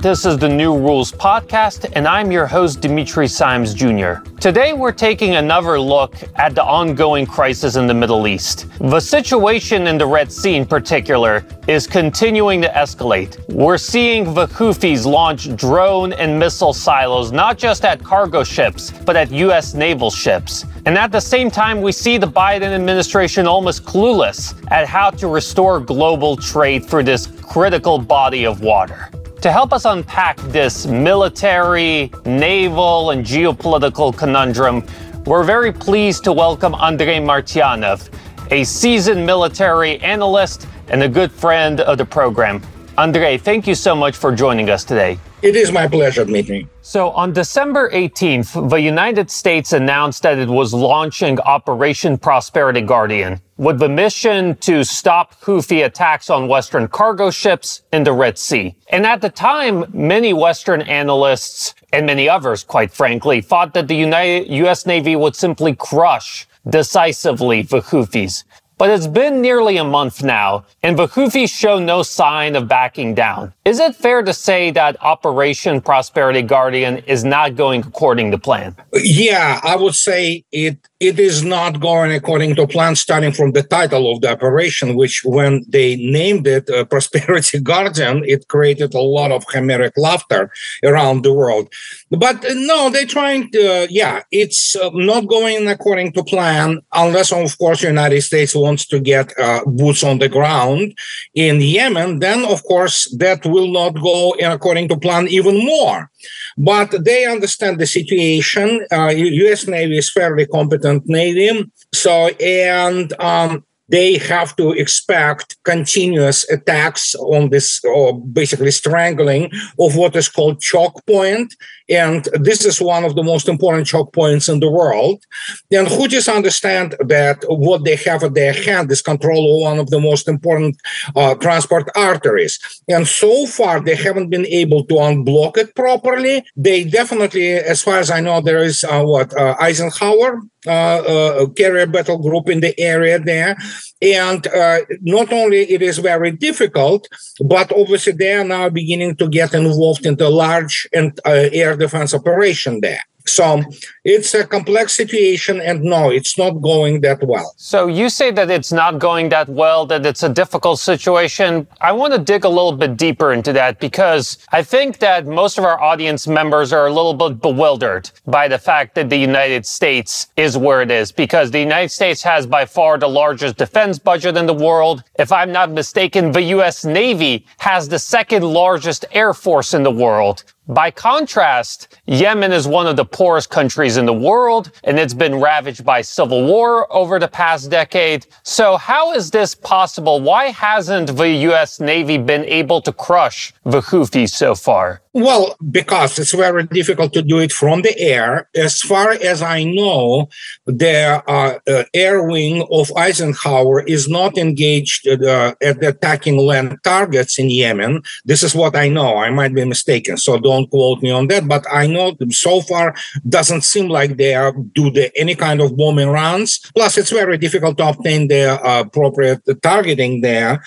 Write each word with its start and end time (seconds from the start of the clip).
This 0.00 0.24
is 0.24 0.38
the 0.38 0.48
New 0.48 0.78
Rules 0.78 1.12
Podcast, 1.12 1.92
and 1.92 2.08
I'm 2.08 2.32
your 2.32 2.46
host, 2.46 2.80
Dimitri 2.80 3.28
Simes 3.28 3.74
Jr. 3.74 4.26
Today, 4.40 4.72
we're 4.72 4.92
taking 4.92 5.34
another 5.34 5.78
look 5.78 6.14
at 6.36 6.54
the 6.54 6.64
ongoing 6.64 7.26
crisis 7.26 7.76
in 7.76 7.86
the 7.86 7.92
Middle 7.92 8.26
East. 8.26 8.64
The 8.78 8.98
situation 8.98 9.86
in 9.86 9.98
the 9.98 10.06
Red 10.06 10.32
Sea, 10.32 10.56
in 10.56 10.64
particular, 10.64 11.44
is 11.68 11.86
continuing 11.86 12.62
to 12.62 12.68
escalate. 12.68 13.38
We're 13.50 13.76
seeing 13.76 14.32
the 14.32 14.46
Houthis 14.46 15.04
launch 15.04 15.54
drone 15.54 16.14
and 16.14 16.38
missile 16.38 16.72
silos 16.72 17.30
not 17.30 17.58
just 17.58 17.84
at 17.84 18.02
cargo 18.02 18.42
ships, 18.42 18.92
but 19.04 19.16
at 19.16 19.30
U.S. 19.30 19.74
naval 19.74 20.10
ships. 20.10 20.64
And 20.86 20.96
at 20.96 21.12
the 21.12 21.20
same 21.20 21.50
time, 21.50 21.82
we 21.82 21.92
see 21.92 22.16
the 22.16 22.26
Biden 22.26 22.72
administration 22.72 23.46
almost 23.46 23.84
clueless 23.84 24.54
at 24.70 24.86
how 24.88 25.10
to 25.10 25.28
restore 25.28 25.78
global 25.78 26.38
trade 26.38 26.86
through 26.86 27.02
this 27.02 27.26
critical 27.42 27.98
body 27.98 28.46
of 28.46 28.62
water. 28.62 29.10
To 29.40 29.50
help 29.50 29.72
us 29.72 29.86
unpack 29.86 30.36
this 30.52 30.84
military, 30.84 32.12
naval, 32.26 33.12
and 33.12 33.24
geopolitical 33.24 34.14
conundrum, 34.14 34.84
we're 35.24 35.44
very 35.44 35.72
pleased 35.72 36.24
to 36.24 36.32
welcome 36.34 36.74
Andrei 36.74 37.20
Martyanov, 37.20 38.10
a 38.50 38.64
seasoned 38.64 39.24
military 39.24 39.98
analyst 40.00 40.68
and 40.88 41.02
a 41.02 41.08
good 41.08 41.32
friend 41.32 41.80
of 41.80 41.96
the 41.96 42.04
program. 42.04 42.60
Andrei, 42.98 43.38
thank 43.38 43.66
you 43.66 43.74
so 43.74 43.94
much 43.94 44.14
for 44.14 44.30
joining 44.30 44.68
us 44.68 44.84
today. 44.84 45.18
It 45.42 45.56
is 45.56 45.72
my 45.72 45.88
pleasure, 45.88 46.26
meeting. 46.26 46.68
So, 46.82 47.12
on 47.12 47.32
December 47.32 47.90
18th, 47.90 48.68
the 48.68 48.80
United 48.80 49.30
States 49.30 49.72
announced 49.72 50.22
that 50.22 50.36
it 50.36 50.50
was 50.50 50.74
launching 50.74 51.40
Operation 51.40 52.18
Prosperity 52.18 52.82
Guardian 52.82 53.40
with 53.56 53.78
the 53.78 53.88
mission 53.88 54.56
to 54.56 54.84
stop 54.84 55.40
Houthi 55.40 55.86
attacks 55.86 56.28
on 56.28 56.46
Western 56.46 56.88
cargo 56.88 57.30
ships 57.30 57.82
in 57.90 58.04
the 58.04 58.12
Red 58.12 58.36
Sea. 58.36 58.76
And 58.90 59.06
at 59.06 59.22
the 59.22 59.30
time, 59.30 59.86
many 59.94 60.34
Western 60.34 60.82
analysts 60.82 61.74
and 61.90 62.04
many 62.04 62.28
others, 62.28 62.62
quite 62.62 62.92
frankly, 62.92 63.40
thought 63.40 63.72
that 63.72 63.88
the 63.88 63.96
United, 63.96 64.50
U.S. 64.50 64.84
Navy 64.84 65.16
would 65.16 65.36
simply 65.36 65.74
crush 65.74 66.46
decisively 66.68 67.62
the 67.62 67.80
Houthis. 67.80 68.44
But 68.80 68.88
it's 68.88 69.06
been 69.06 69.42
nearly 69.42 69.76
a 69.76 69.84
month 69.84 70.22
now, 70.22 70.64
and 70.82 70.98
the 70.98 71.06
Houthis 71.06 71.50
show 71.50 71.78
no 71.78 72.02
sign 72.02 72.56
of 72.56 72.66
backing 72.66 73.14
down. 73.14 73.52
Is 73.66 73.78
it 73.78 73.94
fair 73.94 74.22
to 74.22 74.32
say 74.32 74.70
that 74.70 74.96
Operation 75.02 75.82
Prosperity 75.82 76.40
Guardian 76.40 76.96
is 77.06 77.22
not 77.22 77.56
going 77.56 77.82
according 77.82 78.30
to 78.30 78.38
plan? 78.38 78.74
Yeah, 78.94 79.60
I 79.62 79.76
would 79.76 79.94
say 79.94 80.46
it 80.50 80.78
it 81.00 81.18
is 81.18 81.42
not 81.42 81.80
going 81.80 82.12
according 82.12 82.54
to 82.56 82.66
plan, 82.66 82.94
starting 82.94 83.32
from 83.32 83.52
the 83.52 83.62
title 83.62 84.12
of 84.12 84.20
the 84.20 84.30
operation, 84.30 84.96
which 84.96 85.22
when 85.24 85.64
they 85.66 85.96
named 85.96 86.46
it 86.46 86.68
uh, 86.68 86.84
Prosperity 86.90 87.58
Guardian, 87.58 88.22
it 88.26 88.48
created 88.48 88.92
a 88.92 89.00
lot 89.00 89.32
of 89.32 89.44
Homeric 89.44 89.94
laughter 89.96 90.52
around 90.84 91.22
the 91.22 91.32
world. 91.32 91.72
But 92.10 92.44
uh, 92.44 92.52
no, 92.54 92.90
they're 92.90 93.06
trying 93.06 93.50
to, 93.52 93.84
uh, 93.84 93.86
yeah, 93.88 94.20
it's 94.30 94.76
uh, 94.76 94.90
not 94.92 95.26
going 95.26 95.66
according 95.68 96.12
to 96.12 96.22
plan, 96.22 96.80
unless, 96.92 97.32
of 97.32 97.56
course, 97.56 97.80
the 97.80 97.86
United 97.86 98.20
States 98.20 98.54
wants 98.54 98.86
to 98.88 99.00
get 99.00 99.32
uh, 99.38 99.64
boots 99.64 100.04
on 100.04 100.18
the 100.18 100.28
ground 100.28 100.92
in 101.34 101.62
Yemen. 101.62 102.18
Then, 102.18 102.44
of 102.44 102.62
course, 102.64 103.10
that 103.16 103.46
will 103.46 103.72
not 103.72 103.92
go 104.02 104.34
according 104.42 104.88
to 104.88 104.98
plan 104.98 105.28
even 105.28 105.64
more. 105.64 106.09
But 106.56 107.04
they 107.04 107.26
understand 107.26 107.78
the 107.78 107.86
situation. 107.86 108.86
U.S. 108.90 109.66
Uh, 109.66 109.70
Navy 109.70 109.98
is 109.98 110.10
fairly 110.10 110.46
competent 110.46 111.04
Navy. 111.06 111.70
So, 111.92 112.28
and 112.40 113.12
um, 113.20 113.64
they 113.90 114.18
have 114.18 114.54
to 114.56 114.70
expect 114.72 115.56
continuous 115.64 116.48
attacks 116.48 117.14
on 117.16 117.50
this, 117.50 117.84
or 117.84 118.20
basically 118.20 118.70
strangling 118.70 119.50
of 119.78 119.96
what 119.96 120.14
is 120.14 120.28
called 120.28 120.60
choke 120.60 121.04
point. 121.06 121.54
And 121.90 122.24
this 122.34 122.64
is 122.64 122.80
one 122.80 123.04
of 123.04 123.16
the 123.16 123.22
most 123.22 123.48
important 123.48 123.88
choke 123.88 124.12
points 124.12 124.48
in 124.48 124.60
the 124.60 124.70
world. 124.70 125.24
And 125.72 125.88
Houthis 125.88 126.32
understand 126.32 126.94
that 127.00 127.44
what 127.48 127.84
they 127.84 127.96
have 127.96 128.22
at 128.22 128.34
their 128.34 128.52
hand 128.52 128.90
is 128.92 129.02
control 129.02 129.56
of 129.56 129.62
one 129.62 129.78
of 129.80 129.90
the 129.90 130.00
most 130.00 130.28
important 130.28 130.76
uh, 131.16 131.34
transport 131.34 131.88
arteries. 131.96 132.58
And 132.88 133.06
so 133.06 133.46
far, 133.46 133.80
they 133.80 133.96
haven't 133.96 134.30
been 134.30 134.46
able 134.46 134.84
to 134.84 134.94
unblock 134.94 135.56
it 135.56 135.74
properly. 135.74 136.44
They 136.56 136.84
definitely, 136.84 137.52
as 137.54 137.82
far 137.82 137.98
as 137.98 138.10
I 138.10 138.20
know, 138.20 138.40
there 138.40 138.62
is 138.62 138.84
uh, 138.84 139.02
what 139.02 139.36
uh, 139.36 139.56
Eisenhower 139.60 140.40
uh, 140.66 140.70
uh, 140.70 141.46
carrier 141.56 141.86
battle 141.86 142.18
group 142.18 142.48
in 142.48 142.60
the 142.60 142.78
area 142.78 143.18
there. 143.18 143.56
And 144.02 144.46
uh, 144.46 144.80
not 145.02 145.32
only 145.32 145.70
it 145.70 145.82
is 145.82 145.98
very 145.98 146.30
difficult, 146.30 147.06
but 147.40 147.70
obviously 147.72 148.14
they 148.14 148.32
are 148.32 148.44
now 148.44 148.70
beginning 148.70 149.16
to 149.16 149.28
get 149.28 149.52
involved 149.52 150.06
in 150.06 150.16
the 150.16 150.30
large 150.30 150.88
and 150.92 151.18
uh, 151.26 151.48
air 151.52 151.76
defense 151.76 152.14
operation 152.14 152.80
there. 152.80 153.04
So 153.30 153.62
it's 154.04 154.34
a 154.34 154.46
complex 154.46 154.96
situation, 154.96 155.60
and 155.60 155.82
no, 155.82 156.10
it's 156.10 156.36
not 156.36 156.60
going 156.60 157.00
that 157.02 157.22
well. 157.22 157.54
So 157.56 157.86
you 157.86 158.08
say 158.08 158.30
that 158.32 158.50
it's 158.50 158.72
not 158.72 158.98
going 158.98 159.28
that 159.30 159.48
well, 159.48 159.86
that 159.86 160.04
it's 160.04 160.22
a 160.22 160.28
difficult 160.28 160.78
situation. 160.80 161.66
I 161.80 161.92
want 161.92 162.12
to 162.12 162.18
dig 162.18 162.44
a 162.44 162.48
little 162.48 162.72
bit 162.72 162.96
deeper 162.96 163.32
into 163.32 163.52
that 163.52 163.78
because 163.78 164.38
I 164.50 164.62
think 164.62 164.98
that 164.98 165.26
most 165.26 165.58
of 165.58 165.64
our 165.64 165.80
audience 165.80 166.26
members 166.26 166.72
are 166.72 166.86
a 166.86 166.92
little 166.92 167.14
bit 167.14 167.40
bewildered 167.40 168.10
by 168.26 168.48
the 168.48 168.58
fact 168.58 168.94
that 168.96 169.08
the 169.10 169.16
United 169.16 169.64
States 169.64 170.28
is 170.36 170.56
where 170.56 170.82
it 170.82 170.90
is 170.90 171.12
because 171.12 171.50
the 171.50 171.60
United 171.60 171.90
States 171.90 172.22
has 172.22 172.46
by 172.46 172.64
far 172.64 172.98
the 172.98 173.08
largest 173.08 173.56
defense 173.56 173.98
budget 173.98 174.36
in 174.36 174.46
the 174.46 174.54
world. 174.54 175.04
If 175.18 175.30
I'm 175.32 175.52
not 175.52 175.70
mistaken, 175.70 176.32
the 176.32 176.42
U.S. 176.56 176.84
Navy 176.84 177.46
has 177.58 177.88
the 177.88 177.98
second 177.98 178.42
largest 178.42 179.04
air 179.12 179.32
force 179.34 179.74
in 179.74 179.82
the 179.82 179.90
world. 179.90 180.44
By 180.68 180.90
contrast, 180.90 181.96
Yemen 182.06 182.52
is 182.52 182.68
one 182.68 182.86
of 182.86 182.94
the 182.94 183.04
poorest 183.04 183.48
countries 183.50 183.96
in 183.96 184.04
the 184.04 184.12
world, 184.12 184.70
and 184.84 184.98
it's 184.98 185.14
been 185.14 185.40
ravaged 185.40 185.84
by 185.84 186.02
civil 186.02 186.44
war 186.44 186.86
over 186.92 187.18
the 187.18 187.28
past 187.28 187.70
decade. 187.70 188.26
So 188.44 188.76
how 188.76 189.12
is 189.12 189.30
this 189.30 189.54
possible? 189.54 190.20
Why 190.20 190.46
hasn't 190.46 191.16
the 191.16 191.28
U.S. 191.48 191.80
Navy 191.80 192.18
been 192.18 192.44
able 192.44 192.82
to 192.82 192.92
crush 192.92 193.52
the 193.64 193.80
Houthis 193.80 194.30
so 194.30 194.54
far? 194.54 195.00
Well, 195.12 195.56
because 195.72 196.20
it's 196.20 196.32
very 196.32 196.64
difficult 196.66 197.12
to 197.14 197.22
do 197.22 197.40
it 197.40 197.50
from 197.50 197.82
the 197.82 197.98
air. 197.98 198.48
As 198.54 198.80
far 198.80 199.10
as 199.10 199.42
I 199.42 199.64
know, 199.64 200.28
the 200.66 201.20
uh, 201.26 201.58
uh, 201.68 201.84
air 201.92 202.22
wing 202.22 202.64
of 202.70 202.92
Eisenhower 202.96 203.82
is 203.82 204.08
not 204.08 204.38
engaged 204.38 205.08
uh, 205.08 205.54
at 205.60 205.82
attacking 205.82 206.38
land 206.38 206.78
targets 206.84 207.40
in 207.40 207.50
Yemen. 207.50 208.02
This 208.24 208.44
is 208.44 208.54
what 208.54 208.76
I 208.76 208.88
know. 208.88 209.16
I 209.16 209.30
might 209.30 209.52
be 209.52 209.64
mistaken, 209.64 210.16
so 210.16 210.38
don't 210.38 210.70
quote 210.70 211.02
me 211.02 211.10
on 211.10 211.26
that. 211.26 211.48
But 211.48 211.66
I 211.72 211.88
know 211.88 212.16
so 212.30 212.60
far 212.60 212.94
doesn't 213.28 213.64
seem 213.64 213.88
like 213.88 214.16
they 214.16 214.34
are 214.34 214.52
do 214.52 214.92
the, 214.92 215.10
any 215.18 215.34
kind 215.34 215.60
of 215.60 215.76
bombing 215.76 216.10
runs. 216.10 216.60
Plus, 216.76 216.96
it's 216.96 217.10
very 217.10 217.36
difficult 217.36 217.78
to 217.78 217.88
obtain 217.88 218.28
the 218.28 218.50
uh, 218.64 218.84
appropriate 218.86 219.42
targeting 219.60 220.20
there. 220.20 220.62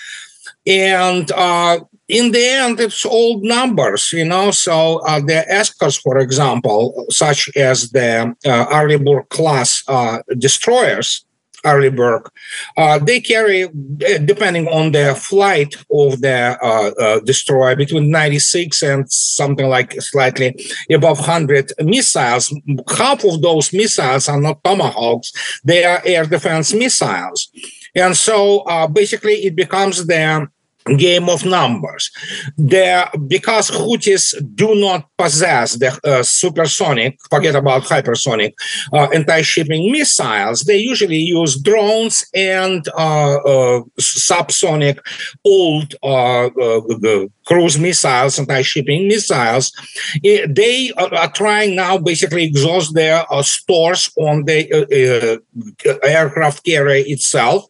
And 0.66 1.30
uh, 1.32 1.80
in 2.08 2.32
the 2.32 2.44
end, 2.44 2.80
it's 2.80 3.06
old 3.06 3.42
numbers, 3.42 4.12
you 4.12 4.24
know. 4.24 4.50
So 4.50 4.98
uh, 5.06 5.20
the 5.20 5.44
Escos, 5.50 6.00
for 6.00 6.18
example, 6.18 7.06
such 7.10 7.48
as 7.56 7.90
the 7.90 8.34
uh, 8.44 8.66
Arleigh 8.70 9.24
class 9.30 9.82
uh, 9.88 10.18
destroyers, 10.38 11.24
Arleigh 11.64 12.20
uh, 12.76 12.98
they 12.98 13.20
carry, 13.20 13.64
uh, 13.64 14.18
depending 14.24 14.68
on 14.68 14.92
the 14.92 15.14
flight 15.14 15.74
of 15.90 16.20
the 16.20 16.58
uh, 16.62 16.90
uh, 17.00 17.20
destroyer, 17.20 17.74
between 17.74 18.10
96 18.10 18.82
and 18.82 19.10
something 19.10 19.68
like 19.68 20.00
slightly 20.02 20.54
above 20.90 21.18
100 21.18 21.72
missiles. 21.80 22.54
Half 22.96 23.24
of 23.24 23.40
those 23.40 23.72
missiles 23.72 24.28
are 24.28 24.40
not 24.40 24.62
tomahawks; 24.62 25.32
they 25.64 25.84
are 25.84 26.02
air 26.04 26.26
defense 26.26 26.74
missiles. 26.74 27.50
And 27.94 28.16
so 28.16 28.60
uh, 28.60 28.86
basically, 28.86 29.44
it 29.44 29.56
becomes 29.56 30.06
the 30.06 30.48
game 30.96 31.28
of 31.28 31.44
numbers. 31.44 32.10
There, 32.58 33.08
because 33.26 33.70
Houthis 33.70 34.34
do 34.54 34.74
not 34.74 35.08
possess 35.16 35.74
the 35.74 35.98
uh, 36.04 36.22
supersonic, 36.22 37.18
forget 37.30 37.54
about 37.54 37.84
hypersonic, 37.84 38.52
uh, 38.92 39.08
anti-shipping 39.14 39.90
missiles, 39.90 40.62
they 40.62 40.76
usually 40.76 41.16
use 41.16 41.60
drones 41.60 42.26
and 42.34 42.86
uh, 42.96 43.36
uh 43.36 43.80
subsonic 43.98 44.98
old 45.44 45.94
uh, 46.02 46.46
uh, 46.46 47.26
cruise 47.46 47.78
missiles, 47.78 48.38
anti-shipping 48.38 49.08
missiles. 49.08 49.72
They 50.22 50.92
are 50.96 51.32
trying 51.32 51.76
now 51.76 51.98
basically 51.98 52.44
exhaust 52.44 52.94
their 52.94 53.24
stores 53.42 54.10
on 54.18 54.44
the 54.44 55.40
aircraft 56.02 56.64
carrier 56.64 57.04
itself, 57.06 57.64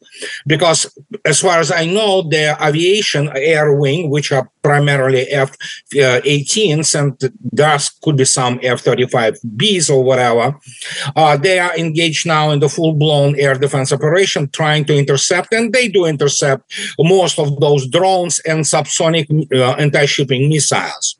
because 0.46 0.87
as 1.25 1.40
far 1.40 1.58
as 1.58 1.70
I 1.70 1.87
know, 1.87 2.22
the 2.22 2.56
aviation 2.60 3.04
air 3.35 3.73
wing, 3.75 4.11
which 4.11 4.33
are 4.33 4.49
primarily 4.62 5.23
F-18s, 5.29 6.95
and 6.99 7.33
thus 7.53 7.91
could 8.03 8.17
be 8.17 8.25
some 8.25 8.59
F-35Bs 8.62 9.91
or 9.91 10.03
whatever. 10.03 10.56
Uh, 11.17 11.37
they 11.37 11.59
are 11.59 11.77
engaged 11.77 12.27
now 12.27 12.51
in 12.51 12.61
the 12.61 12.69
full-blown 12.69 13.39
air 13.39 13.55
defense 13.55 13.93
operation, 13.93 14.49
trying 14.51 14.85
to 14.87 14.97
intercept, 14.97 15.53
and 15.53 15.73
they 15.73 15.89
do 15.89 16.06
intercept 16.06 16.62
most 16.99 17.39
of 17.39 17.61
those 17.61 17.87
drones 17.89 18.41
and 18.41 18.65
subsonic 18.65 19.27
uh, 19.53 19.75
anti-shipping 19.75 20.49
missiles. 20.49 21.17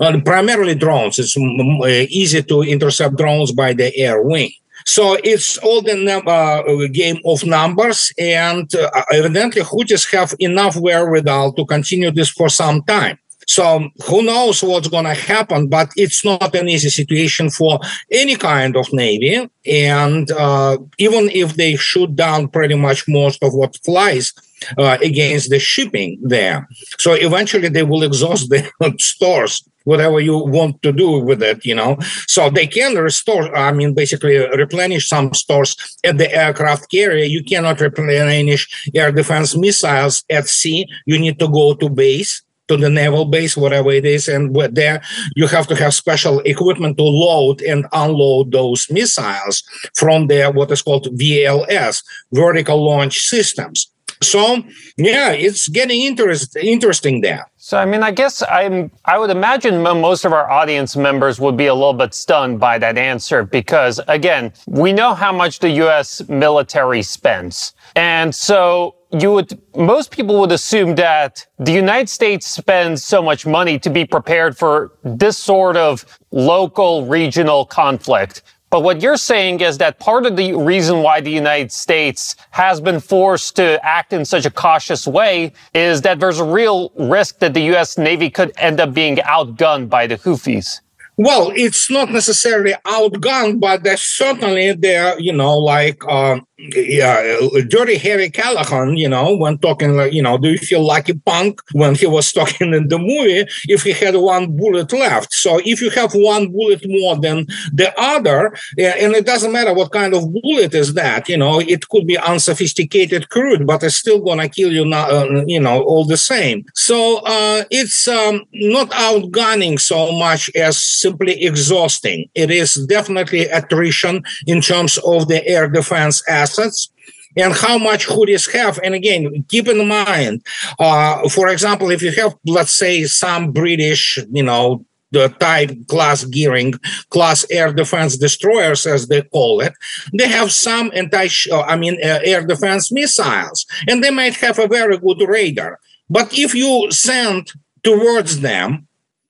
uh, 0.00 0.18
primarily 0.24 0.74
drones. 0.74 1.18
It's 1.18 1.36
m- 1.36 1.80
easy 2.08 2.42
to 2.42 2.62
intercept 2.62 3.16
drones 3.16 3.52
by 3.52 3.72
the 3.72 3.94
air 3.96 4.22
wing. 4.22 4.52
So 4.88 5.18
it's 5.22 5.58
all 5.58 5.82
the 5.82 5.96
uh, 6.26 6.88
game 6.90 7.18
of 7.26 7.44
numbers, 7.44 8.10
and 8.18 8.74
uh, 8.74 8.90
evidently 9.12 9.60
Houthis 9.60 10.10
have 10.12 10.34
enough 10.38 10.76
wherewithal 10.76 11.52
to 11.52 11.66
continue 11.66 12.10
this 12.10 12.30
for 12.30 12.48
some 12.48 12.82
time. 12.84 13.18
So 13.46 13.90
who 14.06 14.22
knows 14.22 14.62
what's 14.62 14.88
going 14.88 15.04
to 15.04 15.12
happen, 15.12 15.68
but 15.68 15.90
it's 15.96 16.24
not 16.24 16.54
an 16.54 16.70
easy 16.70 16.88
situation 16.88 17.50
for 17.50 17.80
any 18.10 18.36
kind 18.36 18.76
of 18.76 18.90
navy. 18.90 19.50
And 19.66 20.30
uh, 20.30 20.78
even 20.96 21.28
if 21.34 21.56
they 21.56 21.76
shoot 21.76 22.16
down 22.16 22.48
pretty 22.48 22.74
much 22.74 23.06
most 23.08 23.42
of 23.42 23.52
what 23.52 23.76
flies, 23.84 24.32
uh, 24.76 24.98
against 25.02 25.50
the 25.50 25.58
shipping 25.58 26.18
there. 26.22 26.68
So 26.98 27.12
eventually 27.12 27.68
they 27.68 27.82
will 27.82 28.02
exhaust 28.02 28.50
the 28.50 28.70
stores, 28.98 29.62
whatever 29.88 30.20
you 30.20 30.36
want 30.36 30.82
to 30.82 30.92
do 30.92 31.10
with 31.18 31.42
it, 31.42 31.64
you 31.64 31.74
know. 31.74 31.96
So 32.26 32.50
they 32.50 32.66
can 32.66 32.94
restore, 32.94 33.44
I 33.56 33.72
mean, 33.72 33.94
basically 33.94 34.36
replenish 34.64 35.08
some 35.08 35.32
stores 35.32 35.76
at 36.04 36.18
the 36.18 36.30
aircraft 36.30 36.90
carrier. 36.90 37.24
You 37.24 37.42
cannot 37.42 37.80
replenish 37.80 38.62
air 38.94 39.10
defense 39.10 39.56
missiles 39.56 40.24
at 40.28 40.46
sea. 40.46 40.86
You 41.06 41.18
need 41.18 41.38
to 41.38 41.48
go 41.48 41.74
to 41.74 41.88
base 41.88 42.42
to 42.68 42.76
the 42.76 42.90
naval 42.90 43.24
base, 43.24 43.56
whatever 43.56 43.90
it 43.90 44.04
is, 44.04 44.28
and 44.28 44.54
there 44.72 45.00
you 45.34 45.46
have 45.46 45.66
to 45.68 45.74
have 45.74 45.94
special 45.94 46.40
equipment 46.40 46.98
to 46.98 47.02
load 47.02 47.62
and 47.62 47.86
unload 47.92 48.52
those 48.52 48.86
missiles 48.90 49.62
from 49.94 50.26
their 50.26 50.52
what 50.52 50.70
is 50.70 50.82
called 50.82 51.08
VLS, 51.18 52.04
vertical 52.32 52.84
launch 52.84 53.20
systems. 53.20 53.90
So 54.22 54.62
yeah, 54.96 55.30
it's 55.30 55.68
getting 55.68 56.02
interest, 56.02 56.56
interesting 56.56 57.20
there. 57.20 57.50
So 57.56 57.78
I 57.78 57.84
mean, 57.84 58.02
I 58.02 58.10
guess 58.10 58.42
I'm 58.50 58.90
I 59.04 59.18
would 59.18 59.30
imagine 59.30 59.82
most 59.82 60.24
of 60.24 60.32
our 60.32 60.50
audience 60.50 60.96
members 60.96 61.38
would 61.38 61.56
be 61.56 61.66
a 61.66 61.74
little 61.74 61.94
bit 61.94 62.14
stunned 62.14 62.58
by 62.58 62.78
that 62.78 62.96
answer 62.98 63.44
because 63.44 64.00
again, 64.08 64.52
we 64.66 64.92
know 64.92 65.14
how 65.14 65.32
much 65.32 65.58
the 65.58 65.70
US 65.86 66.26
military 66.28 67.02
spends. 67.02 67.74
And 67.94 68.34
so 68.34 68.94
you 69.12 69.32
would 69.32 69.58
most 69.76 70.10
people 70.10 70.38
would 70.40 70.52
assume 70.52 70.94
that 70.96 71.46
the 71.58 71.72
United 71.72 72.08
States 72.08 72.46
spends 72.46 73.04
so 73.04 73.22
much 73.22 73.46
money 73.46 73.78
to 73.78 73.90
be 73.90 74.04
prepared 74.04 74.56
for 74.56 74.92
this 75.02 75.38
sort 75.38 75.76
of 75.76 76.04
local 76.30 77.06
regional 77.06 77.64
conflict. 77.64 78.42
But 78.70 78.82
what 78.82 79.00
you're 79.00 79.16
saying 79.16 79.60
is 79.60 79.78
that 79.78 79.98
part 79.98 80.26
of 80.26 80.36
the 80.36 80.52
reason 80.52 81.02
why 81.02 81.20
the 81.20 81.30
United 81.30 81.72
States 81.72 82.36
has 82.50 82.80
been 82.80 83.00
forced 83.00 83.56
to 83.56 83.84
act 83.84 84.12
in 84.12 84.24
such 84.26 84.44
a 84.44 84.50
cautious 84.50 85.06
way 85.06 85.52
is 85.72 86.02
that 86.02 86.20
there's 86.20 86.38
a 86.38 86.44
real 86.44 86.92
risk 86.98 87.38
that 87.38 87.54
the 87.54 87.62
U.S. 87.72 87.96
Navy 87.96 88.28
could 88.28 88.52
end 88.58 88.78
up 88.78 88.92
being 88.92 89.16
outgunned 89.16 89.88
by 89.88 90.06
the 90.06 90.16
Houthis. 90.16 90.80
Well, 91.16 91.50
it's 91.56 91.90
not 91.90 92.12
necessarily 92.12 92.74
outgunned, 92.84 93.58
but 93.58 93.82
there's 93.82 94.02
certainly 94.02 94.72
there, 94.72 95.18
you 95.18 95.32
know, 95.32 95.58
like 95.58 96.00
uh, 96.06 96.38
yeah, 96.58 97.38
Dirty 97.68 97.96
Harry 97.98 98.30
Callahan, 98.30 98.96
you 98.96 99.08
know, 99.08 99.36
when 99.36 99.58
talking 99.58 99.96
like, 99.96 100.12
you 100.12 100.20
know, 100.20 100.36
do 100.38 100.50
you 100.50 100.58
feel 100.58 100.84
like 100.84 101.08
a 101.08 101.14
punk 101.14 101.60
when 101.72 101.94
he 101.94 102.06
was 102.06 102.32
talking 102.38 102.74
in 102.74 102.88
the 102.88 102.98
movie 102.98 103.46
if 103.68 103.84
he 103.84 103.92
had 103.92 104.16
one 104.16 104.56
bullet 104.56 104.92
left? 104.92 105.32
So 105.32 105.60
if 105.64 105.80
you 105.80 105.90
have 105.90 106.12
one 106.14 106.50
bullet 106.50 106.82
more 106.84 107.16
than 107.16 107.46
the 107.72 107.92
other, 107.96 108.48
and 108.76 109.14
it 109.14 109.24
doesn't 109.24 109.52
matter 109.52 109.72
what 109.72 109.92
kind 109.92 110.14
of 110.14 110.32
bullet 110.32 110.74
is 110.74 110.94
that, 110.94 111.28
you 111.28 111.36
know, 111.36 111.60
it 111.60 111.88
could 111.90 112.06
be 112.08 112.18
unsophisticated 112.18 113.28
crude, 113.28 113.64
but 113.64 113.84
it's 113.84 113.94
still 113.94 114.20
gonna 114.20 114.48
kill 114.48 114.72
you, 114.72 114.84
not, 114.84 115.12
uh, 115.12 115.44
you 115.46 115.60
know, 115.60 115.82
all 115.82 116.04
the 116.04 116.16
same. 116.16 116.64
So 116.74 117.18
uh, 117.18 117.64
it's 117.70 118.08
um, 118.08 118.42
not 118.52 118.90
outgunning 118.90 119.78
so 119.78 120.10
much 120.10 120.50
as 120.56 120.76
simply 120.76 121.44
exhausting. 121.44 122.28
It 122.34 122.50
is 122.50 122.74
definitely 122.86 123.42
attrition 123.42 124.24
in 124.48 124.60
terms 124.60 124.98
of 124.98 125.28
the 125.28 125.46
air 125.46 125.68
defense 125.68 126.26
assets 126.48 126.90
and 127.36 127.52
how 127.52 127.78
much 127.78 128.06
Houthis 128.06 128.50
have. 128.52 128.78
And 128.82 128.94
again, 128.94 129.44
keep 129.48 129.68
in 129.68 129.86
mind, 129.86 130.44
uh, 130.78 131.28
for 131.28 131.48
example, 131.48 131.90
if 131.90 132.02
you 132.02 132.12
have, 132.12 132.34
let's 132.46 132.72
say, 132.72 133.04
some 133.04 133.52
British, 133.52 134.18
you 134.32 134.42
know, 134.42 134.84
the 135.10 135.28
type 135.40 135.70
class 135.88 136.22
Daring, 136.24 136.74
class 137.10 137.46
air 137.50 137.72
defense 137.72 138.18
destroyers, 138.18 138.86
as 138.86 139.08
they 139.08 139.22
call 139.22 139.60
it, 139.60 139.72
they 140.18 140.28
have 140.28 140.52
some 140.52 140.90
anti, 140.94 141.28
uh, 141.50 141.62
I 141.62 141.76
mean, 141.76 141.94
uh, 142.04 142.20
air 142.24 142.46
defense 142.46 142.92
missiles, 142.92 143.64
and 143.88 144.04
they 144.04 144.10
might 144.10 144.34
have 144.34 144.58
a 144.58 144.68
very 144.68 144.98
good 144.98 145.20
radar. 145.26 145.78
But 146.10 146.36
if 146.36 146.54
you 146.54 146.88
send 146.90 147.52
towards 147.82 148.40
them 148.40 148.87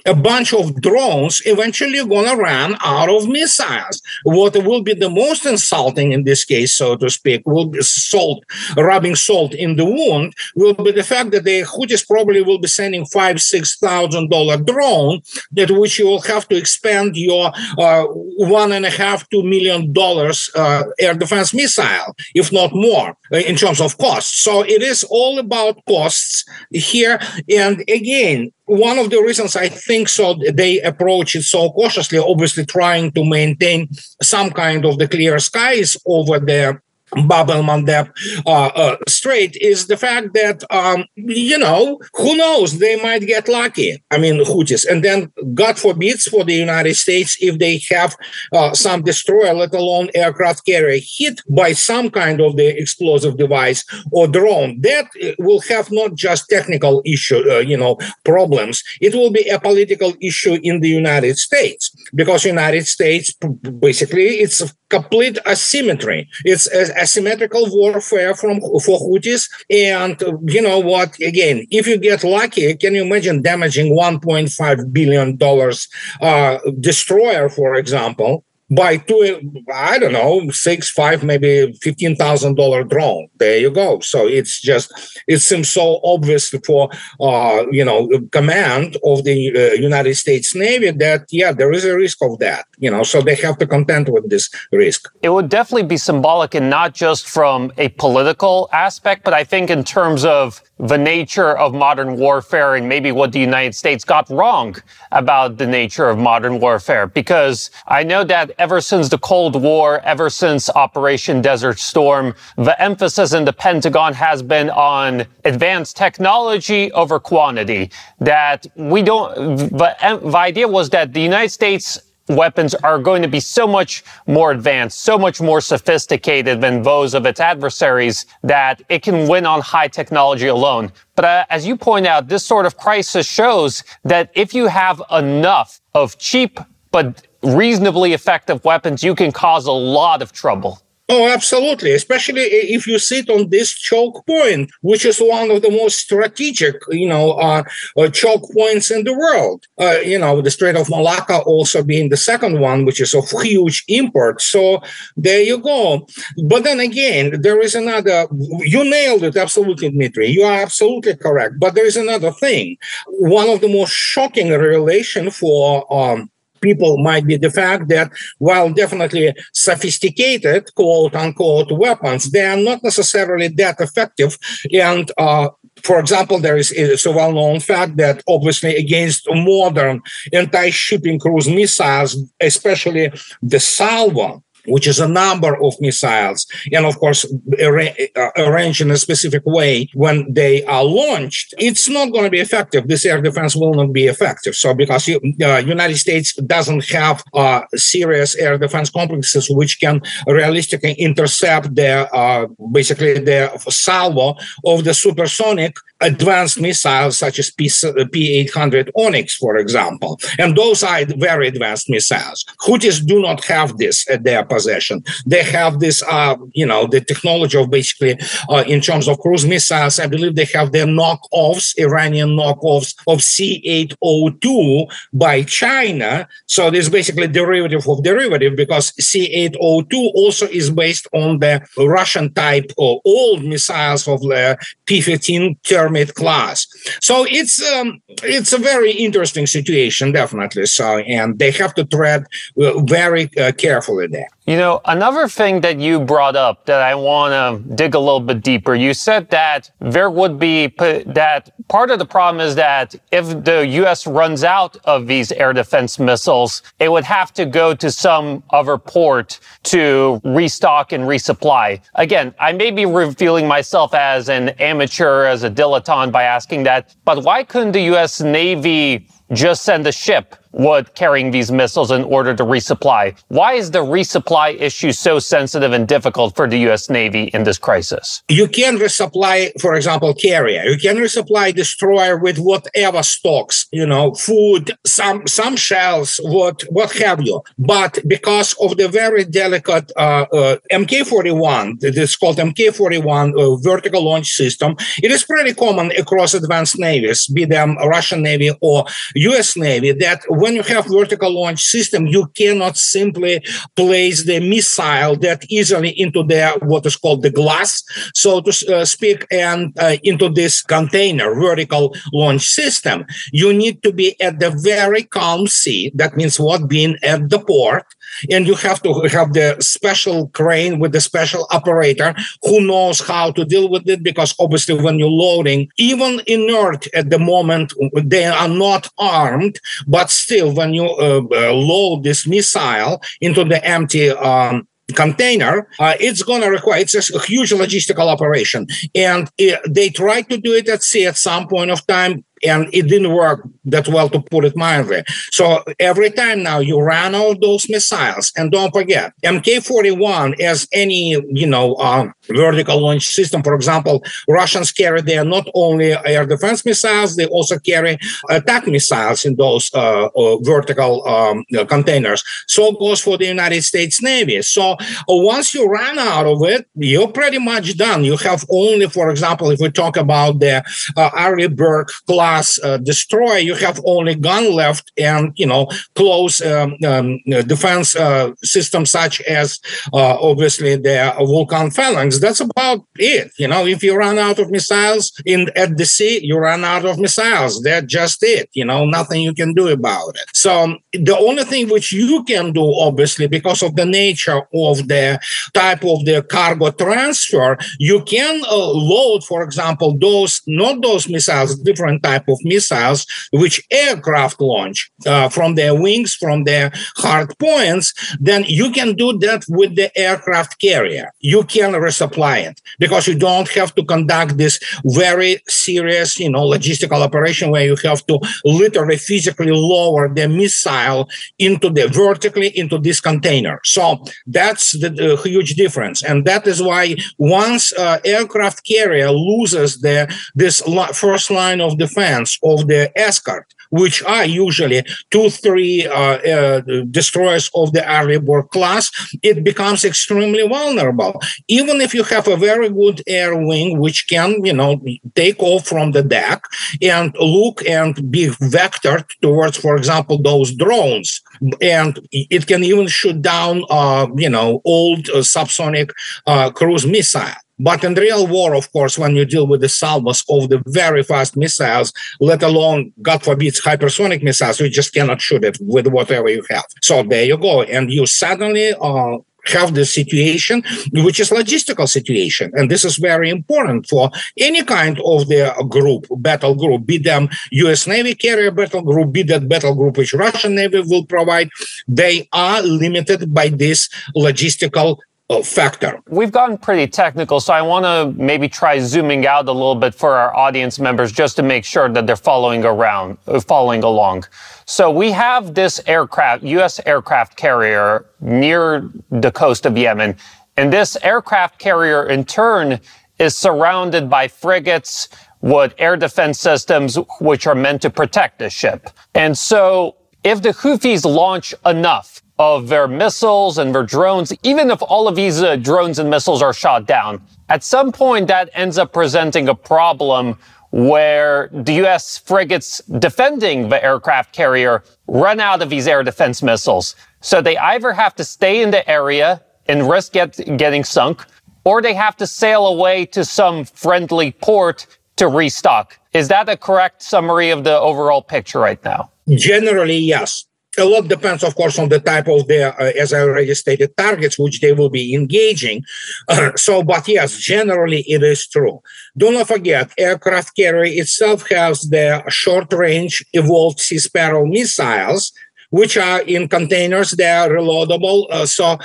a 0.09 0.15
bunch 0.15 0.55
of 0.55 0.81
drones 0.81 1.43
eventually 1.45 2.03
gonna 2.07 2.35
run 2.35 2.77
out 2.81 3.11
of 3.11 3.29
missiles. 3.29 4.01
What 4.25 4.57
will 4.65 4.83
be 4.83 4.95
the 4.95 5.11
most 5.11 5.45
insulting 5.45 6.13
in 6.13 6.25
this 6.25 6.45
case, 6.45 6.73
so 6.75 6.97
to 6.97 7.11
speak, 7.11 7.43
will 7.47 7.67
be 7.67 7.83
salt, 7.83 8.43
rubbing 8.77 9.17
salt 9.17 9.53
in 9.55 9.77
the 9.77 9.85
wound, 9.85 10.35
will 10.57 10.75
be 10.75 10.93
the 10.93 11.03
fact 11.03 11.31
that 11.33 11.45
the 11.45 11.63
Houthis 11.63 12.07
probably 12.07 12.43
will 12.43 12.59
be 12.59 12.69
sending 12.69 13.05
five, 13.07 13.41
six 13.41 13.77
thousand 13.79 14.31
dollar 14.31 14.57
drone 14.57 15.21
that 15.53 15.71
which 15.71 15.99
you 15.99 16.07
will 16.07 16.23
have 16.23 16.49
to 16.49 16.57
expend 16.57 17.17
your 17.17 17.53
uh, 17.79 18.05
one 18.07 18.73
and 18.73 18.87
a 18.87 18.91
half, 18.91 19.29
two 19.29 19.43
million 19.43 19.93
dollars 19.93 20.51
uh, 20.55 20.85
air 20.99 21.15
defense 21.15 21.53
missile, 21.53 22.17
if 22.35 22.53
not 22.53 22.71
more, 22.73 23.15
uh, 23.33 23.39
in 23.39 23.57
terms 23.57 23.81
of 23.81 23.99
costs. 23.99 24.41
So 24.41 24.63
it 24.63 24.83
is 24.83 25.05
all 25.11 25.39
about 25.39 25.85
costs 25.87 26.45
here. 26.71 27.19
And 27.51 27.81
again, 27.89 28.53
one 28.69 28.99
of 28.99 29.11
the 29.11 29.23
reasons 29.23 29.57
I 29.57 29.69
think 29.69 30.09
so 30.09 30.35
they 30.53 30.81
approach 30.81 31.35
it 31.35 31.43
so 31.43 31.71
cautiously, 31.71 32.19
obviously 32.19 32.67
trying 32.67 33.11
to 33.13 33.25
maintain 33.25 33.89
some 34.23 34.51
kind 34.51 34.85
of 34.85 34.99
the 34.99 35.09
clear 35.09 35.39
skies 35.39 35.97
over 36.07 36.39
there 36.39 36.83
Bab 37.27 37.51
el 37.51 37.63
Mandeb 37.63 38.11
uh, 38.47 38.71
uh, 38.75 38.97
Strait 39.09 39.57
is 39.61 39.87
the 39.87 39.97
fact 39.97 40.35
that, 40.35 40.63
um, 40.71 41.05
you 41.17 41.59
know, 41.59 42.01
who 42.15 42.37
knows, 42.37 42.79
they 42.79 43.01
might 43.03 43.27
get 43.27 43.49
lucky. 43.49 44.03
I 44.11 44.19
mean, 44.19 44.45
Houthis. 44.45 44.87
And 44.87 45.03
then, 45.03 45.33
God 45.55 45.79
forbids 45.79 46.27
for 46.27 46.45
the 46.45 46.55
United 46.55 46.95
States 46.97 47.37
if 47.41 47.59
they 47.59 47.81
have 47.91 48.17
uh, 48.53 48.75
some 48.75 49.03
destroyer, 49.03 49.55
let 49.55 49.75
alone 49.75 50.11
aircraft 50.15 50.67
carrier, 50.67 51.01
hit 51.03 51.41
by 51.49 51.73
some 51.73 52.11
kind 52.11 52.41
of 52.41 52.57
the 52.57 52.79
explosive 52.79 53.37
device 53.37 53.85
or 54.13 54.29
drone. 54.29 54.81
That 54.81 55.07
uh, 55.23 55.33
will 55.39 55.61
have 55.63 55.91
not 55.91 56.15
just 56.15 56.49
technical 56.49 57.03
issue, 57.05 57.43
uh, 57.51 57.59
you 57.59 57.77
know, 57.77 57.99
problems. 58.25 58.83
It 59.01 59.15
will 59.15 59.31
be 59.31 59.49
a 59.49 59.59
political 59.59 60.15
issue 60.21 60.59
in 60.63 60.81
the 60.81 60.89
United 60.89 61.39
States 61.39 61.91
because 62.15 62.45
United 62.45 62.87
States, 62.87 63.35
basically, 63.81 64.41
it's 64.41 64.63
complete 64.89 65.39
asymmetry. 65.47 66.29
It's 66.45 66.69
asymmetrical 66.73 67.67
warfare 67.71 68.35
from 68.35 68.61
for 68.61 68.99
Houthis. 68.99 69.49
And 69.71 70.21
you 70.53 70.63
know 70.63 70.79
what? 70.79 71.19
Again, 71.21 71.67
if 71.71 71.87
you 71.87 71.99
get 71.99 72.25
lucky, 72.25 72.75
can 72.77 72.95
you 72.95 73.05
imagine 73.05 73.43
damaging 73.43 73.95
1.5 73.95 74.93
billion 74.93 75.37
dollars 75.37 75.89
uh, 76.21 76.59
destroyer, 76.81 77.49
for 77.49 77.75
example? 77.75 78.45
By 78.71 78.99
two, 78.99 79.63
I 79.73 79.99
don't 79.99 80.13
know, 80.13 80.51
six, 80.51 80.91
five, 80.91 81.25
maybe 81.25 81.73
fifteen 81.81 82.17
thousand 82.17 82.57
dollar 82.57 82.85
drone. 82.85 83.29
There 83.39 83.59
you 83.59 83.71
go. 83.71 84.01
So 84.01 84.27
it's 84.27 84.61
just 84.61 84.93
it 85.27 85.39
seems 85.39 85.71
so 85.71 86.01
obvious 86.05 86.51
for 86.67 86.91
uh, 87.21 87.65
you 87.71 87.85
know 87.85 88.09
command 88.31 88.97
of 89.05 89.25
the 89.25 89.53
uh, 89.57 89.75
United 89.75 90.15
States 90.17 90.55
Navy 90.55 90.91
that 90.91 91.27
yeah, 91.31 91.53
there 91.53 91.73
is 91.73 91.85
a 91.85 91.97
risk 91.97 92.19
of 92.23 92.39
that. 92.41 92.67
You 92.79 92.91
know, 92.91 93.03
so 93.03 93.23
they 93.23 93.37
have 93.37 93.59
to 93.59 93.67
contend 93.67 94.09
with 94.11 94.29
this 94.29 94.51
risk. 94.73 95.09
It 95.23 95.31
would 95.31 95.49
definitely 95.49 95.89
be 95.89 95.97
symbolic, 95.97 96.55
and 96.55 96.69
not 96.69 96.95
just 96.95 97.27
from 97.27 97.73
a 97.79 97.89
political 97.91 98.69
aspect, 98.73 99.25
but 99.25 99.33
I 99.33 99.45
think 99.45 99.71
in 99.71 99.83
terms 99.83 100.25
of 100.25 100.63
the 100.79 100.97
nature 100.97 101.57
of 101.57 101.75
modern 101.75 102.17
warfare 102.17 102.77
and 102.77 102.89
maybe 102.89 103.13
what 103.13 103.33
the 103.33 103.41
United 103.41 103.75
States 103.75 104.05
got 104.05 104.29
wrong 104.31 104.77
about 105.13 105.59
the 105.59 105.67
nature 105.67 106.09
of 106.09 106.19
modern 106.19 106.61
warfare. 106.61 107.07
Because 107.07 107.71
I 107.87 108.05
know 108.05 108.25
that 108.25 108.53
ever 108.59 108.81
since 108.81 109.09
the 109.09 109.19
Cold 109.19 109.61
War, 109.61 110.01
ever 110.01 110.31
since 110.31 110.71
Operation 110.71 111.43
Desert 111.43 111.79
Storm, 111.79 112.35
the 112.57 112.81
emphasis 112.81 113.33
in 113.33 113.45
the 113.45 113.53
Pentagon 113.53 114.15
has 114.15 114.43
been 114.43 114.71
on 114.71 115.27
advanced 115.45 115.97
technology 115.97 116.93
over 116.93 117.19
quantity. 117.19 117.91
That 118.21 118.67
we 118.77 119.03
don't, 119.03 119.57
the, 119.57 119.97
the 120.23 120.37
idea 120.37 120.69
was 120.69 120.91
that 120.91 121.13
the 121.13 121.21
United 121.21 121.51
States 121.51 121.99
weapons 122.29 122.75
are 122.75 122.99
going 122.99 123.23
to 123.23 123.29
be 123.29 123.41
so 123.41 123.67
much 123.67 124.05
more 124.27 124.51
advanced, 124.51 125.01
so 125.01 125.19
much 125.19 125.41
more 125.41 125.61
sophisticated 125.61 126.61
than 126.61 126.83
those 126.83 127.15
of 127.15 127.27
its 127.27 127.41
adversaries 127.41 128.27
that 128.43 128.83
it 128.89 129.03
can 129.03 129.29
win 129.29 129.47
on 129.47 129.61
high 129.61 129.89
technology 129.89 130.49
alone. 130.49 130.93
But 131.15 131.25
uh, 131.25 131.45
as 131.51 131.67
you 131.67 131.77
point 131.77 132.07
out, 132.07 132.29
this 132.29 132.45
sort 132.45 132.67
of 132.67 132.77
crisis 132.77 133.27
shows 133.27 133.83
that 134.05 134.31
if 134.35 134.55
you 134.55 134.67
have 134.67 135.03
enough 135.11 135.81
of 135.95 136.19
cheap 136.19 136.61
but 136.91 137.27
reasonably 137.43 138.13
effective 138.13 138.65
weapons, 138.65 139.03
you 139.03 139.15
can 139.15 139.33
cause 139.33 139.67
a 139.67 139.73
lot 139.73 140.23
of 140.23 140.33
trouble. 140.33 140.81
Oh, 141.11 141.27
absolutely. 141.27 141.93
Especially 141.93 142.43
if 142.43 142.87
you 142.87 142.99
sit 142.99 143.31
on 143.31 143.49
this 143.49 143.73
choke 143.73 144.27
point, 144.27 144.71
which 144.83 145.07
is 145.07 145.19
one 145.19 145.51
of 145.51 145.63
the 145.63 145.71
most 145.71 145.97
strategic, 145.97 146.75
you 146.91 147.09
know, 147.09 147.31
uh, 147.33 147.63
uh, 147.97 148.09
choke 148.11 148.43
points 148.55 148.91
in 148.91 149.05
the 149.05 149.15
world. 149.15 149.65
Uh, 149.81 149.97
you 150.05 150.19
know, 150.19 150.43
the 150.43 150.51
Strait 150.51 150.77
of 150.77 150.91
Malacca 150.91 151.39
also 151.39 151.83
being 151.83 152.11
the 152.11 152.19
second 152.19 152.61
one, 152.61 152.85
which 152.85 153.01
is 153.01 153.15
of 153.15 153.25
huge 153.43 153.85
import. 153.89 154.43
So 154.43 154.83
there 155.17 155.41
you 155.41 155.57
go. 155.59 156.07
But 156.45 156.65
then 156.65 156.79
again, 156.79 157.41
there 157.41 157.59
is 157.59 157.75
another. 157.75 158.27
You 158.61 158.85
nailed 158.85 159.25
it 159.25 159.37
absolutely, 159.37 159.89
Dmitry. 159.89 160.29
You 160.29 160.43
are 160.43 160.61
absolutely 160.61 161.17
correct. 161.17 161.55
But 161.59 161.75
there 161.75 161.87
is 161.87 161.97
another 161.97 162.33
thing. 162.33 162.77
One 163.07 163.49
of 163.49 163.63
the 163.63 163.69
most 163.69 163.93
shocking 163.93 164.51
revelation 164.51 165.31
for 165.31 165.91
um, 165.91 166.31
people 166.61 166.99
might 166.99 167.27
be 167.27 167.37
the 167.37 167.51
fact 167.51 167.89
that 167.89 168.11
while 168.39 168.73
definitely 168.73 169.35
sophisticated 169.53 170.75
quote 170.75 171.15
unquote 171.15 171.71
weapons 171.73 172.31
they 172.31 172.45
are 172.45 172.57
not 172.57 172.83
necessarily 172.83 173.49
that 173.49 173.81
effective. 173.81 174.39
And 174.73 175.11
uh, 175.19 175.49
for 175.83 175.99
example, 175.99 176.39
there 176.39 176.57
is 176.57 176.73
it's 176.73 177.07
a 177.07 177.13
well-known 177.13 177.61
fact 177.61 177.97
that 177.97 178.23
obviously 178.29 178.77
against 178.77 179.27
modern 179.31 180.01
anti-shipping 180.33 181.19
cruise 181.19 181.49
missiles, 181.49 182.17
especially 182.41 183.13
the 183.43 183.61
Salvo, 183.61 184.43
which 184.69 184.87
is 184.87 185.01
a 185.01 185.09
number 185.09 185.61
of 185.63 185.75
missiles, 185.81 186.47
and 186.73 186.87
of 186.87 186.99
course 186.99 187.25
uh, 187.25 188.31
arranged 188.37 188.81
in 188.81 188.91
a 188.91 188.97
specific 188.97 189.43
way 189.45 189.89
when 189.95 190.33
they 190.33 190.65
are 190.65 190.85
launched, 190.85 191.55
it's 191.59 191.89
not 191.89 192.13
going 192.13 192.25
to 192.25 192.31
be 192.31 192.41
effective. 192.41 192.89
This 192.89 193.05
air 193.05 193.21
defense 193.21 193.57
will 193.57 193.75
not 193.75 193.93
be 193.93 194.07
effective. 194.07 194.55
So 194.55 194.75
because 194.75 195.07
the 195.07 195.19
uh, 195.43 195.59
United 195.59 195.97
States 195.97 196.35
doesn't 196.35 196.85
have 196.91 197.23
uh, 197.35 197.63
serious 197.75 198.35
air 198.37 198.59
defense 198.59 198.91
complexes 198.91 199.49
which 199.51 199.81
can 199.81 200.01
realistically 200.27 200.93
intercept 200.93 201.75
the 201.75 202.13
uh, 202.15 202.47
basically 202.73 203.15
the 203.15 203.51
salvo 203.69 204.37
of 204.65 204.85
the 204.85 204.95
supersonic 204.95 205.77
advanced 206.01 206.61
missiles 206.61 207.19
such 207.19 207.39
as 207.39 207.51
P- 207.51 207.69
800 208.15 208.91
Onyx, 208.97 209.37
for 209.37 209.57
example. 209.57 210.19
And 210.39 210.57
those 210.57 210.83
are 210.83 211.05
very 211.05 211.49
advanced 211.49 211.91
missiles. 211.91 212.45
Houthis 212.67 213.05
do 213.05 213.21
not 213.21 213.45
have 213.45 213.79
this 213.79 214.09
at 214.11 214.25
their 214.25 214.45
possession. 214.45 215.03
They 215.27 215.43
have 215.43 215.81
this, 215.81 216.03
uh, 216.03 216.37
you 216.53 216.67
know, 216.67 216.87
the 216.87 217.01
technology 217.01 217.59
of 217.59 217.71
basically, 217.71 218.19
uh, 218.49 218.65
in 218.67 218.81
terms 218.81 219.09
of 219.09 219.19
cruise 219.19 219.47
missiles, 219.47 219.99
I 219.99 220.07
believe 220.07 220.35
they 220.35 220.49
have 220.55 220.73
their 220.73 220.87
knockoffs, 220.87 221.77
Iranian 221.79 222.31
knockoffs 222.31 222.95
of 223.07 223.23
C-802 223.23 224.87
by 225.13 225.43
China. 225.43 226.29
So 226.47 226.71
this 226.71 226.85
is 226.87 226.91
basically 226.91 227.29
derivative 227.29 227.89
of 227.89 228.03
derivative 228.03 228.57
because 228.57 228.93
C-802 229.05 230.11
also 230.15 230.47
is 230.47 230.71
based 230.71 231.09
on 231.13 231.39
the 231.41 231.61
Russian 231.77 232.33
type 232.35 232.71
of 232.79 232.99
old 233.05 233.45
missiles 233.45 234.07
of 234.07 234.21
the 234.21 234.57
P-15 234.87 235.57
Termit 235.89 236.15
class. 236.15 236.67
So 237.01 237.25
it's 237.29 237.63
um, 237.73 238.03
it's 238.23 238.53
a 238.53 238.59
very 238.59 238.93
interesting 238.93 239.47
situation, 239.47 240.13
definitely. 240.13 240.67
So, 240.67 240.99
and 240.99 241.39
they 241.39 241.51
have 241.53 241.73
to 241.77 241.85
tread 241.85 242.27
uh, 242.61 242.81
very 242.83 243.31
uh, 243.39 243.53
carefully 243.53 244.07
there. 244.07 244.29
You 244.47 244.57
know, 244.57 244.81
another 244.85 245.29
thing 245.29 245.61
that 245.63 245.79
you 245.79 246.01
brought 246.01 246.37
up 246.37 246.67
that 246.67 246.83
I 246.83 246.95
want 246.95 247.33
to 247.33 247.75
dig 247.75 247.95
a 247.95 247.99
little 247.99 248.21
bit 248.21 248.43
deeper, 248.43 248.75
you 248.75 248.93
said 248.93 249.31
that 249.31 249.71
there 249.81 250.11
would 250.11 250.39
be 250.39 250.67
that 251.07 251.51
part 251.69 251.91
of 251.91 251.99
the 251.99 252.07
problem 252.07 252.45
is 252.47 252.55
that 252.55 252.95
if 253.13 253.45
the 253.45 253.67
U.S. 253.67 254.07
runs 254.07 254.45
out 254.45 254.77
of 254.85 255.07
these 255.07 255.33
air 255.33 255.53
defense 255.53 255.99
missiles, 255.99 256.63
it 256.79 256.91
would 256.91 257.05
have 257.05 257.33
to 257.35 257.47
go 257.47 257.75
to 257.75 257.91
some 257.91 258.43
other 258.51 258.79
port 258.79 259.41
to 259.65 260.21
restock 260.25 260.93
and 260.93 261.05
resupply. 261.05 261.81
Again, 261.95 262.35
I 262.41 262.53
may 262.53 262.71
be 262.71 262.87
revealing 262.87 263.47
myself 263.47 263.95
as 263.95 264.29
an 264.29 264.51
amateur, 264.61 265.25
as 265.25 265.45
a 265.45 265.51
dilettante 265.51 266.13
by 266.13 266.25
asking 266.25 266.65
that, 266.65 266.95
but 267.05 267.23
why 267.23 267.45
couldn't 267.45 267.73
the 267.73 267.83
U.S. 267.83 268.21
Navy 268.21 269.09
just 269.33 269.63
send 269.63 269.87
a 269.87 269.93
ship 269.93 270.37
would 270.53 270.95
carrying 270.95 271.31
these 271.31 271.51
missiles 271.53 271.91
in 271.91 272.05
order 272.05 272.35
to 272.35 272.45
resupply. 272.45 273.17
Why 273.29 273.55
is 273.55 273.71
the 273.71 273.85
resupply 273.85 274.61
issue 274.61 274.93
so 274.93 275.19
sensitive 275.19 275.73
and 275.73 275.87
difficult 275.87 276.35
for 276.37 276.49
the 276.49 276.59
U.S. 276.61 276.91
Navy 276.91 277.25
in 277.35 277.45
this 277.45 277.59
crisis? 277.59 278.23
You 278.29 278.49
can 278.49 278.77
resupply, 278.79 279.53
for 279.61 279.75
example, 279.75 280.15
carrier. 280.15 280.63
You 280.63 280.79
can 280.79 280.97
resupply 280.97 281.55
destroyer 281.55 282.17
with 282.17 282.39
whatever 282.39 283.03
stocks, 283.03 283.67
you 283.73 283.87
know, 283.87 284.15
food, 284.15 284.73
some 284.87 285.27
some 285.27 285.57
shells, 285.57 286.21
what 286.23 286.63
what 286.71 286.93
have 286.93 287.21
you. 287.23 287.43
But 287.59 287.99
because 288.07 288.55
of 288.61 288.77
the 288.77 288.89
very 288.89 289.25
delicate 289.25 289.93
uh, 289.97 290.27
uh, 290.33 290.57
MK41, 290.73 291.79
it's 291.83 292.17
called 292.17 292.39
MK41 292.39 293.35
uh, 293.39 293.57
vertical 293.57 294.03
launch 294.05 294.29
system, 294.35 294.77
it 295.03 295.11
is 295.11 295.25
pretty 295.25 295.55
common 295.55 295.93
across 295.93 296.35
advanced 296.35 296.79
navies, 296.79 297.27
be 297.27 297.45
them 297.45 297.77
Russian 297.79 298.23
Navy 298.23 298.51
or 298.61 298.85
U.S. 299.15 299.57
Navy, 299.57 299.93
that 299.93 300.21
when 300.39 300.55
you 300.55 300.63
have 300.63 300.87
vertical 300.87 301.31
launch 301.31 301.63
system, 301.63 302.07
you 302.07 302.27
cannot 302.37 302.77
simply 302.77 303.43
place 303.77 304.25
the 304.25 304.41
missile 304.41 305.17
that 305.17 305.45
easily 305.49 305.91
into 305.91 306.23
the 306.23 306.59
what 306.63 306.87
is 306.87 306.97
called 306.97 307.23
the 307.23 307.31
glass, 307.31 307.83
so 308.15 308.41
to 308.41 308.51
uh, 308.75 308.85
speak, 308.85 309.27
and 309.31 309.75
uh, 309.79 309.97
into 310.03 310.29
this 310.29 310.63
container 310.63 311.35
vertical 311.35 311.95
launch 312.13 312.47
system. 312.47 313.05
You 313.33 313.53
need 313.53 313.83
to 313.83 313.93
be 313.93 314.21
at 314.21 314.41
the 314.41 314.51
very 314.51 315.05
calm 315.05 315.47
sea. 315.47 315.91
That 315.95 316.17
means 316.17 316.39
what 316.39 316.69
being 316.69 316.97
at 317.03 317.31
the 317.31 317.41
port 317.41 317.87
and 318.31 318.47
you 318.47 318.55
have 318.55 318.83
to 318.83 318.93
have 319.09 319.33
the 319.33 319.57
special 319.61 320.29
crane 320.29 320.79
with 320.79 320.93
the 320.93 321.01
special 321.01 321.47
operator 321.51 322.15
who 322.43 322.61
knows 322.61 323.01
how 323.01 323.31
to 323.33 323.45
deal 323.45 323.69
with 323.69 323.89
it 323.89 324.03
because 324.03 324.35
obviously 324.39 324.81
when 324.81 324.99
you're 324.99 325.09
loading 325.09 325.69
even 325.77 326.21
inert 326.27 326.87
at 326.95 327.11
the 327.11 327.19
moment 327.19 327.73
they 328.03 328.25
are 328.25 328.49
not 328.49 328.89
armed 328.99 329.61
but 329.87 330.11
still 330.29 330.53
when 330.53 330.75
you 330.75 330.85
uh, 330.85 331.23
uh, 331.33 331.53
load 331.53 332.05
this 332.05 332.27
missile 332.27 333.01
into 333.23 333.45
the 333.45 333.65
empty 333.65 334.11
um, 334.11 334.69
container, 334.95 335.69
uh, 335.79 335.95
it's 335.99 336.23
going 336.23 336.43
to 336.43 336.49
require, 336.49 336.81
it's 336.81 336.95
a 336.95 337.21
huge 337.21 337.51
logistical 337.51 338.07
operation. 338.15 338.67
And 338.95 339.31
it, 339.39 339.59
they 339.67 339.89
tried 339.89 340.29
to 340.29 340.37
do 340.37 340.53
it 340.53 340.69
at 340.69 340.83
sea 340.83 341.07
at 341.07 341.17
some 341.17 341.49
point 341.49 341.71
of 341.71 341.87
time 341.87 342.25
and 342.47 342.69
it 342.73 342.89
didn't 342.89 343.13
work 343.13 343.47
that 343.65 343.89
well 343.89 344.09
to 344.09 344.21
put 344.21 344.45
it 344.45 344.57
mildly. 344.57 345.03
So 345.31 345.63
every 345.79 346.11
time 346.11 346.43
now 346.43 346.59
you 346.59 346.79
run 346.81 347.15
all 347.15 347.39
those 347.39 347.69
missiles, 347.69 348.33
and 348.37 348.51
don't 348.51 348.73
forget, 348.73 349.13
MK41 349.25 350.41
as 350.41 350.67
any 350.73 351.17
you 351.31 351.47
know 351.47 351.75
uh, 351.75 352.11
vertical 352.29 352.81
launch 352.81 353.07
system. 353.07 353.43
For 353.43 353.55
example, 353.55 354.03
Russians 354.29 354.73
carry 354.73 355.03
there 355.03 355.25
not 355.25 355.49
only 355.55 355.93
air 356.05 356.27
defense 356.27 356.65
missiles, 356.65 357.17
they 357.17 357.27
also 357.27 357.59
carry 357.59 357.99
attack 358.31 358.67
missiles 358.67 359.25
in 359.25 359.37
those 359.37 359.71
uh, 359.75 360.09
uh, 360.17 360.37
vertical 360.43 361.07
um, 361.07 361.45
containers. 361.67 362.23
So 362.47 362.73
goes 362.73 363.01
for 363.01 363.19
the 363.19 363.27
United 363.27 363.63
States 363.63 364.03
Navy. 364.03 364.43
So 364.43 364.73
uh, 364.73 364.77
once 365.09 365.55
you 365.55 365.67
run 365.67 365.99
out 365.99 366.27
of 366.27 366.43
it, 366.45 366.67
you're 366.75 367.09
pretty 367.09 367.39
much 367.39 367.77
done. 367.77 368.05
You 368.05 368.17
have 368.19 368.45
only, 368.51 368.89
for 368.89 369.11
example, 369.11 369.51
if 369.51 369.61
we 369.61 369.71
talk 369.71 369.97
about 369.97 370.41
the 370.41 370.63
uh, 370.97 371.11
Arleigh 371.15 371.49
Burke 371.49 371.91
class 372.07 372.28
uh, 372.63 372.79
destroy, 372.79 373.37
you 373.37 373.55
have 373.55 373.81
only 373.85 374.15
gun 374.15 374.53
left 374.53 374.93
and, 374.99 375.33
you 375.37 375.47
know, 375.47 375.69
close 375.95 376.43
um, 376.43 376.77
um, 376.87 377.19
defense 377.47 377.97
uh, 377.97 378.33
systems 378.43 378.91
such 378.91 379.21
as 379.23 379.59
uh, 379.93 380.17
obviously 380.21 380.77
the 380.77 381.15
Vulcan 381.19 381.71
phalanx. 381.71 382.19
That's 382.19 382.41
about 382.41 382.85
it. 382.97 383.33
You 383.39 383.49
know, 383.49 383.67
if 383.67 383.83
you 383.83 383.97
run 383.97 384.19
out 384.19 384.39
of 384.39 384.51
missiles 384.51 385.13
in 385.25 385.51
at 385.57 385.77
the 385.79 385.87
sea, 385.87 386.21
you 386.23 386.37
run 386.37 386.65
out 386.65 386.85
of 386.85 386.99
missiles. 386.99 387.63
That's 387.63 387.87
just 387.87 388.23
it. 388.23 388.49
You 388.53 388.65
know, 388.65 388.85
nothing 388.85 389.23
you 389.23 389.35
can 389.35 389.55
do 389.55 389.69
about 389.69 390.11
it. 390.17 390.27
So 390.35 390.59
um, 390.59 390.79
the 390.93 391.17
only 391.17 391.45
thing 391.45 391.69
which 391.69 391.93
you 391.93 392.25
can 392.25 392.53
do, 392.53 392.65
obviously, 392.79 393.27
because 393.27 393.63
of 393.63 393.77
the 393.77 393.85
nature 393.85 394.43
of 394.53 394.89
the 394.89 395.21
type 395.55 395.85
of 395.85 396.05
the 396.05 396.23
cargo 396.23 396.71
transfer, 396.71 397.57
you 397.79 398.03
can 398.05 398.43
uh, 398.51 398.57
load, 398.57 399.25
for 399.25 399.43
example, 399.43 399.97
those 399.99 400.41
not 400.47 400.83
those 400.83 401.09
missiles, 401.09 401.59
different 401.59 402.03
type 402.03 402.18
type 402.19 402.29
of 402.29 402.39
missiles 402.45 403.07
which 403.33 403.63
aircraft 403.71 404.41
launch 404.41 404.91
uh, 405.07 405.29
from 405.29 405.55
their 405.55 405.75
wings, 405.81 406.15
from 406.15 406.45
their 406.45 406.71
hard 406.97 407.37
points, 407.39 407.93
then 408.21 408.45
you 408.47 408.71
can 408.71 408.95
do 408.95 409.19
that 409.19 409.45
with 409.49 409.77
the 409.77 409.97
aircraft 409.97 410.61
carrier. 410.61 411.13
You 411.21 411.45
can 411.45 411.73
resupply 411.73 412.49
it 412.51 412.61
because 412.79 413.07
you 413.07 413.19
don't 413.19 413.49
have 413.51 413.75
to 413.75 413.85
conduct 413.85 414.37
this 414.39 414.59
very 414.85 415.43
serious, 415.49 416.19
you 416.19 416.31
know, 416.31 416.45
logistical 416.45 417.03
operation 417.03 417.51
where 417.51 417.65
you 417.65 417.77
have 417.85 418.05
to 418.07 418.19
literally 418.45 418.97
physically 418.97 419.53
lower 419.53 420.13
the 420.13 420.29
missile 420.29 421.09
into 421.39 421.71
the 421.71 421.89
vertically 421.89 422.49
into 422.57 422.79
this 422.79 423.01
container. 423.01 423.61
So 423.65 424.05
that's 424.27 424.73
the, 424.73 425.19
huge 425.19 425.55
difference, 425.55 426.03
and 426.03 426.25
that 426.27 426.47
is 426.47 426.63
why 426.63 426.95
once 427.19 427.73
uh, 427.73 427.99
aircraft 428.05 428.65
carrier 428.65 429.11
loses 429.11 429.81
the 429.81 429.99
this 430.35 430.63
first 430.93 431.31
line 431.31 431.61
of 431.61 431.79
defense 431.79 432.08
of 432.43 432.67
the 432.69 432.91
escort 432.97 433.47
which 433.71 434.03
are 434.05 434.25
usually 434.25 434.83
two, 435.11 435.31
three 435.31 435.87
uh, 435.87 435.93
uh, 435.93 436.61
destroyers 436.91 437.51
of 437.55 437.73
the 437.73 437.87
Arleigh 437.89 438.21
Burke 438.21 438.51
class, 438.51 438.91
it 439.23 439.45
becomes 439.45 439.85
extremely 439.85 440.47
vulnerable. 440.47 441.21
Even 441.49 441.81
if 441.81 441.95
you 441.95 442.03
have 442.05 442.29
a 442.29 442.37
very 442.37 442.71
good 442.71 443.03
air 443.07 443.37
wing, 443.37 443.79
which 443.79 444.09
can, 444.09 444.45
you 444.45 444.53
know, 444.53 444.81
take 445.15 445.41
off 445.43 445.67
from 445.67 445.93
the 445.93 446.03
deck 446.03 446.43
and 446.83 447.15
look 447.21 447.65
and 447.67 448.11
be 448.11 448.29
vectored 448.29 449.05
towards, 449.23 449.57
for 449.57 449.77
example, 449.77 450.21
those 450.21 450.55
drones, 450.55 451.21
and 451.61 452.01
it 452.13 452.47
can 452.47 452.65
even 452.65 452.87
shoot 452.87 453.21
down, 453.21 453.65
uh, 453.71 454.07
you 454.17 454.29
know, 454.29 454.61
old 454.65 455.09
uh, 455.11 455.19
subsonic 455.19 455.91
uh, 456.27 456.51
cruise 456.51 456.87
missile. 456.87 457.35
But 457.59 457.85
in 457.85 457.95
real 457.95 458.27
war, 458.27 458.55
of 458.55 458.71
course, 458.73 458.99
when 458.99 459.17
you 459.17 459.25
deal 459.25 459.47
with 459.47 459.61
the 459.61 459.69
salvos 459.69 460.25
of 460.29 460.49
the 460.49 460.63
very 460.67 461.03
fast 461.03 461.37
missiles, 461.37 461.93
let 462.21 462.43
alone, 462.43 462.93
God 463.03 463.23
forbid, 463.23 463.55
hypersonic 463.55 464.23
missiles, 464.23 464.61
you 464.61 464.69
just 464.69 464.93
cannot 464.93 465.21
shoot 465.21 465.45
it 465.45 465.59
with 465.61 465.89
whatever 465.89 466.29
you 466.29 466.45
have. 466.51 466.65
So 466.83 467.03
there 467.03 467.25
you 467.25 467.37
go. 467.37 467.63
And 467.63 467.91
you 467.91 468.07
suddenly 468.07 468.75
uh, 468.81 469.19
have 469.49 469.75
the 469.75 469.85
situation, 469.85 470.63
which 470.93 471.21
is 471.21 471.31
logistical 471.31 471.89
situation. 471.89 472.53
And 472.55 472.71
this 472.71 472.85
is 472.85 472.97
very 472.97 473.31
important 473.31 473.89
for 473.89 474.11
any 474.39 474.63
kind 474.63 475.01
of 475.05 475.29
the 475.29 475.53
group, 475.69 476.07
battle 476.19 476.55
group, 476.55 476.87
be 476.87 476.99
them 476.99 477.29
US 477.53 477.87
Navy 477.87 478.15
carrier 478.15 478.51
battle 478.51 478.83
group, 478.83 479.13
be 479.13 479.23
that 479.25 479.49
battle 479.49 479.75
group 479.75 479.97
which 479.97 480.15
Russian 480.15 480.55
Navy 480.55 480.81
will 480.81 481.07
provide. 481.07 481.51
They 481.87 482.29
are 482.33 482.63
limited 482.63 483.33
by 483.33 483.49
this 483.49 483.89
logistical 484.17 484.99
factor. 485.45 486.01
We've 486.09 486.33
gotten 486.33 486.57
pretty 486.57 486.87
technical, 486.91 487.39
so 487.41 487.53
I 487.53 487.61
want 487.61 487.85
to 487.85 488.21
maybe 488.21 488.49
try 488.49 488.79
zooming 488.79 489.27
out 489.27 489.47
a 489.47 489.53
little 489.53 489.75
bit 489.75 489.95
for 489.95 490.15
our 490.15 490.35
audience 490.35 490.79
members 490.79 491.13
just 491.13 491.37
to 491.37 491.43
make 491.43 491.65
sure 491.65 491.89
that 491.91 492.07
they're 492.07 492.17
following 492.17 492.65
around, 492.65 493.19
following 493.47 493.83
along. 493.83 494.25
So 494.65 494.91
we 494.91 495.11
have 495.11 495.55
this 495.55 495.81
aircraft, 495.87 496.45
U.S. 496.45 496.81
aircraft 496.87 497.37
carrier 497.37 498.07
near 498.21 498.91
the 499.11 499.31
coast 499.31 499.67
of 499.67 499.77
Yemen, 499.77 500.17
and 500.57 500.73
this 500.73 500.97
aircraft 501.03 501.59
carrier 501.59 502.09
in 502.09 502.25
turn 502.25 502.81
is 503.19 503.37
surrounded 503.37 504.09
by 504.09 504.29
frigates 504.29 505.09
with 505.41 505.75
air 505.79 505.97
defense 505.97 506.39
systems 506.39 506.99
which 507.21 507.47
are 507.47 507.55
meant 507.55 507.83
to 507.83 507.91
protect 507.91 508.39
the 508.39 508.49
ship. 508.49 508.91
And 509.15 509.37
so 509.37 509.97
if 510.25 510.43
the 510.43 510.51
Houthis 510.51 511.05
launch 511.05 511.55
enough 511.65 512.23
of 512.39 512.69
their 512.69 512.87
missiles 512.87 513.59
and 513.59 513.75
their 513.75 513.83
drones, 513.83 514.33
even 514.43 514.71
if 514.71 514.81
all 514.83 515.09
of 515.09 515.17
these 515.17 515.43
uh, 515.43 515.57
drones 515.57 515.99
and 515.99 516.09
missiles 516.09 516.41
are 516.41 516.53
shot 516.53 516.87
down, 516.87 517.21
at 517.49 517.65
some 517.65 517.91
point 517.91 518.29
that 518.29 518.51
ends 518.55 518.79
up 518.79 518.93
presenting 518.93 519.49
a 519.49 519.55
problem 519.55 520.39
where 520.71 521.49
the 521.53 521.73
U.S. 521.75 522.19
frigates 522.19 522.79
defending 522.99 523.69
the 523.69 523.83
aircraft 523.83 524.33
carrier 524.33 524.85
run 525.07 525.41
out 525.41 525.63
of 525.63 525.71
these 525.71 525.89
air 525.89 526.03
defense 526.03 526.43
missiles. 526.43 526.95
So 527.21 527.41
they 527.41 527.57
either 527.57 527.93
have 527.93 528.15
to 528.17 528.25
stay 528.25 528.63
in 528.63 528.71
the 528.71 528.89
area 528.89 529.43
and 529.67 529.89
risk 529.89 530.13
get, 530.13 530.37
getting 530.59 530.85
sunk, 530.85 531.25
or 531.65 531.83
they 531.83 531.95
have 531.95 532.17
to 532.19 532.27
sail 532.27 532.67
away 532.67 533.07
to 533.07 533.25
some 533.25 533.65
friendly 533.65 534.33
port 534.33 534.87
to 535.17 535.29
restock. 535.29 535.99
Is 536.13 536.29
that 536.29 536.49
a 536.49 536.57
correct 536.57 537.03
summary 537.03 537.51
of 537.51 537.65
the 537.65 537.79
overall 537.79 538.23
picture 538.23 538.61
right 538.61 538.83
now? 538.85 539.11
Generally, 539.29 539.99
yes 539.99 540.48
a 540.79 540.85
lot 540.85 541.09
depends, 541.09 541.43
of 541.45 541.55
course, 541.55 541.79
on 541.79 541.89
the 541.89 542.01
type 542.01 542.29
of 542.29 542.47
the, 542.47 542.75
uh, 542.75 542.93
as 542.99 543.13
I 543.13 543.21
already 543.21 543.55
stated, 543.55 543.97
targets 543.97 544.39
which 544.39 544.61
they 544.61 544.73
will 544.73 544.91
be 544.91 545.15
engaging. 545.15 545.85
Uh, 546.29 546.53
so, 546.57 546.83
but 546.83 547.07
yes, 547.09 547.37
generally 547.37 548.01
it 548.07 548.23
is 548.23 548.47
true. 548.47 548.81
Do 549.17 549.33
not 549.33 549.49
forget, 549.49 549.93
aircraft 549.99 550.57
carrier 550.57 551.01
itself 551.03 551.49
has 551.51 551.83
the 551.83 552.23
short-range 552.29 553.25
evolved 553.33 553.81
Sea 553.81 553.99
Sparrow 553.99 554.47
missiles, 554.47 555.33
which 555.71 555.97
are 555.97 556.23
in 556.23 556.49
containers. 556.49 557.11
They 557.11 557.29
are 557.29 557.49
reloadable. 557.49 558.27
Uh, 558.31 558.47
so 558.47 558.79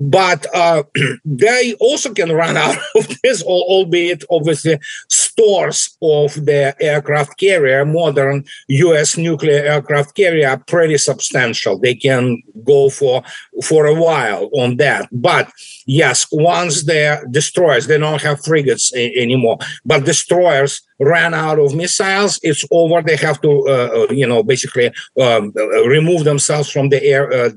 but 0.00 0.46
uh, 0.54 0.82
they 1.24 1.74
also 1.80 2.12
can 2.12 2.32
run 2.32 2.56
out 2.66 2.78
of 2.94 3.08
this, 3.22 3.42
albeit 3.42 4.24
obviously 4.30 4.78
stores 5.08 5.96
of 6.02 6.34
the 6.44 6.74
aircraft 6.80 7.38
carrier, 7.38 7.84
modern 7.84 8.44
U.S. 8.68 9.16
nuclear 9.16 9.62
aircraft 9.64 10.14
carrier, 10.14 10.48
are 10.48 10.58
pretty 10.58 10.98
substantial. 10.98 11.78
They 11.78 11.94
can 11.94 12.42
go 12.64 12.90
for 12.90 13.22
for 13.64 13.86
a 13.86 13.94
while 13.94 14.50
on 14.54 14.76
that, 14.76 15.08
but 15.12 15.50
yes, 15.86 16.26
once 16.32 16.84
they're 16.84 17.24
destroyers, 17.30 17.86
they 17.86 17.98
don't 17.98 18.22
have 18.22 18.44
frigates 18.44 18.94
a- 18.94 19.14
anymore, 19.16 19.58
but 19.84 20.04
destroyers 20.04 20.82
ran 20.98 21.34
out 21.34 21.58
of 21.58 21.74
missiles, 21.74 22.40
it's 22.42 22.64
over. 22.70 23.02
They 23.02 23.16
have 23.16 23.40
to, 23.42 23.50
uh, 23.50 23.72
uh 23.72 24.12
you 24.12 24.26
know, 24.26 24.42
basically 24.42 24.88
um, 25.20 25.52
uh, 25.56 25.84
remove 25.86 26.24
themselves 26.24 26.70
from 26.70 26.88
the 26.88 27.02
air, 27.04 27.52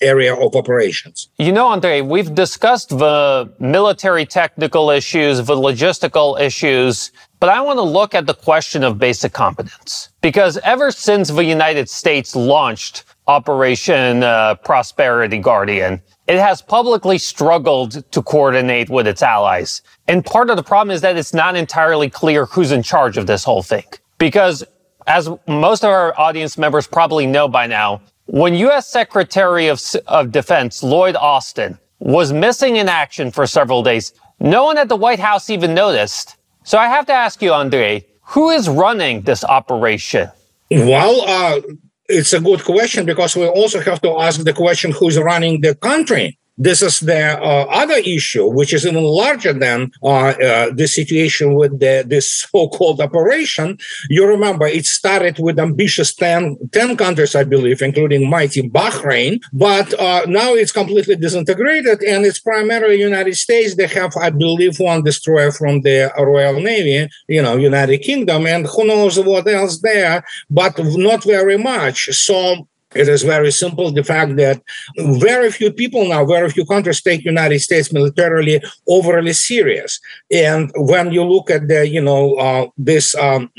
area 0.00 0.34
of 0.34 0.54
operations. 0.56 1.28
You 1.38 1.52
know, 1.52 1.66
Andre, 1.68 2.00
we've 2.00 2.34
discussed 2.34 2.90
the 2.90 3.52
military 3.58 4.26
technical 4.26 4.90
issues, 4.90 5.38
the 5.38 5.54
logistical 5.54 6.40
issues, 6.40 7.12
but 7.40 7.48
I 7.48 7.60
want 7.60 7.78
to 7.78 7.82
look 7.82 8.14
at 8.14 8.26
the 8.26 8.34
question 8.34 8.82
of 8.82 8.98
basic 8.98 9.32
competence. 9.32 10.08
Because 10.20 10.56
ever 10.64 10.90
since 10.90 11.28
the 11.28 11.44
United 11.44 11.88
States 11.88 12.34
launched 12.34 13.04
Operation 13.26 14.22
uh, 14.22 14.54
Prosperity 14.56 15.38
Guardian, 15.38 16.00
it 16.26 16.38
has 16.38 16.62
publicly 16.62 17.18
struggled 17.18 18.10
to 18.12 18.22
coordinate 18.22 18.88
with 18.88 19.06
its 19.06 19.22
allies. 19.22 19.82
And 20.06 20.24
part 20.24 20.50
of 20.50 20.56
the 20.56 20.62
problem 20.62 20.94
is 20.94 21.00
that 21.00 21.16
it's 21.16 21.32
not 21.32 21.56
entirely 21.56 22.10
clear 22.10 22.46
who's 22.46 22.72
in 22.72 22.82
charge 22.82 23.16
of 23.16 23.26
this 23.26 23.44
whole 23.44 23.62
thing. 23.62 23.84
Because 24.18 24.64
as 25.06 25.28
most 25.46 25.84
of 25.84 25.90
our 25.90 26.18
audience 26.18 26.58
members 26.58 26.86
probably 26.86 27.26
know 27.26 27.48
by 27.48 27.66
now, 27.66 28.00
when 28.26 28.54
U.S. 28.54 28.88
Secretary 28.88 29.68
of, 29.68 29.80
of 30.06 30.32
Defense 30.32 30.82
Lloyd 30.82 31.16
Austin 31.16 31.78
was 31.98 32.32
missing 32.32 32.76
in 32.76 32.88
action 32.88 33.30
for 33.30 33.46
several 33.46 33.82
days, 33.82 34.12
no 34.40 34.64
one 34.64 34.78
at 34.78 34.88
the 34.88 34.96
White 34.96 35.20
House 35.20 35.50
even 35.50 35.74
noticed. 35.74 36.36
So 36.64 36.78
I 36.78 36.88
have 36.88 37.06
to 37.06 37.12
ask 37.12 37.42
you, 37.42 37.52
Andrei, 37.52 38.06
who 38.22 38.50
is 38.50 38.68
running 38.68 39.22
this 39.22 39.44
operation? 39.44 40.30
Well, 40.70 41.20
uh, 41.26 41.60
it's 42.08 42.32
a 42.32 42.40
good 42.40 42.64
question 42.64 43.06
because 43.06 43.36
we 43.36 43.46
also 43.46 43.80
have 43.80 44.00
to 44.02 44.18
ask 44.18 44.42
the 44.42 44.52
question 44.52 44.92
who's 44.92 45.18
running 45.18 45.60
the 45.60 45.74
country 45.74 46.38
this 46.56 46.82
is 46.82 47.00
the 47.00 47.38
uh, 47.40 47.66
other 47.70 48.00
issue, 48.04 48.46
which 48.46 48.72
is 48.72 48.86
even 48.86 49.02
larger 49.02 49.52
than 49.52 49.90
uh, 50.02 50.06
uh, 50.08 50.70
the 50.72 50.86
situation 50.86 51.54
with 51.54 51.80
the, 51.80 52.04
this 52.06 52.32
so-called 52.32 53.00
operation. 53.00 53.78
You 54.08 54.26
remember 54.26 54.66
it 54.66 54.86
started 54.86 55.38
with 55.38 55.58
ambitious 55.58 56.14
10, 56.14 56.56
10 56.72 56.96
countries, 56.96 57.34
I 57.34 57.44
believe, 57.44 57.82
including 57.82 58.28
mighty 58.30 58.68
Bahrain, 58.68 59.42
but 59.52 59.98
uh, 59.98 60.26
now 60.28 60.54
it's 60.54 60.72
completely 60.72 61.16
disintegrated 61.16 62.02
and 62.02 62.24
it's 62.24 62.38
primarily 62.38 63.00
United 63.00 63.36
States. 63.36 63.74
They 63.74 63.88
have, 63.88 64.16
I 64.16 64.30
believe, 64.30 64.78
one 64.78 65.02
destroyer 65.02 65.50
from 65.50 65.82
the 65.82 66.12
Royal 66.16 66.60
Navy, 66.60 67.08
you 67.28 67.42
know, 67.42 67.56
United 67.56 67.98
Kingdom, 67.98 68.46
and 68.46 68.66
who 68.66 68.86
knows 68.86 69.18
what 69.18 69.46
else 69.48 69.80
there, 69.80 70.24
but 70.50 70.78
not 70.78 71.24
very 71.24 71.58
much. 71.58 72.06
So 72.12 72.66
it 72.94 73.08
is 73.08 73.22
very 73.22 73.50
simple. 73.50 73.90
The 73.90 74.04
fact 74.04 74.36
that 74.36 74.62
very 74.96 75.50
few 75.50 75.72
people 75.72 76.08
now, 76.08 76.24
very 76.24 76.50
few 76.50 76.64
countries 76.64 77.02
take 77.02 77.24
United 77.24 77.60
States 77.60 77.92
militarily 77.92 78.62
overly 78.88 79.32
serious. 79.32 80.00
And 80.30 80.70
when 80.76 81.12
you 81.12 81.24
look 81.24 81.50
at 81.50 81.68
the, 81.68 81.86
you 81.86 82.02
know, 82.02 82.34
uh, 82.34 82.66
this 82.76 83.14
um, 83.16 83.50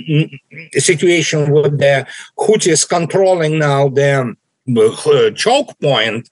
situation 0.73 1.51
with 1.51 1.77
the 1.79 2.07
Houthis 2.37 2.87
controlling 2.87 3.59
now 3.59 3.89
the 3.89 4.35
uh, 4.77 5.31
choke 5.31 5.79
point, 5.79 6.29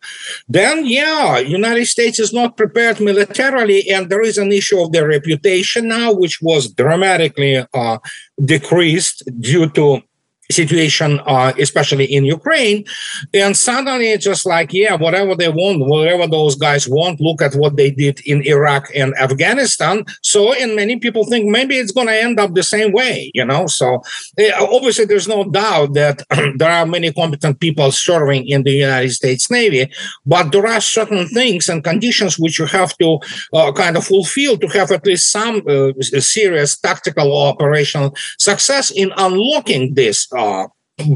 then 0.48 0.86
yeah, 0.86 1.38
United 1.38 1.86
States 1.86 2.20
is 2.20 2.34
not 2.34 2.58
prepared 2.58 3.00
militarily, 3.00 3.88
and 3.90 4.10
there 4.10 4.22
is 4.22 4.38
an 4.38 4.52
issue 4.52 4.80
of 4.82 4.92
their 4.92 5.08
reputation 5.08 5.88
now, 5.88 6.12
which 6.12 6.42
was 6.42 6.72
dramatically 6.72 7.64
uh, 7.74 7.98
decreased 8.44 9.24
due 9.40 9.70
to 9.70 10.02
situation, 10.54 11.20
uh, 11.26 11.54
especially 11.60 12.06
in 12.06 12.26
Ukraine. 12.26 12.86
And 13.34 13.56
suddenly 13.58 14.12
it's 14.12 14.26
just 14.26 14.46
like, 14.46 14.74
yeah, 14.74 14.96
whatever 14.96 15.36
they 15.36 15.50
want, 15.50 15.88
whatever 15.88 16.28
those 16.28 16.56
guys 16.56 16.88
want, 16.88 17.20
look 17.20 17.42
at 17.42 17.56
what 17.56 17.76
they 17.76 17.92
did 17.92 18.22
in 18.26 18.42
Iraq 18.46 18.90
and 18.96 19.14
Afghanistan. 19.16 20.06
So, 20.22 20.54
and 20.54 20.76
many 20.76 20.98
people 20.98 21.26
think 21.26 21.48
maybe 21.50 21.76
it's 21.78 21.92
going 21.92 22.08
to 22.08 22.22
end 22.22 22.40
up 22.40 22.54
the 22.54 22.64
same 22.64 22.92
way, 22.92 23.32
you 23.34 23.46
know? 23.46 23.68
So, 23.68 24.02
obviously, 24.60 25.06
there's 25.06 25.28
no 25.28 25.44
doubt 25.46 25.94
that 25.94 26.24
there 26.58 26.72
are 26.72 26.86
many 26.86 27.12
competent 27.12 27.60
people 27.60 27.92
serving 27.92 28.48
in 28.48 28.64
the 28.64 28.72
United 28.72 29.12
States 29.12 29.50
Navy, 29.50 29.92
but 30.26 30.52
there 30.52 30.68
are 30.68 30.82
certain 30.82 31.28
things 31.28 31.70
and 31.70 31.84
conditions 31.84 32.40
which 32.40 32.60
you 32.60 32.66
have 32.66 32.98
to 32.98 33.20
uh, 33.54 33.72
kind 33.72 33.98
of 33.98 34.06
fulfill 34.06 34.58
to 34.58 34.68
have 34.68 34.92
at 34.92 35.06
least 35.06 35.32
some 35.32 35.62
uh, 35.68 35.92
serious 36.20 36.78
tactical 36.78 37.32
or 37.32 37.48
operational 37.54 38.16
success 38.38 38.92
in 38.92 39.12
unlocking 39.18 39.94
this 39.94 40.28
uh, 40.34 40.43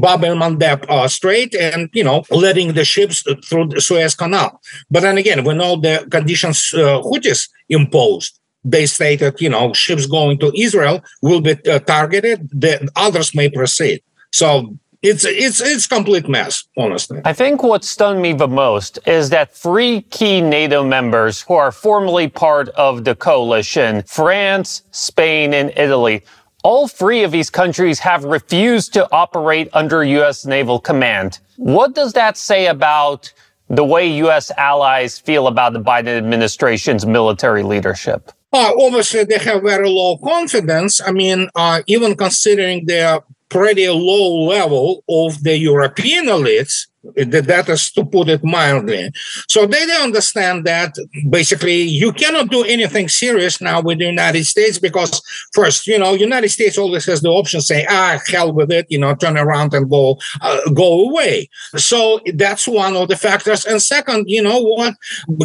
Bab 0.02 0.24
el 0.24 0.36
Mandeb 0.36 0.84
uh, 0.88 1.06
Strait 1.06 1.54
and 1.54 1.88
you 1.92 2.02
know 2.02 2.24
letting 2.30 2.74
the 2.74 2.84
ships 2.84 3.22
through 3.48 3.68
the 3.68 3.80
Suez 3.80 4.14
Canal. 4.14 4.60
But 4.90 5.00
then 5.00 5.18
again, 5.18 5.44
when 5.44 5.60
all 5.60 5.76
the 5.76 6.06
conditions 6.10 6.72
uh, 6.74 7.00
Houthis 7.02 7.48
imposed. 7.68 8.38
They 8.64 8.86
stated, 8.86 9.40
you 9.40 9.48
know, 9.48 9.72
ships 9.72 10.06
going 10.06 10.38
to 10.40 10.52
Israel 10.60 11.00
will 11.22 11.40
be 11.40 11.54
uh, 11.66 11.78
targeted. 11.78 12.50
The 12.50 12.90
others 12.96 13.34
may 13.34 13.48
proceed. 13.48 14.02
So 14.32 14.76
it's 15.00 15.24
it's 15.24 15.60
it's 15.60 15.86
complete 15.86 16.28
mess, 16.28 16.64
honestly. 16.76 17.20
I 17.24 17.32
think 17.32 17.62
what 17.62 17.84
stunned 17.84 18.20
me 18.20 18.32
the 18.32 18.48
most 18.48 18.98
is 19.06 19.30
that 19.30 19.54
three 19.54 20.02
key 20.02 20.40
NATO 20.40 20.82
members 20.82 21.42
who 21.42 21.54
are 21.54 21.70
formally 21.70 22.28
part 22.28 22.68
of 22.70 23.04
the 23.04 23.14
coalition, 23.14 24.02
France, 24.02 24.82
Spain, 24.90 25.54
and 25.54 25.72
Italy, 25.76 26.24
all 26.64 26.88
three 26.88 27.22
of 27.22 27.30
these 27.30 27.50
countries 27.50 28.00
have 28.00 28.24
refused 28.24 28.92
to 28.94 29.08
operate 29.12 29.68
under 29.72 30.02
U.S. 30.02 30.44
naval 30.44 30.80
command. 30.80 31.38
What 31.56 31.94
does 31.94 32.12
that 32.14 32.36
say 32.36 32.66
about 32.66 33.32
the 33.68 33.84
way 33.84 34.08
U.S. 34.18 34.50
allies 34.56 35.18
feel 35.18 35.46
about 35.46 35.72
the 35.72 35.80
Biden 35.80 36.16
administration's 36.18 37.06
military 37.06 37.62
leadership? 37.62 38.32
Uh, 38.52 38.72
obviously, 38.80 39.24
they 39.24 39.38
have 39.38 39.62
very 39.62 39.88
low 39.88 40.16
confidence. 40.18 41.00
I 41.00 41.12
mean, 41.12 41.48
uh, 41.54 41.82
even 41.86 42.16
considering 42.16 42.86
their 42.86 43.20
pretty 43.50 43.88
low 43.88 44.46
level 44.46 45.04
of 45.08 45.42
the 45.44 45.56
European 45.56 46.26
elites, 46.26 46.87
that 47.16 47.68
is 47.68 47.90
to 47.92 48.04
put 48.04 48.28
it 48.28 48.42
mildly. 48.44 49.10
So 49.48 49.66
they 49.66 49.86
don't 49.86 50.04
understand 50.04 50.64
that 50.66 50.96
basically 51.30 51.82
you 51.82 52.12
cannot 52.12 52.50
do 52.50 52.64
anything 52.64 53.08
serious 53.08 53.60
now 53.60 53.80
with 53.80 53.98
the 53.98 54.06
United 54.06 54.44
States 54.44 54.78
because 54.78 55.22
first, 55.52 55.86
you 55.86 55.98
know, 55.98 56.14
United 56.14 56.48
States 56.50 56.78
always 56.78 57.06
has 57.06 57.20
the 57.20 57.28
option 57.28 57.60
say, 57.60 57.86
ah, 57.88 58.18
hell 58.26 58.52
with 58.52 58.70
it, 58.70 58.86
you 58.88 58.98
know, 58.98 59.14
turn 59.14 59.36
around 59.36 59.74
and 59.74 59.90
go 59.90 60.18
uh, 60.40 60.60
go 60.74 61.08
away. 61.08 61.48
So 61.76 62.20
that's 62.34 62.66
one 62.66 62.96
of 62.96 63.08
the 63.08 63.16
factors. 63.16 63.64
And 63.64 63.80
second, 63.80 64.28
you 64.28 64.42
know 64.42 64.60
what? 64.60 64.94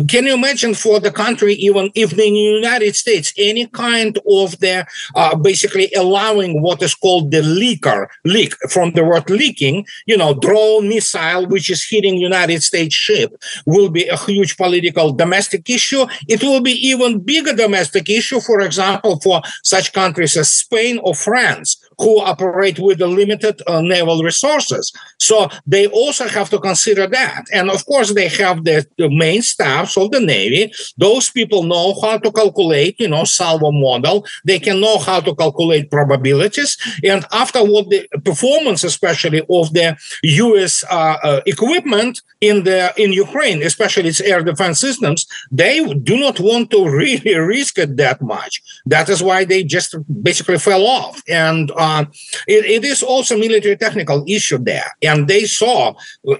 Can 0.07 0.25
you 0.25 0.33
imagine 0.33 0.73
for 0.73 0.99
the 0.99 1.11
country, 1.11 1.53
even 1.55 1.91
if 1.95 2.11
the 2.11 2.27
United 2.27 2.95
States, 2.95 3.33
any 3.37 3.67
kind 3.67 4.17
of 4.27 4.59
the 4.59 4.85
uh, 5.15 5.35
basically 5.35 5.91
allowing 5.93 6.61
what 6.61 6.81
is 6.81 6.95
called 6.95 7.31
the 7.31 7.41
leaker 7.41 8.07
leak 8.25 8.53
from 8.69 8.91
the 8.91 9.03
word 9.03 9.29
leaking, 9.29 9.85
you 10.05 10.17
know, 10.17 10.33
drone 10.33 10.89
missile 10.89 11.45
which 11.53 11.69
is 11.69 11.87
hitting 11.87 12.17
United 12.17 12.63
States 12.63 12.95
ship 12.95 13.29
will 13.67 13.89
be 13.89 14.07
a 14.07 14.17
huge 14.17 14.57
political 14.57 15.13
domestic 15.13 15.69
issue. 15.69 16.03
It 16.27 16.41
will 16.41 16.61
be 16.61 16.71
even 16.71 17.19
bigger 17.19 17.53
domestic 17.53 18.09
issue, 18.09 18.39
for 18.39 18.59
example, 18.61 19.19
for 19.19 19.43
such 19.61 19.93
countries 19.93 20.35
as 20.35 20.49
Spain 20.49 20.99
or 21.03 21.13
France, 21.13 21.77
who 21.97 22.19
operate 22.21 22.79
with 22.79 22.99
the 22.99 23.07
limited 23.07 23.61
uh, 23.67 23.81
naval 23.81 24.23
resources. 24.23 24.91
So 25.19 25.49
they 25.65 25.87
also 25.87 26.27
have 26.27 26.49
to 26.49 26.59
consider 26.59 27.07
that. 27.07 27.45
And 27.53 27.69
of 27.69 27.85
course, 27.85 28.13
they 28.13 28.27
have 28.29 28.63
the, 28.63 28.85
the, 28.97 29.09
main 29.13 29.41
staffs 29.41 29.95
of 29.95 30.11
the 30.11 30.19
Navy. 30.19 30.71
Those 30.97 31.29
people 31.29 31.63
know 31.63 31.93
how 32.01 32.17
to 32.17 32.31
calculate, 32.31 32.99
you 32.99 33.07
know, 33.07 33.25
salvo 33.25 33.71
model. 33.71 34.25
They 34.43 34.59
can 34.59 34.81
know 34.81 34.97
how 34.97 35.19
to 35.21 35.35
calculate 35.35 35.91
probabilities. 35.91 36.77
And 37.03 37.25
after 37.31 37.63
what 37.63 37.89
the 37.89 38.07
performance, 38.25 38.83
especially 38.83 39.41
of 39.41 39.73
the 39.73 39.95
U.S. 40.23 40.83
Uh, 40.89 41.17
uh, 41.23 41.41
equipment 41.45 42.21
in 42.41 42.63
the 42.63 42.93
in 42.97 43.13
Ukraine, 43.13 43.61
especially 43.61 44.09
its 44.09 44.21
air 44.21 44.41
defense 44.41 44.79
systems, 44.79 45.27
they 45.51 45.85
do 45.93 46.17
not 46.19 46.39
want 46.39 46.71
to 46.71 46.89
really 47.03 47.35
risk 47.37 47.77
it 47.77 47.97
that 47.97 48.21
much. 48.21 48.61
That 48.85 49.09
is 49.09 49.21
why 49.21 49.45
they 49.45 49.63
just 49.63 49.95
basically 50.23 50.59
fell 50.59 50.85
off. 50.85 51.21
And 51.27 51.71
uh, 51.83 52.05
it, 52.47 52.65
it 52.65 52.83
is 52.85 53.03
also 53.03 53.37
military 53.37 53.77
technical 53.77 54.23
issue 54.27 54.57
there. 54.57 54.89
And 55.01 55.27
they 55.27 55.45
saw, 55.45 55.93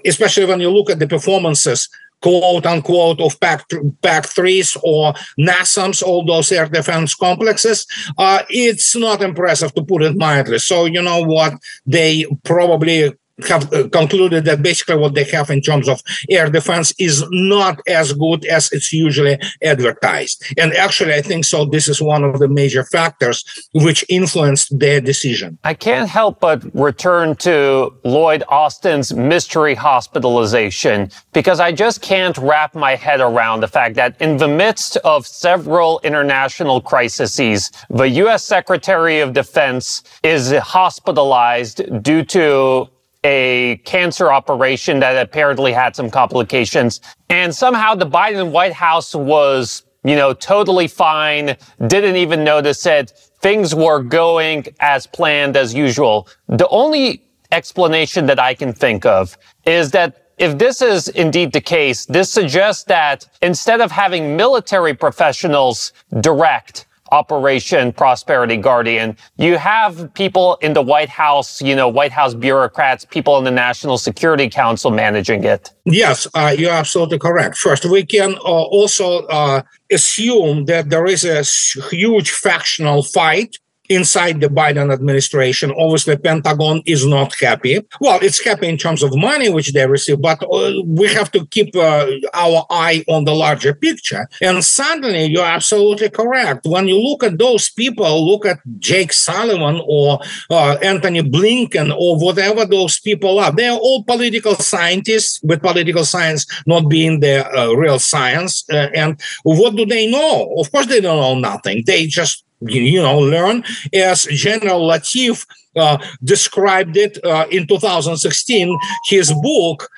especially 0.04 0.46
when 0.46 0.60
you 0.60 0.70
look 0.70 0.90
at 0.90 0.98
the 0.98 1.06
performances 1.06 1.88
quote 2.24 2.64
unquote 2.64 3.20
of 3.20 3.38
PAC, 3.38 3.68
PAC 4.00 4.22
3s 4.24 4.78
or 4.82 5.12
NASAMS, 5.38 6.02
all 6.02 6.24
those 6.24 6.50
air 6.50 6.66
defense 6.66 7.14
complexes, 7.14 7.86
uh, 8.16 8.42
it's 8.48 8.96
not 8.96 9.20
impressive 9.20 9.74
to 9.74 9.84
put 9.84 10.02
it 10.02 10.16
mildly. 10.16 10.58
So, 10.58 10.86
you 10.86 11.02
know 11.02 11.22
what? 11.22 11.52
They 11.84 12.24
probably 12.42 13.12
have 13.48 13.72
uh, 13.72 13.88
concluded 13.88 14.44
that 14.44 14.62
basically 14.62 14.96
what 14.96 15.14
they 15.14 15.24
have 15.24 15.50
in 15.50 15.60
terms 15.60 15.88
of 15.88 16.00
air 16.30 16.48
defense 16.48 16.94
is 16.98 17.24
not 17.30 17.80
as 17.88 18.12
good 18.12 18.44
as 18.46 18.72
it's 18.72 18.92
usually 18.92 19.38
advertised. 19.62 20.44
And 20.56 20.72
actually, 20.74 21.14
I 21.14 21.22
think 21.22 21.44
so. 21.44 21.64
This 21.64 21.88
is 21.88 22.00
one 22.00 22.22
of 22.22 22.38
the 22.38 22.48
major 22.48 22.84
factors 22.84 23.44
which 23.72 24.04
influenced 24.08 24.78
their 24.78 25.00
decision. 25.00 25.58
I 25.64 25.74
can't 25.74 26.08
help 26.08 26.40
but 26.40 26.62
return 26.74 27.34
to 27.36 27.92
Lloyd 28.04 28.44
Austin's 28.48 29.12
mystery 29.12 29.74
hospitalization 29.74 31.10
because 31.32 31.58
I 31.58 31.72
just 31.72 32.02
can't 32.02 32.36
wrap 32.38 32.74
my 32.74 32.94
head 32.94 33.20
around 33.20 33.60
the 33.60 33.68
fact 33.68 33.96
that 33.96 34.20
in 34.20 34.36
the 34.36 34.48
midst 34.48 34.96
of 34.98 35.26
several 35.26 36.00
international 36.04 36.80
crises, 36.80 37.70
the 37.90 38.08
U.S. 38.08 38.44
Secretary 38.44 39.20
of 39.20 39.32
Defense 39.32 40.02
is 40.22 40.52
hospitalized 40.52 42.02
due 42.02 42.22
to 42.24 42.88
a 43.24 43.80
cancer 43.84 44.30
operation 44.30 45.00
that 45.00 45.20
apparently 45.20 45.72
had 45.72 45.96
some 45.96 46.10
complications. 46.10 47.00
And 47.30 47.54
somehow 47.54 47.94
the 47.94 48.06
Biden 48.06 48.50
White 48.50 48.74
House 48.74 49.14
was, 49.14 49.82
you 50.04 50.14
know, 50.14 50.34
totally 50.34 50.86
fine, 50.86 51.56
didn't 51.86 52.16
even 52.16 52.44
notice 52.44 52.84
it. 52.86 53.12
Things 53.40 53.74
were 53.74 54.02
going 54.02 54.66
as 54.80 55.06
planned 55.06 55.56
as 55.56 55.74
usual. 55.74 56.28
The 56.48 56.68
only 56.68 57.22
explanation 57.50 58.26
that 58.26 58.38
I 58.38 58.54
can 58.54 58.72
think 58.72 59.06
of 59.06 59.36
is 59.64 59.90
that 59.92 60.20
if 60.36 60.58
this 60.58 60.82
is 60.82 61.08
indeed 61.08 61.52
the 61.52 61.60
case, 61.60 62.06
this 62.06 62.30
suggests 62.30 62.84
that 62.84 63.26
instead 63.40 63.80
of 63.80 63.90
having 63.90 64.36
military 64.36 64.92
professionals 64.92 65.92
direct 66.20 66.86
Operation 67.14 67.92
Prosperity 67.92 68.56
Guardian. 68.56 69.16
You 69.38 69.56
have 69.56 70.12
people 70.14 70.58
in 70.66 70.72
the 70.72 70.82
White 70.82 71.08
House, 71.08 71.62
you 71.62 71.76
know, 71.76 71.88
White 71.88 72.10
House 72.10 72.34
bureaucrats, 72.34 73.04
people 73.04 73.38
in 73.38 73.44
the 73.44 73.52
National 73.52 73.98
Security 73.98 74.48
Council 74.48 74.90
managing 74.90 75.44
it. 75.44 75.70
Yes, 75.84 76.26
uh, 76.34 76.52
you're 76.58 76.72
absolutely 76.72 77.20
correct. 77.20 77.56
First, 77.56 77.84
we 77.84 78.04
can 78.04 78.34
uh, 78.34 78.64
also 78.78 79.26
uh, 79.26 79.62
assume 79.92 80.64
that 80.64 80.90
there 80.90 81.06
is 81.06 81.24
a 81.24 81.42
huge 81.88 82.30
factional 82.32 83.04
fight 83.04 83.58
inside 83.88 84.40
the 84.40 84.48
Biden 84.48 84.92
administration. 84.92 85.72
Obviously, 85.76 86.16
Pentagon 86.16 86.82
is 86.86 87.06
not 87.06 87.34
happy. 87.38 87.80
Well, 88.00 88.18
it's 88.22 88.42
happy 88.42 88.68
in 88.68 88.78
terms 88.78 89.02
of 89.02 89.16
money 89.16 89.48
which 89.48 89.72
they 89.72 89.86
receive, 89.86 90.20
but 90.20 90.42
uh, 90.42 90.72
we 90.86 91.08
have 91.08 91.30
to 91.32 91.46
keep 91.46 91.74
uh, 91.76 92.06
our 92.32 92.66
eye 92.70 93.04
on 93.08 93.24
the 93.24 93.34
larger 93.34 93.74
picture. 93.74 94.28
And 94.40 94.64
suddenly, 94.64 95.26
you're 95.26 95.44
absolutely 95.44 96.10
correct. 96.10 96.66
When 96.66 96.88
you 96.88 96.98
look 96.98 97.22
at 97.22 97.38
those 97.38 97.70
people, 97.70 98.26
look 98.26 98.46
at 98.46 98.58
Jake 98.78 99.12
Sullivan 99.12 99.82
or 99.86 100.20
uh, 100.50 100.76
Antony 100.82 101.22
Blinken 101.22 101.94
or 101.96 102.18
whatever 102.18 102.64
those 102.64 102.98
people 103.00 103.38
are. 103.38 103.52
They're 103.52 103.72
all 103.72 104.04
political 104.04 104.54
scientists, 104.54 105.40
with 105.42 105.62
political 105.62 106.04
science 106.04 106.46
not 106.66 106.88
being 106.88 107.20
the 107.20 107.46
uh, 107.56 107.72
real 107.72 107.98
science. 107.98 108.64
Uh, 108.70 108.88
and 108.94 109.20
what 109.42 109.76
do 109.76 109.84
they 109.86 110.10
know? 110.10 110.54
Of 110.58 110.72
course, 110.72 110.86
they 110.86 111.00
don't 111.00 111.20
know 111.20 111.38
nothing. 111.50 111.82
They 111.86 112.06
just 112.06 112.43
you 112.60 113.02
know, 113.02 113.18
learn 113.18 113.64
as 113.92 114.24
General 114.24 114.88
Latiff 114.88 115.46
uh, 115.76 115.98
described 116.22 116.96
it 116.96 117.18
uh, 117.24 117.46
in 117.50 117.66
2016, 117.66 118.78
his 119.06 119.32
book, 119.42 119.88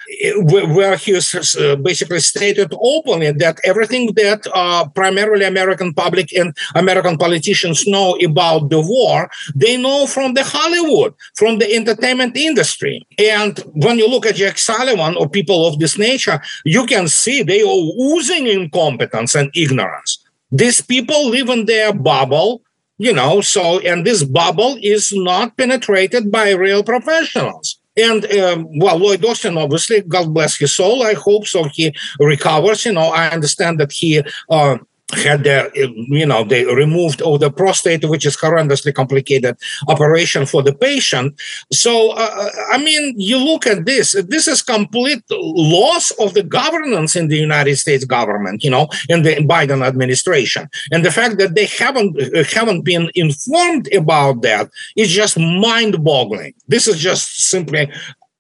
where 0.41 0.97
he 0.97 1.15
uh, 1.17 1.77
basically 1.77 2.21
stated 2.21 2.73
openly 2.81 3.31
that 3.33 3.61
everything 3.65 4.07
that 4.15 4.47
uh, 4.55 4.89
primarily 4.89 5.45
American 5.45 5.93
public 5.93 6.33
and 6.33 6.57
American 6.75 7.19
politicians 7.19 7.87
know 7.87 8.17
about 8.25 8.71
the 8.71 8.81
war, 8.81 9.29
they 9.55 9.77
know 9.77 10.07
from 10.07 10.35
the 10.35 10.45
Hollywood, 10.45 11.15
from 11.35 11.59
the 11.59 11.71
entertainment 11.75 12.37
industry. 12.37 13.07
And 13.19 13.59
when 13.75 13.99
you 13.99 14.09
look 14.09 14.25
at 14.27 14.37
Jack 14.37 14.59
Sullivan 14.59 15.17
or 15.17 15.29
people 15.29 15.67
of 15.67 15.79
this 15.79 15.99
nature, 15.99 16.41
you 16.65 16.87
can 16.87 17.09
see 17.09 17.43
they 17.43 17.61
are 17.61 17.67
oozing 18.01 18.47
incompetence 18.47 19.35
and 19.35 19.51
ignorance. 19.55 20.26
These 20.51 20.81
people 20.83 21.29
live 21.29 21.49
in 21.49 21.67
their 21.67 21.93
bubble, 21.93 22.63
you 22.99 23.13
know, 23.13 23.41
so, 23.41 23.81
and 23.81 24.07
this 24.07 24.25
bubble 24.25 24.79
is 24.81 25.13
not 25.15 25.57
penetrated 25.57 26.31
by 26.31 26.53
real 26.53 26.83
professionals. 26.83 27.79
And 27.97 28.31
um, 28.33 28.69
well, 28.79 28.99
Lloyd 28.99 29.25
Austin, 29.25 29.57
obviously, 29.57 30.03
God 30.03 30.33
bless 30.33 30.57
his 30.57 30.75
soul. 30.75 31.03
I 31.03 31.15
hope 31.15 31.47
so. 31.47 31.65
He 31.65 31.95
recovers. 32.21 32.85
You 32.85 32.93
know, 32.93 33.09
I 33.09 33.31
understand 33.31 33.81
that 33.81 33.93
he 33.93 34.23
uh, 34.51 34.79
had 35.15 35.45
the 35.45 35.71
you 36.09 36.27
know 36.27 36.43
they 36.43 36.65
removed 36.65 37.23
all 37.23 37.39
the 37.39 37.51
prostate 37.51 38.05
which 38.05 38.27
is 38.27 38.37
horrendously 38.37 38.93
complicated 38.93 39.57
operation 39.89 40.47
for 40.47 40.63
the 40.63 40.73
patient. 40.73 41.35
So 41.73 42.11
uh, 42.11 42.15
uh, 42.17 42.51
i 42.73 42.79
mean 42.79 43.15
you 43.17 43.39
look 43.39 43.67
at 43.67 43.87
this 43.87 44.13
this 44.29 44.49
is 44.49 44.63
complete 44.63 45.23
loss 45.31 46.11
of 46.13 46.35
the 46.35 46.43
governance 46.43 47.15
in 47.15 47.29
the 47.29 47.37
united 47.37 47.77
states 47.77 48.05
government 48.05 48.65
you 48.65 48.71
know 48.71 48.89
in 49.09 49.23
the 49.23 49.37
biden 49.37 49.87
administration. 49.87 50.69
And 50.91 51.05
the 51.05 51.13
fact 51.13 51.39
that 51.39 51.55
they 51.55 51.67
haven't 51.67 52.21
uh, 52.21 52.43
haven't 52.45 52.83
been 52.83 53.11
informed 53.15 53.93
about 53.95 54.43
that 54.43 54.71
is 54.97 55.11
just 55.11 55.39
mind 55.39 56.03
boggling 56.03 56.55
this 56.67 56.89
is 56.89 56.99
just 56.99 57.49
simply 57.49 57.89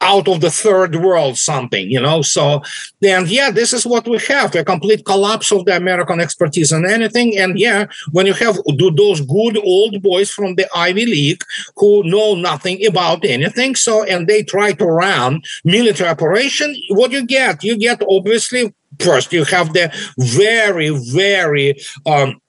out 0.00 0.28
of 0.28 0.40
the 0.40 0.50
third 0.50 0.96
world 0.96 1.38
something, 1.38 1.90
you 1.90 2.00
know. 2.00 2.22
So 2.22 2.62
then, 3.00 3.26
yeah, 3.26 3.50
this 3.50 3.72
is 3.72 3.86
what 3.86 4.06
we 4.06 4.18
have 4.28 4.54
a 4.54 4.64
complete 4.64 5.04
collapse 5.04 5.50
of 5.52 5.64
the 5.64 5.76
American 5.76 6.20
expertise 6.20 6.72
in 6.72 6.86
anything. 6.86 7.36
And 7.38 7.58
yeah, 7.58 7.86
when 8.12 8.26
you 8.26 8.34
have 8.34 8.58
do 8.76 8.90
those 8.90 9.20
good 9.20 9.58
old 9.64 10.02
boys 10.02 10.30
from 10.30 10.54
the 10.56 10.66
Ivy 10.74 11.06
League 11.06 11.42
who 11.76 12.02
know 12.04 12.34
nothing 12.34 12.84
about 12.86 13.24
anything, 13.24 13.74
so 13.74 14.04
and 14.04 14.26
they 14.26 14.42
try 14.42 14.72
to 14.72 14.86
run 14.86 15.42
military 15.64 16.10
operation, 16.10 16.76
what 16.90 17.12
you 17.12 17.24
get? 17.24 17.64
You 17.64 17.78
get 17.78 18.02
obviously 18.08 18.74
first 19.00 19.32
you 19.32 19.44
have 19.44 19.72
the 19.72 19.92
very, 20.18 20.90
very 21.12 21.76
um, 22.06 22.40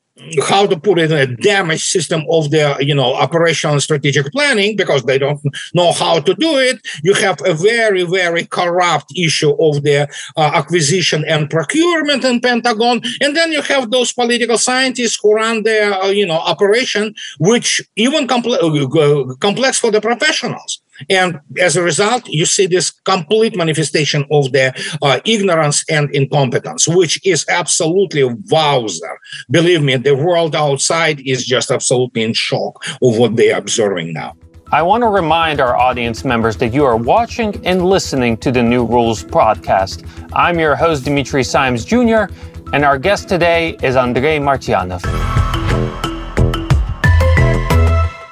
how 0.48 0.66
to 0.66 0.80
put 0.80 1.00
it 1.00 1.12
in 1.12 1.18
a 1.18 1.36
damaged 1.38 1.88
system 1.88 2.24
of 2.30 2.52
the 2.52 2.76
you 2.80 2.94
know 2.94 3.14
operational 3.16 3.80
strategic 3.80 4.32
planning 4.32 4.76
because 4.76 5.04
they 5.04 5.18
don't 5.18 5.42
know 5.74 5.92
how 5.94 6.20
to 6.20 6.34
do 6.36 6.58
it. 6.58 6.80
You 7.04 7.14
have 7.16 7.40
a 7.46 7.54
very 7.54 8.04
very 8.04 8.46
corrupt 8.46 9.12
issue 9.16 9.52
of 9.52 9.84
the 9.84 10.08
uh, 10.36 10.52
acquisition 10.54 11.24
and 11.28 11.50
procurement 11.50 12.24
in 12.24 12.40
pentagon. 12.42 13.02
And 13.22 13.36
then 13.36 13.52
you 13.52 13.62
have 13.62 13.92
those 13.92 14.12
political 14.12 14.58
scientists 14.58 15.20
who 15.22 15.34
run 15.34 15.64
the 15.64 15.98
uh, 15.98 16.08
you 16.08 16.26
know 16.26 16.40
operation 16.40 17.16
which 17.40 17.82
even 17.96 18.28
compl- 18.28 18.62
uh, 18.62 19.36
complex 19.36 19.80
for 19.80 19.92
the 19.92 20.02
professionals 20.02 20.82
and 21.10 21.40
as 21.60 21.76
a 21.76 21.84
result, 21.84 22.28
you 22.28 22.46
see 22.46 22.68
this 22.68 22.92
complete 22.92 23.56
manifestation 23.56 24.26
of 24.32 24.52
the 24.52 24.74
uh, 25.02 25.20
ignorance 25.26 25.84
and 25.90 26.14
incompetence, 26.16 26.88
which 26.88 27.26
is 27.26 27.46
absolutely 27.50 28.24
wowzer. 28.50 29.20
Believe 29.50 29.82
me, 29.82 29.96
the 29.98 30.16
world 30.16 30.56
outside 30.56 31.20
is 31.26 31.46
just 31.46 31.72
absolutely 31.72 32.24
in 32.24 32.34
shock 32.34 32.84
of 33.02 33.18
what 33.18 33.36
they 33.36 33.52
are 33.52 33.60
observing 33.60 34.14
now. 34.14 34.36
I 34.72 34.82
want 34.82 35.02
to 35.04 35.08
remind 35.08 35.62
our 35.62 35.78
audience 35.78 36.26
members 36.26 36.58
that 36.58 36.74
you 36.74 36.84
are 36.84 36.98
watching 36.98 37.66
and 37.66 37.86
listening 37.86 38.36
to 38.38 38.52
the 38.52 38.62
New 38.62 38.86
Rules 38.86 39.24
podcast. 39.24 40.06
I'm 40.34 40.60
your 40.60 40.76
host, 40.76 41.06
Dimitri 41.06 41.44
Simes 41.44 41.86
Jr., 41.86 42.26
and 42.74 42.84
our 42.84 43.00
guest 43.00 43.30
today 43.30 43.78
is 43.82 43.96
Andrei 43.96 44.40
Martyanov. 44.40 45.04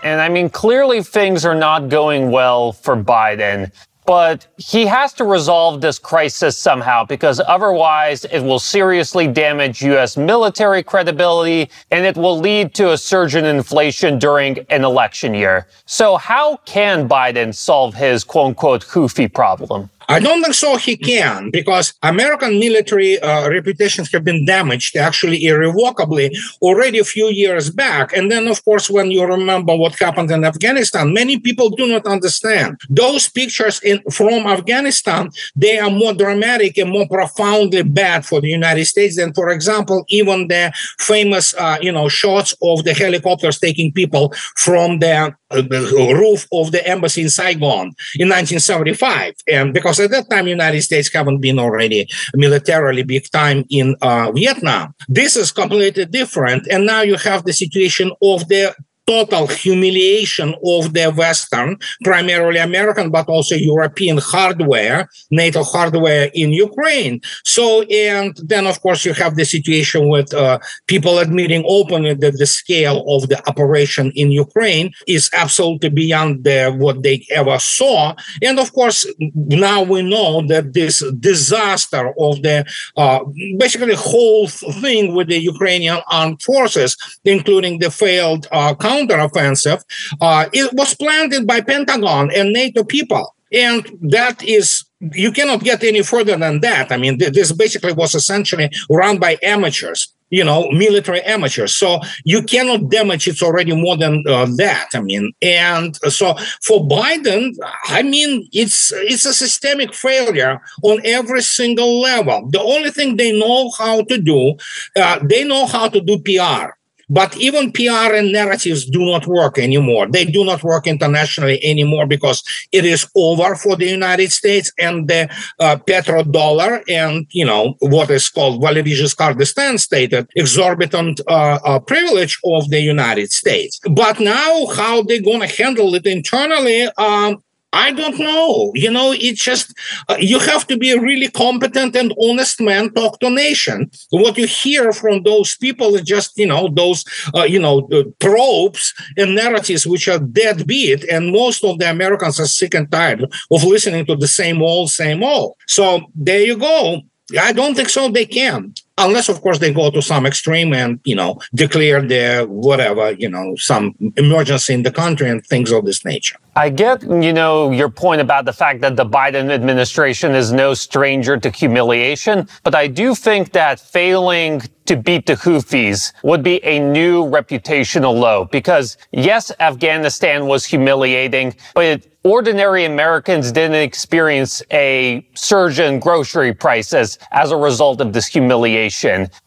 And 0.05 0.21
I 0.21 0.29
mean, 0.29 0.51
clearly 0.51 1.01
things 1.01 1.45
are 1.45 1.55
not 1.55 1.89
going 1.89 2.29
well 2.29 2.73
for 2.73 2.95
Biden, 2.95 3.71
but 4.05 4.45
he 4.57 4.85
has 4.85 5.13
to 5.13 5.23
resolve 5.23 5.81
this 5.81 5.97
crisis 5.97 6.55
somehow 6.59 7.05
because 7.05 7.41
otherwise 7.47 8.23
it 8.25 8.41
will 8.41 8.59
seriously 8.59 9.27
damage 9.27 9.81
U.S. 9.81 10.15
military 10.15 10.83
credibility 10.83 11.71
and 11.89 12.05
it 12.05 12.15
will 12.15 12.39
lead 12.39 12.75
to 12.75 12.91
a 12.91 12.97
surge 12.99 13.33
in 13.33 13.45
inflation 13.45 14.19
during 14.19 14.59
an 14.69 14.83
election 14.83 15.33
year. 15.33 15.65
So 15.87 16.17
how 16.17 16.57
can 16.65 17.09
Biden 17.09 17.51
solve 17.51 17.95
his 17.95 18.23
quote 18.23 18.49
unquote 18.49 18.85
Houthi 18.85 19.33
problem? 19.33 19.89
I 20.07 20.19
don't 20.19 20.41
think 20.41 20.53
so 20.53 20.77
he 20.77 20.95
can 20.97 21.51
because 21.51 21.93
American 22.03 22.59
military 22.59 23.19
uh, 23.19 23.49
reputations 23.49 24.11
have 24.11 24.23
been 24.23 24.45
damaged 24.45 24.95
actually 24.95 25.45
irrevocably 25.45 26.35
already 26.61 26.99
a 26.99 27.03
few 27.03 27.27
years 27.27 27.69
back. 27.69 28.15
And 28.15 28.31
then, 28.31 28.47
of 28.47 28.63
course, 28.63 28.89
when 28.89 29.11
you 29.11 29.25
remember 29.25 29.75
what 29.75 29.97
happened 29.97 30.31
in 30.31 30.43
Afghanistan, 30.43 31.13
many 31.13 31.39
people 31.39 31.69
do 31.69 31.87
not 31.87 32.05
understand. 32.05 32.79
Those 32.89 33.27
pictures 33.29 33.81
in, 33.81 34.01
from 34.11 34.45
Afghanistan, 34.47 35.29
they 35.55 35.79
are 35.79 35.89
more 35.89 36.13
dramatic 36.13 36.77
and 36.77 36.91
more 36.91 37.07
profoundly 37.07 37.83
bad 37.83 38.25
for 38.25 38.41
the 38.41 38.49
United 38.49 38.85
States 38.85 39.15
than, 39.17 39.33
for 39.33 39.49
example, 39.49 40.05
even 40.09 40.47
the 40.47 40.71
famous, 40.99 41.53
uh, 41.55 41.77
you 41.81 41.91
know, 41.91 42.09
shots 42.09 42.55
of 42.61 42.83
the 42.83 42.93
helicopters 42.93 43.59
taking 43.59 43.91
people 43.91 44.33
from 44.55 44.99
the, 44.99 45.35
the 45.61 46.13
roof 46.13 46.47
of 46.51 46.71
the 46.71 46.85
embassy 46.87 47.21
in 47.21 47.29
Saigon 47.29 47.87
in 48.15 48.29
1975. 48.29 49.33
And 49.47 49.73
because 49.73 49.99
at 49.99 50.11
that 50.11 50.29
time 50.29 50.47
united 50.47 50.81
states 50.81 51.11
haven't 51.13 51.39
been 51.39 51.59
already 51.59 52.07
militarily 52.33 53.03
big 53.03 53.29
time 53.31 53.65
in 53.69 53.95
uh, 54.01 54.31
vietnam 54.31 54.93
this 55.07 55.35
is 55.35 55.51
completely 55.51 56.05
different 56.05 56.67
and 56.71 56.85
now 56.85 57.01
you 57.01 57.15
have 57.15 57.43
the 57.43 57.53
situation 57.53 58.11
of 58.21 58.47
the 58.47 58.73
total 59.07 59.47
humiliation 59.47 60.55
of 60.65 60.93
the 60.93 61.11
Western, 61.11 61.77
primarily 62.03 62.59
American, 62.59 63.11
but 63.11 63.27
also 63.27 63.55
European 63.55 64.17
hardware, 64.17 65.09
NATO 65.31 65.63
hardware 65.63 66.29
in 66.33 66.51
Ukraine. 66.51 67.21
So, 67.43 67.83
and 67.83 68.35
then 68.43 68.65
of 68.65 68.81
course 68.81 69.05
you 69.05 69.13
have 69.13 69.35
the 69.35 69.45
situation 69.45 70.09
with 70.09 70.33
uh, 70.33 70.59
people 70.87 71.19
admitting 71.19 71.63
openly 71.67 72.13
that 72.15 72.37
the 72.37 72.45
scale 72.45 73.05
of 73.07 73.29
the 73.29 73.37
operation 73.47 74.11
in 74.15 74.31
Ukraine 74.31 74.91
is 75.07 75.29
absolutely 75.33 75.89
beyond 75.89 76.43
the, 76.43 76.73
what 76.77 77.03
they 77.03 77.25
ever 77.29 77.59
saw. 77.59 78.15
And 78.41 78.59
of 78.59 78.73
course, 78.73 79.05
now 79.19 79.83
we 79.83 80.01
know 80.01 80.45
that 80.47 80.73
this 80.73 81.03
disaster 81.19 82.13
of 82.19 82.41
the 82.41 82.65
uh, 82.97 83.19
basically 83.57 83.95
whole 83.95 84.47
thing 84.47 85.13
with 85.13 85.27
the 85.27 85.39
Ukrainian 85.39 85.99
armed 86.09 86.41
forces, 86.41 86.97
including 87.23 87.79
the 87.79 87.91
failed 87.91 88.47
uh, 88.51 88.73
counteroffensive, 88.95 89.83
uh, 90.21 90.45
it 90.53 90.73
was 90.73 90.95
planned 90.95 91.47
by 91.47 91.61
Pentagon 91.61 92.31
and 92.35 92.53
NATO 92.53 92.83
people. 92.83 93.35
And 93.51 93.85
that 94.01 94.43
is, 94.43 94.85
you 94.99 95.31
cannot 95.31 95.63
get 95.63 95.83
any 95.83 96.03
further 96.03 96.37
than 96.37 96.61
that. 96.61 96.91
I 96.91 96.97
mean, 96.97 97.17
this 97.17 97.51
basically 97.51 97.93
was 97.93 98.15
essentially 98.15 98.69
run 98.89 99.19
by 99.19 99.37
amateurs 99.43 100.15
you 100.29 100.43
know, 100.43 100.69
military 100.71 101.21
amateurs. 101.21 101.73
So 101.73 101.99
you 102.23 102.41
cannot 102.43 102.89
damage 102.89 103.27
it 103.27 103.41
already 103.41 103.75
more 103.75 103.95
than 103.95 104.23
uh, 104.27 104.47
that. 104.57 104.89
I 104.93 105.01
mean, 105.01 105.31
and 105.41 105.95
so 106.11 106.35
for 106.61 106.85
Biden, 106.87 107.55
I 107.85 108.01
mean, 108.01 108.47
it's 108.51 108.91
it's 108.93 109.25
a 109.25 109.33
systemic 109.33 109.93
failure 109.93 110.59
on 110.83 110.99
every 111.05 111.41
single 111.41 112.01
level. 112.01 112.49
The 112.49 112.61
only 112.61 112.91
thing 112.91 113.15
they 113.15 113.37
know 113.37 113.71
how 113.77 114.03
to 114.03 114.17
do, 114.17 114.55
uh, 114.95 115.19
they 115.23 115.43
know 115.43 115.67
how 115.67 115.89
to 115.89 116.01
do 116.01 116.19
PR. 116.19 116.74
But 117.09 117.35
even 117.37 117.71
PR 117.71 118.13
and 118.13 118.31
narratives 118.31 118.85
do 118.85 119.05
not 119.05 119.27
work 119.27 119.57
anymore. 119.57 120.07
They 120.07 120.25
do 120.25 120.43
not 120.43 120.63
work 120.63 120.87
internationally 120.87 121.63
anymore 121.63 122.07
because 122.07 122.43
it 122.71 122.85
is 122.85 123.07
over 123.15 123.55
for 123.55 123.75
the 123.75 123.87
United 123.87 124.31
States 124.31 124.71
and 124.79 125.07
the 125.07 125.29
uh, 125.59 125.77
petrodollar 125.77 126.83
and, 126.89 127.27
you 127.31 127.45
know, 127.45 127.75
what 127.79 128.09
is 128.09 128.29
called 128.29 128.61
Valery 128.61 128.83
Giscard 128.83 129.37
d'Estaing 129.37 129.79
stated 129.79 130.27
exorbitant 130.35 131.21
uh, 131.27 131.59
uh, 131.63 131.79
privilege 131.79 132.39
of 132.45 132.69
the 132.69 132.79
United 132.79 133.31
States. 133.31 133.79
But 133.89 134.19
now 134.19 134.65
how 134.67 135.03
they're 135.03 135.21
going 135.21 135.41
to 135.41 135.63
handle 135.63 135.93
it 135.95 136.05
internally, 136.05 136.87
um, 136.97 137.43
I 137.75 137.91
don't 137.91 138.17
know. 138.17 138.71
You 138.73 138.89
know, 138.89 139.11
it's 139.11 139.43
just 139.43 139.77
uh, 140.07 140.15
you 140.17 140.39
have 140.39 140.65
to 140.67 140.77
be 140.77 140.91
a 140.91 140.99
really 140.99 141.29
competent 141.29 141.95
and 141.95 142.13
honest 142.21 142.61
man. 142.61 142.89
Talk 142.91 143.19
to 143.19 143.29
nation. 143.29 143.91
What 144.11 144.37
you 144.37 144.47
hear 144.47 144.93
from 144.93 145.23
those 145.23 145.57
people 145.57 145.95
is 145.95 146.03
just 146.03 146.37
you 146.37 146.47
know 146.47 146.69
those 146.69 147.03
uh, 147.35 147.43
you 147.43 147.59
know 147.59 147.87
tropes 148.21 148.93
and 149.17 149.35
narratives 149.35 149.85
which 149.85 150.07
are 150.07 150.19
deadbeat, 150.19 151.03
and 151.05 151.33
most 151.33 151.65
of 151.65 151.77
the 151.79 151.89
Americans 151.89 152.39
are 152.39 152.47
sick 152.47 152.73
and 152.73 152.89
tired 152.89 153.23
of 153.51 153.63
listening 153.63 154.05
to 154.05 154.15
the 154.15 154.27
same 154.27 154.61
old, 154.61 154.89
same 154.89 155.21
old. 155.21 155.55
So 155.67 156.01
there 156.15 156.41
you 156.41 156.57
go. 156.57 157.01
I 157.37 157.51
don't 157.51 157.75
think 157.75 157.89
so. 157.89 158.07
They 158.07 158.25
can 158.25 158.73
unless 158.97 159.29
of 159.29 159.41
course 159.41 159.59
they 159.59 159.73
go 159.73 159.91
to 159.91 160.01
some 160.01 160.25
extreme 160.25 160.73
and 160.73 160.99
you 161.03 161.15
know 161.15 161.39
declare 161.53 162.01
the 162.01 162.45
whatever 162.49 163.11
you 163.11 163.29
know 163.29 163.55
some 163.57 163.93
emergency 164.15 164.73
in 164.73 164.83
the 164.83 164.91
country 164.91 165.29
and 165.29 165.45
things 165.45 165.71
of 165.71 165.85
this 165.85 166.05
nature 166.05 166.37
i 166.55 166.69
get 166.69 167.01
you 167.03 167.33
know 167.33 167.71
your 167.71 167.89
point 167.89 168.21
about 168.21 168.45
the 168.45 168.53
fact 168.53 168.81
that 168.81 168.95
the 168.95 169.05
biden 169.05 169.51
administration 169.51 170.33
is 170.33 170.51
no 170.51 170.73
stranger 170.73 171.37
to 171.37 171.49
humiliation 171.49 172.47
but 172.63 172.73
i 172.73 172.87
do 172.87 173.13
think 173.13 173.51
that 173.51 173.79
failing 173.79 174.61
to 174.85 174.95
beat 174.95 175.25
the 175.25 175.33
Houthis 175.33 176.13
would 176.23 176.43
be 176.43 176.63
a 176.63 176.79
new 176.79 177.25
reputational 177.25 178.17
low 178.17 178.45
because 178.45 178.97
yes, 179.11 179.51
Afghanistan 179.59 180.47
was 180.47 180.63
humiliating, 180.63 181.55
but 181.73 182.05
ordinary 182.23 182.85
Americans 182.85 183.51
didn't 183.51 183.75
experience 183.75 184.61
a 184.71 185.27
surge 185.35 185.79
in 185.79 185.99
grocery 185.99 186.53
prices 186.53 187.17
as 187.31 187.51
a 187.51 187.57
result 187.57 188.01
of 188.01 188.13
this 188.13 188.27
humiliation. 188.27 188.84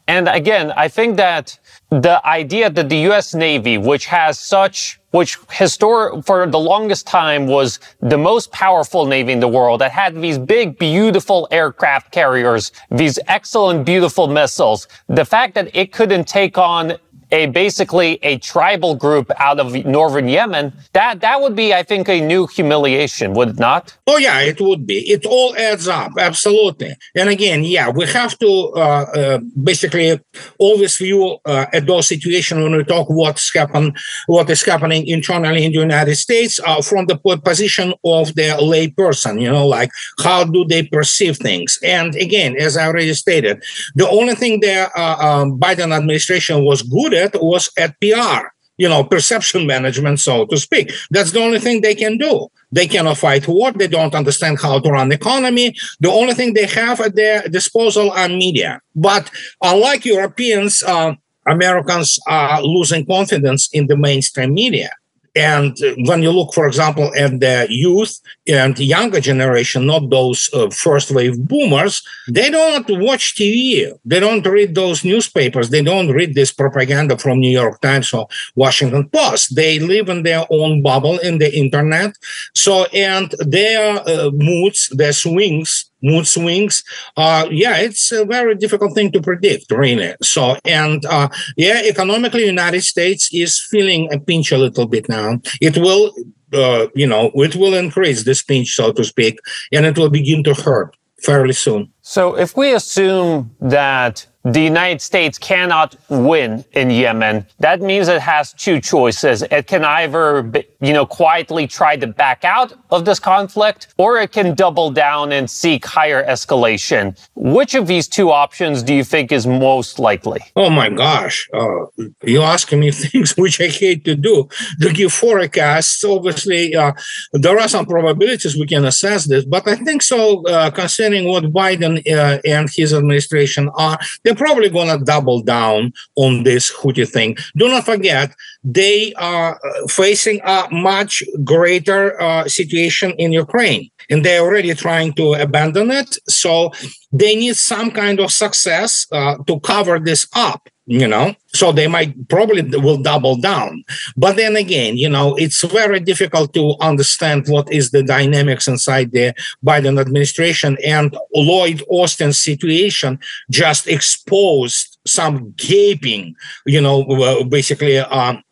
And 0.06 0.28
again, 0.28 0.72
I 0.76 0.88
think 0.88 1.16
that 1.16 1.58
the 1.90 2.24
idea 2.26 2.70
that 2.70 2.88
the 2.88 2.98
U.S. 3.10 3.34
Navy, 3.34 3.78
which 3.78 4.06
has 4.06 4.38
such, 4.38 5.00
which 5.10 5.38
historic, 5.50 6.24
for 6.26 6.46
the 6.46 6.58
longest 6.58 7.06
time 7.06 7.46
was 7.46 7.80
the 8.00 8.18
most 8.18 8.52
powerful 8.52 9.06
Navy 9.06 9.32
in 9.32 9.40
the 9.40 9.48
world, 9.48 9.80
that 9.80 9.90
had 9.90 10.14
these 10.20 10.38
big, 10.38 10.78
beautiful 10.78 11.48
aircraft 11.50 12.12
carriers, 12.12 12.72
these 12.90 13.18
excellent, 13.26 13.86
beautiful 13.86 14.28
missiles, 14.28 14.86
the 15.08 15.24
fact 15.24 15.54
that 15.54 15.74
it 15.74 15.92
couldn't 15.92 16.26
take 16.28 16.58
on 16.58 16.96
a 17.30 17.46
basically 17.46 18.18
a 18.22 18.38
tribal 18.38 18.94
group 18.94 19.30
out 19.38 19.60
of 19.60 19.74
northern 19.84 20.28
Yemen, 20.28 20.72
that 20.92 21.20
that 21.20 21.40
would 21.40 21.54
be, 21.54 21.74
I 21.74 21.82
think, 21.82 22.08
a 22.08 22.20
new 22.20 22.46
humiliation, 22.46 23.34
would 23.34 23.50
it 23.50 23.58
not? 23.58 23.96
Oh 24.06 24.16
yeah, 24.16 24.40
it 24.40 24.60
would 24.60 24.86
be. 24.86 24.98
It 25.10 25.26
all 25.26 25.56
adds 25.56 25.88
up, 25.88 26.12
absolutely. 26.18 26.94
And 27.14 27.28
again, 27.28 27.64
yeah, 27.64 27.90
we 27.90 28.06
have 28.06 28.38
to 28.38 28.72
uh, 28.74 28.78
uh, 28.78 29.38
basically 29.62 30.20
always 30.58 30.96
view 30.96 31.38
uh, 31.44 31.66
at 31.72 31.86
those 31.86 32.06
situations 32.06 32.62
when 32.62 32.76
we 32.76 32.84
talk 32.84 33.08
what's 33.08 33.52
happen, 33.54 33.94
what 34.26 34.48
is 34.50 34.62
happening 34.64 35.06
internally 35.06 35.64
in 35.64 35.72
the 35.72 35.78
United 35.78 36.16
States 36.16 36.60
uh, 36.64 36.80
from 36.82 37.06
the 37.06 37.16
position 37.44 37.92
of 38.04 38.34
the 38.34 38.56
lay 38.62 38.88
person. 38.88 39.38
You 39.38 39.50
know, 39.50 39.66
like 39.66 39.90
how 40.22 40.44
do 40.44 40.64
they 40.64 40.84
perceive 40.84 41.36
things? 41.36 41.78
And 41.82 42.14
again, 42.16 42.56
as 42.56 42.76
I 42.76 42.86
already 42.86 43.14
stated, 43.14 43.62
the 43.94 44.08
only 44.08 44.34
thing 44.34 44.60
the 44.60 44.90
uh, 44.96 45.16
um, 45.20 45.58
Biden 45.58 45.96
administration 45.96 46.64
was 46.64 46.82
good 46.82 47.14
at 47.24 47.42
was 47.42 47.70
at 47.76 48.00
PR 48.00 48.48
you 48.78 48.88
know, 48.88 49.04
perception 49.04 49.66
management, 49.66 50.20
so 50.20 50.46
to 50.46 50.56
speak. 50.56 50.92
That's 51.10 51.32
the 51.32 51.40
only 51.40 51.58
thing 51.58 51.80
they 51.80 51.96
can 51.96 52.16
do. 52.16 52.46
They 52.70 52.86
cannot 52.86 53.18
fight 53.18 53.46
war. 53.48 53.72
They 53.72 53.88
don't 53.88 54.14
understand 54.14 54.60
how 54.60 54.78
to 54.78 54.88
run 54.88 55.08
the 55.08 55.16
economy. 55.16 55.74
The 56.00 56.10
only 56.10 56.34
thing 56.34 56.54
they 56.54 56.66
have 56.66 57.00
at 57.00 57.16
their 57.16 57.42
disposal 57.48 58.12
are 58.12 58.28
media. 58.28 58.80
But 58.94 59.30
unlike 59.62 60.04
Europeans, 60.04 60.82
uh, 60.84 61.14
Americans 61.46 62.18
are 62.28 62.62
losing 62.62 63.04
confidence 63.04 63.68
in 63.72 63.88
the 63.88 63.96
mainstream 63.96 64.54
media. 64.54 64.90
And 65.38 65.78
when 65.98 66.20
you 66.24 66.32
look, 66.32 66.52
for 66.52 66.66
example, 66.66 67.12
at 67.16 67.38
the 67.38 67.66
youth 67.70 68.18
and 68.48 68.76
younger 68.76 69.20
generation, 69.20 69.86
not 69.86 70.10
those 70.10 70.50
uh, 70.52 70.68
first 70.70 71.12
wave 71.12 71.38
boomers, 71.46 72.02
they 72.26 72.50
don't 72.50 72.86
watch 73.00 73.36
TV. 73.36 73.92
They 74.04 74.18
don't 74.18 74.44
read 74.44 74.74
those 74.74 75.04
newspapers. 75.04 75.70
They 75.70 75.82
don't 75.82 76.10
read 76.10 76.34
this 76.34 76.50
propaganda 76.50 77.16
from 77.18 77.38
New 77.38 77.50
York 77.50 77.80
Times 77.80 78.12
or 78.12 78.26
Washington 78.56 79.08
Post. 79.10 79.54
They 79.54 79.78
live 79.78 80.08
in 80.08 80.24
their 80.24 80.44
own 80.50 80.82
bubble 80.82 81.18
in 81.20 81.38
the 81.38 81.56
internet. 81.56 82.16
So, 82.56 82.86
and 82.86 83.32
their 83.38 84.02
uh, 84.08 84.30
moods, 84.32 84.88
their 84.88 85.12
swings 85.12 85.87
mood 86.02 86.26
swings. 86.26 86.84
Uh, 87.16 87.46
yeah, 87.50 87.76
it's 87.76 88.12
a 88.12 88.24
very 88.24 88.54
difficult 88.54 88.94
thing 88.94 89.12
to 89.12 89.20
predict, 89.20 89.70
really. 89.70 90.14
So, 90.22 90.56
and 90.64 91.04
uh, 91.06 91.28
yeah, 91.56 91.82
economically, 91.84 92.46
United 92.46 92.82
States 92.82 93.30
is 93.32 93.60
feeling 93.60 94.12
a 94.12 94.18
pinch 94.18 94.52
a 94.52 94.58
little 94.58 94.86
bit 94.86 95.08
now. 95.08 95.40
It 95.60 95.76
will, 95.78 96.12
uh, 96.52 96.86
you 96.94 97.06
know, 97.06 97.30
it 97.34 97.56
will 97.56 97.74
increase 97.74 98.24
this 98.24 98.42
pinch, 98.42 98.74
so 98.74 98.92
to 98.92 99.04
speak, 99.04 99.38
and 99.72 99.86
it 99.86 99.98
will 99.98 100.10
begin 100.10 100.44
to 100.44 100.54
hurt 100.54 100.96
fairly 101.22 101.52
soon. 101.52 101.92
So, 102.08 102.38
if 102.38 102.56
we 102.56 102.72
assume 102.72 103.54
that 103.60 104.26
the 104.44 104.60
United 104.60 105.02
States 105.02 105.36
cannot 105.36 105.96
win 106.08 106.64
in 106.72 106.90
Yemen. 106.90 107.46
That 107.58 107.80
means 107.80 108.08
it 108.08 108.20
has 108.20 108.52
two 108.52 108.80
choices. 108.80 109.42
It 109.42 109.66
can 109.66 109.84
either, 109.84 110.50
you 110.80 110.92
know, 110.92 111.04
quietly 111.04 111.66
try 111.66 111.96
to 111.96 112.06
back 112.06 112.44
out 112.44 112.72
of 112.90 113.04
this 113.04 113.18
conflict, 113.18 113.88
or 113.98 114.18
it 114.18 114.32
can 114.32 114.54
double 114.54 114.90
down 114.90 115.32
and 115.32 115.50
seek 115.50 115.84
higher 115.84 116.24
escalation. 116.24 117.18
Which 117.34 117.74
of 117.74 117.86
these 117.86 118.06
two 118.08 118.30
options 118.30 118.82
do 118.82 118.94
you 118.94 119.04
think 119.04 119.32
is 119.32 119.46
most 119.46 119.98
likely? 119.98 120.40
Oh 120.56 120.70
my 120.70 120.88
gosh. 120.88 121.48
Uh, 121.52 121.86
you're 122.22 122.42
asking 122.44 122.80
me 122.80 122.90
things 122.92 123.36
which 123.36 123.60
I 123.60 123.66
hate 123.66 124.04
to 124.04 124.14
do, 124.14 124.48
to 124.80 124.92
give 124.92 125.12
forecasts. 125.12 126.04
Obviously, 126.04 126.74
uh, 126.74 126.92
there 127.32 127.58
are 127.58 127.68
some 127.68 127.86
probabilities 127.86 128.56
we 128.56 128.66
can 128.66 128.84
assess 128.84 129.26
this, 129.26 129.44
but 129.44 129.66
I 129.66 129.76
think 129.76 130.02
so, 130.02 130.46
uh, 130.46 130.70
considering 130.70 131.26
what 131.26 131.44
Biden 131.44 131.97
uh, 132.06 132.38
and 132.44 132.68
his 132.70 132.92
administration 132.94 133.70
are, 133.76 133.98
they're 134.22 134.34
probably 134.34 134.68
going 134.68 134.96
to 134.96 135.04
double 135.04 135.42
down 135.42 135.92
on 136.16 136.42
this 136.44 136.72
Houthi 136.72 137.08
thing. 137.08 137.36
Do 137.56 137.68
not 137.68 137.84
forget, 137.84 138.34
they 138.64 139.12
are 139.14 139.54
uh, 139.56 139.86
facing 139.88 140.40
a 140.44 140.68
much 140.70 141.22
greater 141.44 142.20
uh, 142.20 142.48
situation 142.48 143.12
in 143.12 143.32
Ukraine, 143.32 143.90
and 144.10 144.24
they're 144.24 144.42
already 144.42 144.74
trying 144.74 145.12
to 145.14 145.34
abandon 145.34 145.90
it. 145.90 146.18
So 146.28 146.72
they 147.12 147.34
need 147.36 147.56
some 147.56 147.90
kind 147.90 148.20
of 148.20 148.30
success 148.30 149.06
uh, 149.12 149.36
to 149.46 149.60
cover 149.60 149.98
this 149.98 150.26
up 150.34 150.68
you 150.88 151.06
know? 151.06 151.34
So 151.54 151.72
they 151.72 151.86
might 151.86 152.28
probably 152.28 152.62
will 152.62 152.98
double 152.98 153.36
down. 153.36 153.84
But 154.16 154.36
then 154.36 154.56
again 154.56 154.96
you 154.96 155.08
know 155.08 155.34
it's 155.36 155.62
very 155.64 156.00
difficult 156.00 156.52
to 156.54 156.74
understand 156.80 157.46
what 157.48 157.70
is 157.72 157.90
the 157.90 158.02
dynamics 158.02 158.68
inside 158.68 159.12
the 159.12 159.34
biden 159.64 160.00
administration 160.00 160.76
and 160.84 161.16
lloyd 161.34 161.82
austin's 161.88 162.38
situation 162.38 163.18
just 163.50 163.86
exposed 163.86 164.98
some 165.06 165.52
gaping 165.56 166.34
you 166.66 166.80
know 166.80 167.44
basically 167.44 167.98
um, 167.98 168.42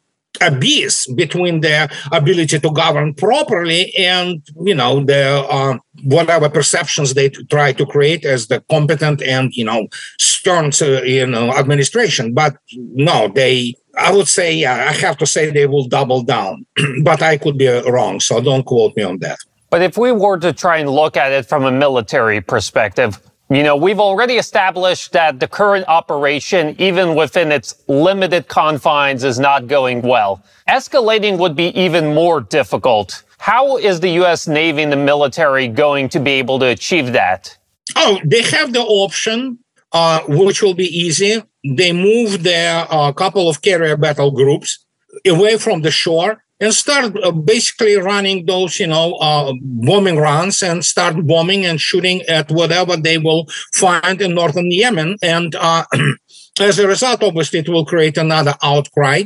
abyss 0.40 1.06
between 1.14 1.60
their 1.60 1.88
ability 2.12 2.58
to 2.58 2.70
govern 2.70 3.14
properly 3.14 3.94
and 3.96 4.42
you 4.62 4.74
know 4.74 5.04
the 5.04 5.44
uh, 5.48 5.78
whatever 6.04 6.48
perceptions 6.48 7.14
they 7.14 7.28
try 7.28 7.72
to 7.72 7.86
create 7.86 8.24
as 8.24 8.48
the 8.48 8.60
competent 8.70 9.22
and 9.22 9.52
you 9.54 9.64
know 9.64 9.88
stern 10.18 10.70
you 11.04 11.26
know 11.26 11.52
administration. 11.52 12.34
But 12.34 12.56
no 12.76 13.28
they 13.28 13.74
i 13.98 14.12
would 14.14 14.28
say 14.28 14.54
yeah 14.54 14.86
i 14.90 14.92
have 14.92 15.16
to 15.16 15.26
say 15.26 15.50
they 15.50 15.66
will 15.66 15.88
double 15.88 16.22
down. 16.22 16.66
But 17.02 17.22
i 17.22 17.36
could 17.36 17.58
be 17.58 17.68
wrong 17.68 18.20
so 18.20 18.40
don't 18.40 18.64
quote 18.64 18.96
me 18.96 19.02
on 19.02 19.18
that. 19.18 19.38
But 19.70 19.82
if 19.82 19.98
we 19.98 20.12
were 20.12 20.38
to 20.38 20.52
try 20.52 20.78
and 20.78 20.88
look 20.88 21.16
at 21.16 21.32
it 21.32 21.46
from 21.46 21.64
a 21.64 21.72
military 21.72 22.40
perspective 22.40 23.20
you 23.48 23.62
know, 23.62 23.76
we've 23.76 24.00
already 24.00 24.34
established 24.34 25.12
that 25.12 25.38
the 25.38 25.46
current 25.46 25.86
operation, 25.86 26.74
even 26.78 27.14
within 27.14 27.52
its 27.52 27.76
limited 27.86 28.48
confines, 28.48 29.22
is 29.22 29.38
not 29.38 29.68
going 29.68 30.02
well. 30.02 30.42
Escalating 30.68 31.38
would 31.38 31.54
be 31.54 31.68
even 31.78 32.12
more 32.12 32.40
difficult. 32.40 33.22
How 33.38 33.76
is 33.76 34.00
the 34.00 34.08
U.S. 34.20 34.48
Navy 34.48 34.82
and 34.82 34.90
the 34.90 34.96
military 34.96 35.68
going 35.68 36.08
to 36.08 36.18
be 36.18 36.32
able 36.32 36.58
to 36.58 36.66
achieve 36.66 37.12
that? 37.12 37.56
Oh, 37.94 38.18
they 38.24 38.42
have 38.42 38.72
the 38.72 38.82
option, 38.82 39.60
uh, 39.92 40.22
which 40.26 40.60
will 40.62 40.74
be 40.74 40.86
easy. 40.86 41.42
They 41.64 41.92
move 41.92 42.42
their 42.42 42.86
uh, 42.90 43.12
couple 43.12 43.48
of 43.48 43.62
carrier 43.62 43.96
battle 43.96 44.32
groups 44.32 44.84
away 45.24 45.56
from 45.58 45.82
the 45.82 45.92
shore 45.92 46.42
and 46.60 46.72
start 46.72 47.16
uh, 47.22 47.30
basically 47.30 47.96
running 47.96 48.46
those, 48.46 48.80
you 48.80 48.86
know, 48.86 49.14
uh, 49.14 49.52
bombing 49.60 50.16
runs 50.16 50.62
and 50.62 50.84
start 50.84 51.26
bombing 51.26 51.66
and 51.66 51.80
shooting 51.80 52.22
at 52.22 52.50
whatever 52.50 52.96
they 52.96 53.18
will 53.18 53.46
find 53.74 54.20
in 54.22 54.34
northern 54.34 54.70
Yemen. 54.70 55.16
And 55.22 55.54
uh, 55.54 55.84
as 56.60 56.78
a 56.78 56.88
result, 56.88 57.22
obviously, 57.22 57.58
it 57.58 57.68
will 57.68 57.84
create 57.84 58.16
another 58.16 58.54
outcry, 58.62 59.24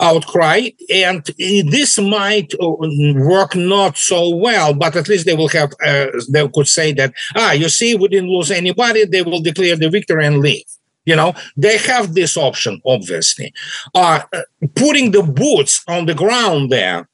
outcry, 0.00 0.68
and 0.92 1.24
this 1.36 1.98
might 1.98 2.54
uh, 2.54 2.68
work 3.16 3.56
not 3.56 3.96
so 3.96 4.34
well. 4.36 4.72
But 4.72 4.94
at 4.94 5.08
least 5.08 5.26
they 5.26 5.34
will 5.34 5.48
have, 5.48 5.72
uh, 5.84 6.06
they 6.30 6.46
could 6.48 6.68
say 6.68 6.92
that, 6.92 7.12
ah, 7.34 7.52
you 7.52 7.68
see, 7.68 7.96
we 7.96 8.08
didn't 8.08 8.30
lose 8.30 8.50
anybody. 8.50 9.04
They 9.04 9.22
will 9.22 9.40
declare 9.40 9.76
the 9.76 9.90
victory 9.90 10.26
and 10.26 10.38
leave. 10.38 10.64
You 11.08 11.16
know, 11.16 11.32
they 11.56 11.78
have 11.78 12.14
this 12.14 12.36
option, 12.36 12.82
obviously. 12.84 13.54
Uh, 13.94 14.20
putting 14.74 15.12
the 15.12 15.22
boots 15.22 15.82
on 15.88 16.04
the 16.04 16.14
ground 16.14 16.70
there, 16.70 17.08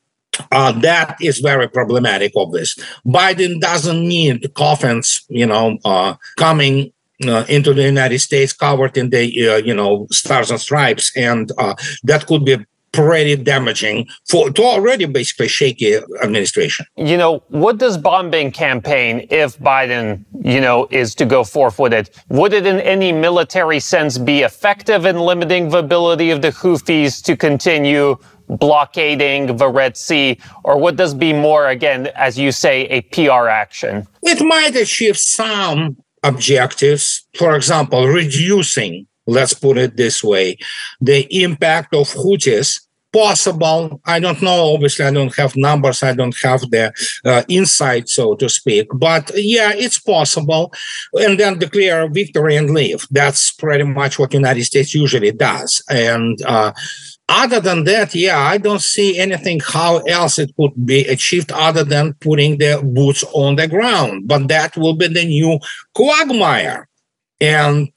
uh, 0.51 0.73
that 0.81 1.17
is 1.21 1.39
very 1.39 1.69
problematic, 1.69 2.33
obviously. 2.35 2.83
Biden 3.07 3.61
doesn't 3.61 4.03
need 4.17 4.53
coffins, 4.55 5.25
you 5.29 5.47
know, 5.47 5.79
uh, 5.85 6.15
coming 6.37 6.93
uh, 7.25 7.45
into 7.49 7.73
the 7.73 7.85
United 7.85 8.19
States 8.19 8.53
covered 8.53 8.97
in 8.97 9.11
the, 9.11 9.25
uh, 9.49 9.57
you 9.57 9.75
know, 9.75 10.09
stars 10.11 10.51
and 10.51 10.61
stripes. 10.61 11.13
And 11.17 11.53
uh, 11.57 11.75
that 12.03 12.27
could 12.27 12.45
be 12.45 12.57
pretty 12.95 13.35
damaging 13.37 14.07
for 14.29 14.51
to 14.51 14.63
already 14.63 15.05
basically 15.05 15.49
shaky 15.49 15.97
administration. 16.23 16.87
You 16.97 17.17
know, 17.17 17.43
what 17.49 17.79
does 17.79 17.99
bombing 17.99 18.53
campaign, 18.53 19.27
if 19.31 19.59
Biden, 19.59 20.25
you 20.43 20.61
know, 20.61 20.87
is 20.91 21.15
to 21.17 21.27
go 21.27 21.43
forth 21.43 21.79
with 21.79 21.93
it, 21.93 22.11
would 22.29 22.53
it 22.53 22.67
in 22.67 22.81
any 22.81 23.11
military 23.13 23.81
sense 23.81 24.17
be 24.17 24.43
effective 24.43 25.07
in 25.07 25.19
limiting 25.19 25.71
the 25.71 25.79
ability 25.79 26.31
of 26.31 26.41
the 26.41 26.51
Houthis 26.51 27.23
to 27.25 27.37
continue 27.37 28.17
blockading 28.49 29.57
the 29.57 29.69
Red 29.69 29.97
Sea, 29.97 30.39
or 30.65 30.79
would 30.79 30.97
this 30.97 31.15
be 31.15 31.33
more, 31.33 31.69
again, 31.69 32.09
as 32.15 32.39
you 32.39 32.53
say, 32.53 32.83
a 32.87 33.01
PR 33.01 33.49
action? 33.49 34.07
It 34.23 34.45
might 34.45 34.77
achieve 34.77 35.17
some 35.17 35.97
objectives. 36.23 37.27
For 37.35 37.57
example, 37.57 38.07
reducing 38.07 39.07
let's 39.27 39.55
put 39.55 39.79
it 39.79 39.97
this 39.97 40.23
way 40.23 40.57
the 41.01 41.27
impact 41.43 41.95
of 41.95 42.09
Houthis 42.09 42.81
possible. 43.15 44.01
I 44.05 44.19
don't 44.19 44.43
know. 44.43 44.75
Obviously, 44.75 45.05
I 45.07 45.13
don't 45.13 45.35
have 45.37 45.55
numbers. 45.57 46.03
I 46.03 46.13
don't 46.15 46.37
have 46.43 46.63
the 46.63 46.93
uh, 47.25 47.43
insight, 47.49 48.09
so 48.09 48.35
to 48.35 48.49
speak. 48.49 48.89
But 48.93 49.31
yeah, 49.37 49.73
it's 49.73 49.99
possible. 49.99 50.73
And 51.15 51.39
then 51.39 51.59
declare 51.59 52.09
victory 52.11 52.57
and 52.57 52.71
leave. 52.71 53.07
That's 53.11 53.53
pretty 53.53 53.85
much 53.85 54.19
what 54.19 54.31
the 54.31 54.39
United 54.39 54.65
States 54.65 54.95
usually 54.95 55.31
does. 55.31 55.83
And 55.89 56.43
uh, 56.43 56.73
other 57.29 57.61
than 57.61 57.85
that, 57.85 58.15
yeah, 58.15 58.39
I 58.39 58.59
don't 58.59 58.83
see 58.83 59.19
anything 59.19 59.61
how 59.65 59.99
else 59.99 60.39
it 60.39 60.51
could 60.57 60.75
be 60.85 61.07
achieved 61.07 61.53
other 61.53 61.85
than 61.85 62.15
putting 62.15 62.59
the 62.59 62.83
boots 62.85 63.25
on 63.33 63.57
the 63.57 63.69
ground. 63.69 64.27
But 64.27 64.49
that 64.49 64.77
will 64.77 64.97
be 64.97 65.07
the 65.07 65.25
new 65.25 65.59
quagmire. 65.95 66.89
And 67.41 67.89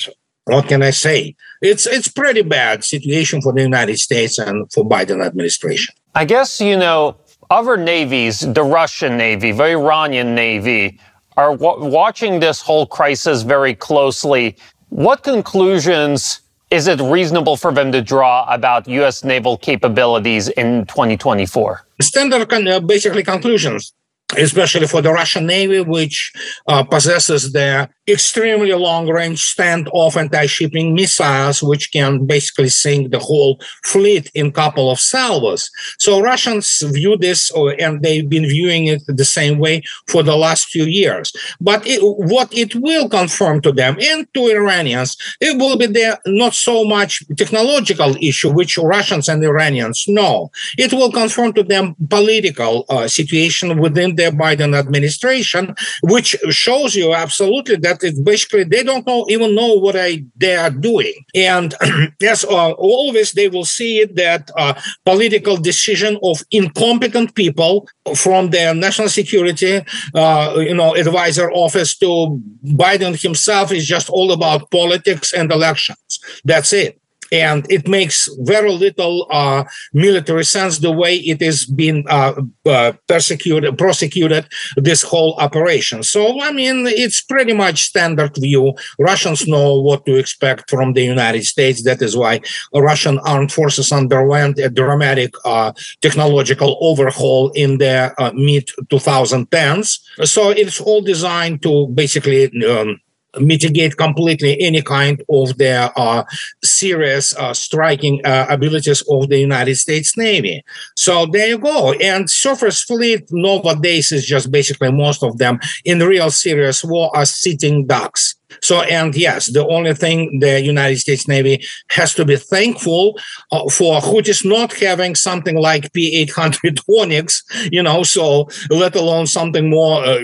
what 0.48 0.68
can 0.68 0.82
I 0.82 0.92
say? 0.92 1.36
It's 1.62 1.86
it's 1.86 2.08
pretty 2.08 2.42
bad 2.42 2.84
situation 2.84 3.42
for 3.42 3.52
the 3.54 3.62
United 3.62 4.00
States 4.00 4.38
and 4.38 4.72
for 4.72 4.84
Biden 4.86 5.26
administration. 5.26 5.94
I 6.16 6.26
guess 6.26 6.62
you 6.62 6.78
know 6.78 7.18
other 7.50 7.78
navies, 7.78 8.40
the 8.40 8.64
Russian 8.64 9.18
Navy, 9.18 9.52
the 9.52 9.66
Iranian 9.66 10.36
Navy, 10.36 11.00
are 11.36 11.56
w- 11.56 11.86
watching 11.86 12.40
this 12.40 12.62
whole 12.62 12.86
crisis 12.86 13.44
very 13.44 13.76
closely. 13.76 14.56
What 14.90 15.24
conclusions 15.24 16.42
is 16.72 16.88
it 16.88 17.00
reasonable 17.00 17.56
for 17.56 17.72
them 17.74 17.92
to 17.92 18.02
draw 18.02 18.46
about 18.54 18.88
U.S. 18.88 19.24
naval 19.24 19.58
capabilities 19.58 20.50
in 20.50 20.86
2024? 20.88 21.86
Standard, 22.02 22.52
uh, 22.52 22.80
basically, 22.82 23.24
conclusions 23.24 23.94
especially 24.36 24.88
for 24.88 25.02
the 25.02 25.12
Russian 25.12 25.46
Navy, 25.46 25.82
which 25.82 26.34
uh, 26.68 26.84
possesses 26.84 27.54
the 27.54 27.90
extremely 28.08 28.72
long 28.74 29.08
range 29.10 29.54
standoff 29.54 30.16
anti-shipping 30.16 30.94
missiles 30.94 31.62
which 31.62 31.92
can 31.92 32.26
basically 32.26 32.70
sink 32.70 33.12
the 33.12 33.20
whole 33.20 33.60
fleet 33.84 34.32
in 34.34 34.52
couple 34.52 34.90
of 34.90 35.00
salvos. 35.00 35.70
So 36.00 36.22
russians 36.22 36.82
view 36.86 37.18
this 37.18 37.52
and 37.80 38.02
they've 38.02 38.30
been 38.30 38.48
viewing 38.48 38.86
it 38.88 39.02
the 39.08 39.26
same 39.26 39.60
way 39.60 39.84
for 40.08 40.24
the 40.24 40.38
last 40.38 40.68
few 40.68 40.86
years. 40.86 41.34
But 41.60 41.86
it, 41.86 42.00
what 42.02 42.54
it 42.54 42.76
will 42.76 43.10
confirm 43.10 43.62
to 43.62 43.72
them 43.72 43.98
and 44.02 44.32
to 44.34 44.48
iranians 44.48 45.18
it 45.42 45.58
will 45.58 45.78
be 45.78 45.88
the 45.88 46.20
not 46.26 46.54
so 46.54 46.86
much 46.86 47.24
technological 47.38 48.16
issue 48.22 48.52
which 48.52 48.78
russians 48.78 49.28
and 49.28 49.44
iranians 49.44 50.06
know. 50.08 50.50
It 50.78 50.94
will 50.94 51.12
confirm 51.12 51.54
to 51.54 51.64
them 51.64 51.96
political 52.10 52.86
uh, 52.90 53.08
situation 53.08 53.80
within 53.80 54.16
the 54.16 54.32
biden 54.32 54.78
administration 54.78 55.76
which 56.04 56.38
shows 56.50 56.96
you 56.96 57.14
absolutely 57.14 57.76
that 57.78 57.97
that 58.00 58.08
it's 58.08 58.20
basically 58.20 58.64
they 58.64 58.84
don't 58.84 59.06
know 59.06 59.26
even 59.30 59.56
know 59.56 59.76
what 59.76 59.96
I, 59.96 60.24
they 60.36 60.56
are 60.56 60.70
doing. 60.70 61.14
And 61.36 61.74
yes, 62.20 62.44
uh, 62.44 62.72
always 62.72 63.32
they 63.34 63.50
will 63.50 63.66
see 63.66 64.00
it 64.00 64.16
that 64.16 64.50
uh, 64.58 64.74
political 65.06 65.58
decision 65.58 66.18
of 66.24 66.42
incompetent 66.52 67.36
people 67.36 67.88
from 68.16 68.50
their 68.50 68.74
national 68.74 69.10
security, 69.10 69.82
uh, 70.14 70.56
you 70.58 70.74
know, 70.74 70.96
advisor 70.96 71.52
office 71.52 71.98
to 71.98 72.42
Biden 72.66 73.22
himself 73.22 73.72
is 73.72 73.86
just 73.86 74.10
all 74.10 74.32
about 74.32 74.70
politics 74.72 75.34
and 75.34 75.52
elections. 75.52 76.20
That's 76.44 76.74
it 76.74 77.00
and 77.32 77.70
it 77.72 77.88
makes 77.88 78.30
very 78.40 78.72
little 78.72 79.28
uh, 79.32 79.64
military 79.94 80.46
sense 80.46 80.80
the 80.80 80.92
way 80.92 81.16
it 81.16 81.42
is 81.42 81.66
being 81.66 82.06
uh, 82.10 82.34
uh, 82.66 82.94
persecuted, 83.08 83.78
prosecuted 83.78 84.48
this 84.76 85.04
whole 85.04 85.36
operation. 85.40 86.04
So, 86.04 86.42
I 86.42 86.52
mean, 86.52 86.86
it's 86.88 87.22
pretty 87.22 87.54
much 87.54 87.84
standard 87.84 88.36
view. 88.36 88.74
Russians 89.00 89.48
know 89.48 89.80
what 89.80 90.06
to 90.06 90.16
expect 90.16 90.70
from 90.70 90.94
the 90.94 91.04
United 91.04 91.46
States. 91.46 91.84
That 91.84 92.02
is 92.02 92.16
why 92.16 92.42
Russian 92.74 93.20
armed 93.20 93.52
forces 93.52 93.92
underwent 93.92 94.60
a 94.60 94.70
dramatic 94.70 95.34
uh, 95.46 95.74
technological 96.02 96.78
overhaul 96.82 97.52
in 97.52 97.78
the 97.78 98.14
uh, 98.18 98.32
mid 98.34 98.68
2010s. 98.90 100.00
So 100.24 100.50
it's 100.50 100.82
all 100.82 101.02
designed 101.02 101.62
to 101.64 101.88
basically 101.88 102.46
um, 102.66 103.00
mitigate 103.40 103.98
completely 103.98 104.60
any 104.60 104.82
kind 104.82 105.24
of 105.30 105.58
the 105.58 105.92
uh, 105.96 106.24
serious 106.64 107.36
uh, 107.38 107.54
striking 107.54 108.22
uh, 108.26 108.46
abilities 108.50 109.04
of 109.10 109.30
the 109.30 109.40
United 109.40 109.76
States 109.76 110.18
Navy. 110.18 110.64
So 110.96 111.26
there 111.26 111.48
you 111.48 111.58
go. 111.58 111.94
And 111.94 112.30
surface 112.30 112.84
fleet 112.84 113.28
nowadays 113.32 114.12
is 114.12 114.26
just 114.26 114.52
basically 114.52 114.92
most 114.92 115.24
of 115.24 115.38
them 115.38 115.60
in 115.86 116.00
real 116.00 116.30
serious 116.32 116.84
war 116.84 117.16
are 117.16 117.26
sitting 117.26 117.86
ducks. 117.86 118.36
So, 118.62 118.82
and 118.82 119.16
yes, 119.16 119.48
the 119.48 119.66
only 119.68 119.94
thing 119.94 120.40
the 120.40 120.62
United 120.62 120.98
States 120.98 121.28
Navy 121.28 121.64
has 121.90 122.14
to 122.16 122.26
be 122.26 122.38
thankful 122.38 123.20
uh, 123.52 123.70
for 123.70 124.00
Houthis 124.00 124.46
not 124.46 124.74
having 124.74 125.16
something 125.16 125.58
like 125.58 125.92
P-800 125.94 126.80
Onyx, 127.02 127.44
you 127.72 127.84
know, 127.84 128.04
so 128.04 128.48
let 128.70 128.96
alone 128.96 129.28
something 129.28 129.70
more 129.70 130.04
uh, 130.04 130.20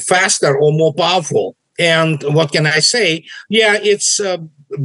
faster 0.00 0.56
or 0.56 0.72
more 0.72 0.92
powerful. 0.94 1.56
And 1.78 2.22
what 2.34 2.52
can 2.52 2.66
I 2.66 2.80
say? 2.80 3.24
Yeah, 3.48 3.78
it's 3.80 4.20
uh, 4.20 4.38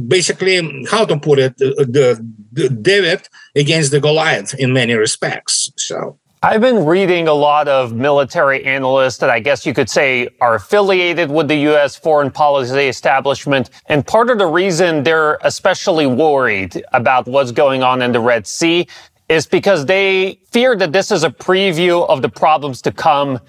basically 0.08 0.86
how 0.90 1.04
to 1.04 1.18
put 1.18 1.38
it 1.38 1.56
the, 1.58 2.24
the 2.52 2.68
David 2.68 3.28
against 3.54 3.90
the 3.90 4.00
Goliath 4.00 4.54
in 4.54 4.72
many 4.72 4.94
respects. 4.94 5.70
So. 5.76 6.18
I've 6.44 6.60
been 6.60 6.84
reading 6.84 7.26
a 7.26 7.32
lot 7.32 7.68
of 7.68 7.94
military 7.94 8.66
analysts 8.66 9.16
that 9.18 9.30
I 9.30 9.40
guess 9.40 9.64
you 9.64 9.72
could 9.72 9.88
say 9.88 10.28
are 10.42 10.56
affiliated 10.56 11.30
with 11.30 11.48
the 11.48 11.56
U.S. 11.70 11.96
foreign 11.96 12.30
policy 12.30 12.86
establishment. 12.86 13.70
And 13.86 14.06
part 14.06 14.28
of 14.28 14.36
the 14.36 14.46
reason 14.46 15.04
they're 15.04 15.38
especially 15.40 16.06
worried 16.06 16.84
about 16.92 17.26
what's 17.26 17.50
going 17.50 17.82
on 17.82 18.02
in 18.02 18.12
the 18.12 18.20
Red 18.20 18.46
Sea 18.46 18.86
is 19.30 19.46
because 19.46 19.86
they 19.86 20.38
fear 20.50 20.76
that 20.76 20.92
this 20.92 21.10
is 21.10 21.24
a 21.24 21.30
preview 21.30 22.06
of 22.10 22.20
the 22.20 22.28
problems 22.28 22.82
to 22.82 22.92
come 22.92 23.40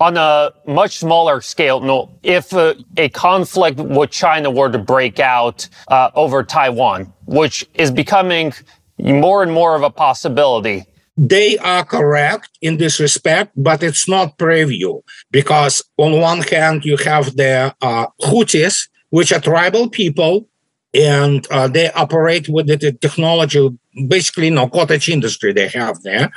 on 0.00 0.16
a 0.16 0.52
much 0.66 0.98
smaller 0.98 1.40
scale, 1.40 1.80
no, 1.80 2.18
if 2.22 2.52
uh, 2.52 2.74
a 2.96 3.08
conflict 3.10 3.78
with 3.78 4.10
China 4.10 4.50
were 4.50 4.70
to 4.70 4.78
break 4.78 5.18
out 5.18 5.68
uh, 5.88 6.10
over 6.14 6.42
Taiwan, 6.42 7.12
which 7.26 7.66
is 7.74 7.90
becoming 7.90 8.52
more 8.98 9.42
and 9.42 9.52
more 9.52 9.74
of 9.74 9.82
a 9.82 9.90
possibility. 9.90 10.84
They 11.16 11.56
are 11.58 11.84
correct 11.84 12.50
in 12.60 12.76
this 12.76 13.00
respect, 13.00 13.52
but 13.56 13.82
it's 13.82 14.06
not 14.06 14.36
preview 14.36 15.02
because 15.30 15.82
on 15.96 16.20
one 16.20 16.42
hand 16.42 16.84
you 16.84 16.98
have 16.98 17.36
the 17.36 17.74
uh, 17.80 18.06
Houthis, 18.22 18.88
which 19.08 19.32
are 19.32 19.40
tribal 19.40 19.88
people, 19.88 20.46
and 20.92 21.46
uh, 21.50 21.68
they 21.68 21.90
operate 21.92 22.48
with 22.48 22.66
the 22.66 22.92
technology 22.92 23.70
basically 24.08 24.50
no 24.50 24.68
cottage 24.68 25.08
industry 25.08 25.52
they 25.52 25.68
have 25.68 26.02
there. 26.02 26.30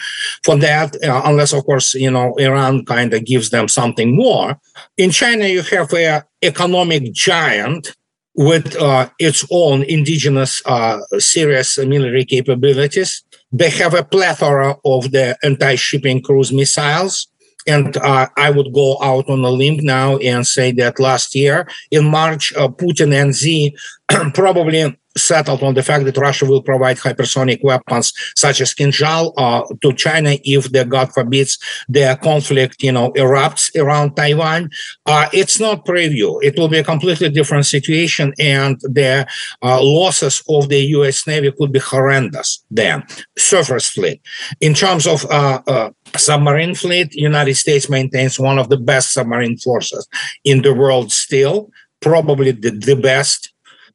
For 0.43 0.55
that 0.57 0.95
uh, 1.03 1.22
unless 1.26 1.53
of 1.53 1.66
course 1.66 1.93
you 1.93 2.12
know 2.12 2.34
iran 2.36 2.86
kind 2.86 3.14
of 3.14 3.26
gives 3.26 3.49
them 3.49 3.68
something 3.68 4.16
more. 4.16 4.60
In 4.97 5.12
china 5.12 5.45
you 5.45 5.62
have 5.64 5.93
a 5.93 6.24
economic 6.41 7.14
giant 7.14 7.95
with 8.39 8.76
uh, 8.78 9.10
its 9.20 9.45
own 9.51 9.84
indigenous 9.84 10.62
uh, 10.66 10.97
serious 11.18 11.78
military 11.78 12.24
capabilities. 12.24 13.24
They 13.51 13.70
have 13.72 13.93
a 13.93 14.03
plethora 14.03 14.78
of 14.86 15.12
the 15.12 15.38
anti-shipping 15.43 16.22
cruise 16.22 16.53
missiles. 16.53 17.28
And 17.68 17.97
uh, 17.97 18.28
I 18.38 18.49
would 18.49 18.74
go 18.74 18.97
out 19.01 19.30
on 19.30 19.43
a 19.43 19.49
limb 19.49 19.84
now 19.84 20.18
and 20.18 20.47
say 20.47 20.72
that 20.74 20.99
last 20.99 21.36
year 21.36 21.68
in 21.91 22.05
March, 22.05 22.53
uh, 22.53 22.70
Putin 22.70 23.14
and 23.14 23.36
Xi 23.36 23.76
probably 24.34 24.97
settled 25.18 25.64
on 25.64 25.74
the 25.74 25.84
fact 25.84 26.05
that 26.05 26.18
Russia 26.18 26.45
will 26.45 26.62
provide 26.62 26.97
hypersonic 26.97 27.64
weapons 27.64 28.14
such 28.36 28.62
as 28.62 28.74
Kinzhal 28.74 29.34
uh, 29.38 29.64
to 29.82 29.93
China 29.93 30.38
if 30.43 30.72
the 30.72 30.86
God 30.86 31.12
forbids 31.14 31.57
the 31.88 32.18
conflict, 32.22 32.82
you 32.82 32.91
know, 32.91 33.12
erupts 33.14 33.76
around 33.76 34.16
Taiwan. 34.16 34.70
Uh, 35.05 35.28
it's 35.34 35.60
not 35.60 35.86
preview. 35.86 36.39
It 36.43 36.57
will 36.57 36.68
be 36.68 36.78
a 36.78 36.84
completely 36.84 37.30
different 37.30 37.66
situation, 37.66 38.34
and 38.39 38.80
the 38.82 39.28
uh, 39.62 39.82
losses 39.82 40.41
of 40.47 40.70
the 40.70 40.80
U.S. 40.97 41.28
Navy 41.28 41.51
could 41.51 41.72
be 41.72 41.80
horrendous. 41.80 42.64
Then 42.72 43.03
surface 43.38 43.89
fleet, 43.89 44.22
in 44.62 44.74
terms 44.74 45.07
of 45.07 45.26
uh, 45.26 45.62
uh, 45.68 45.89
submarine 46.16 46.76
fleet, 46.76 47.14
United 47.14 47.55
States 47.55 47.89
maintains 47.89 48.39
one 48.39 48.60
of 48.60 48.70
the 48.70 48.78
best 48.78 49.14
submarine 49.14 49.57
forces 49.57 50.07
in 50.43 50.62
the 50.62 50.74
world 50.74 51.12
still, 51.12 51.70
probably 51.99 52.51
the, 52.51 52.72
the 52.72 52.95
best 52.95 53.51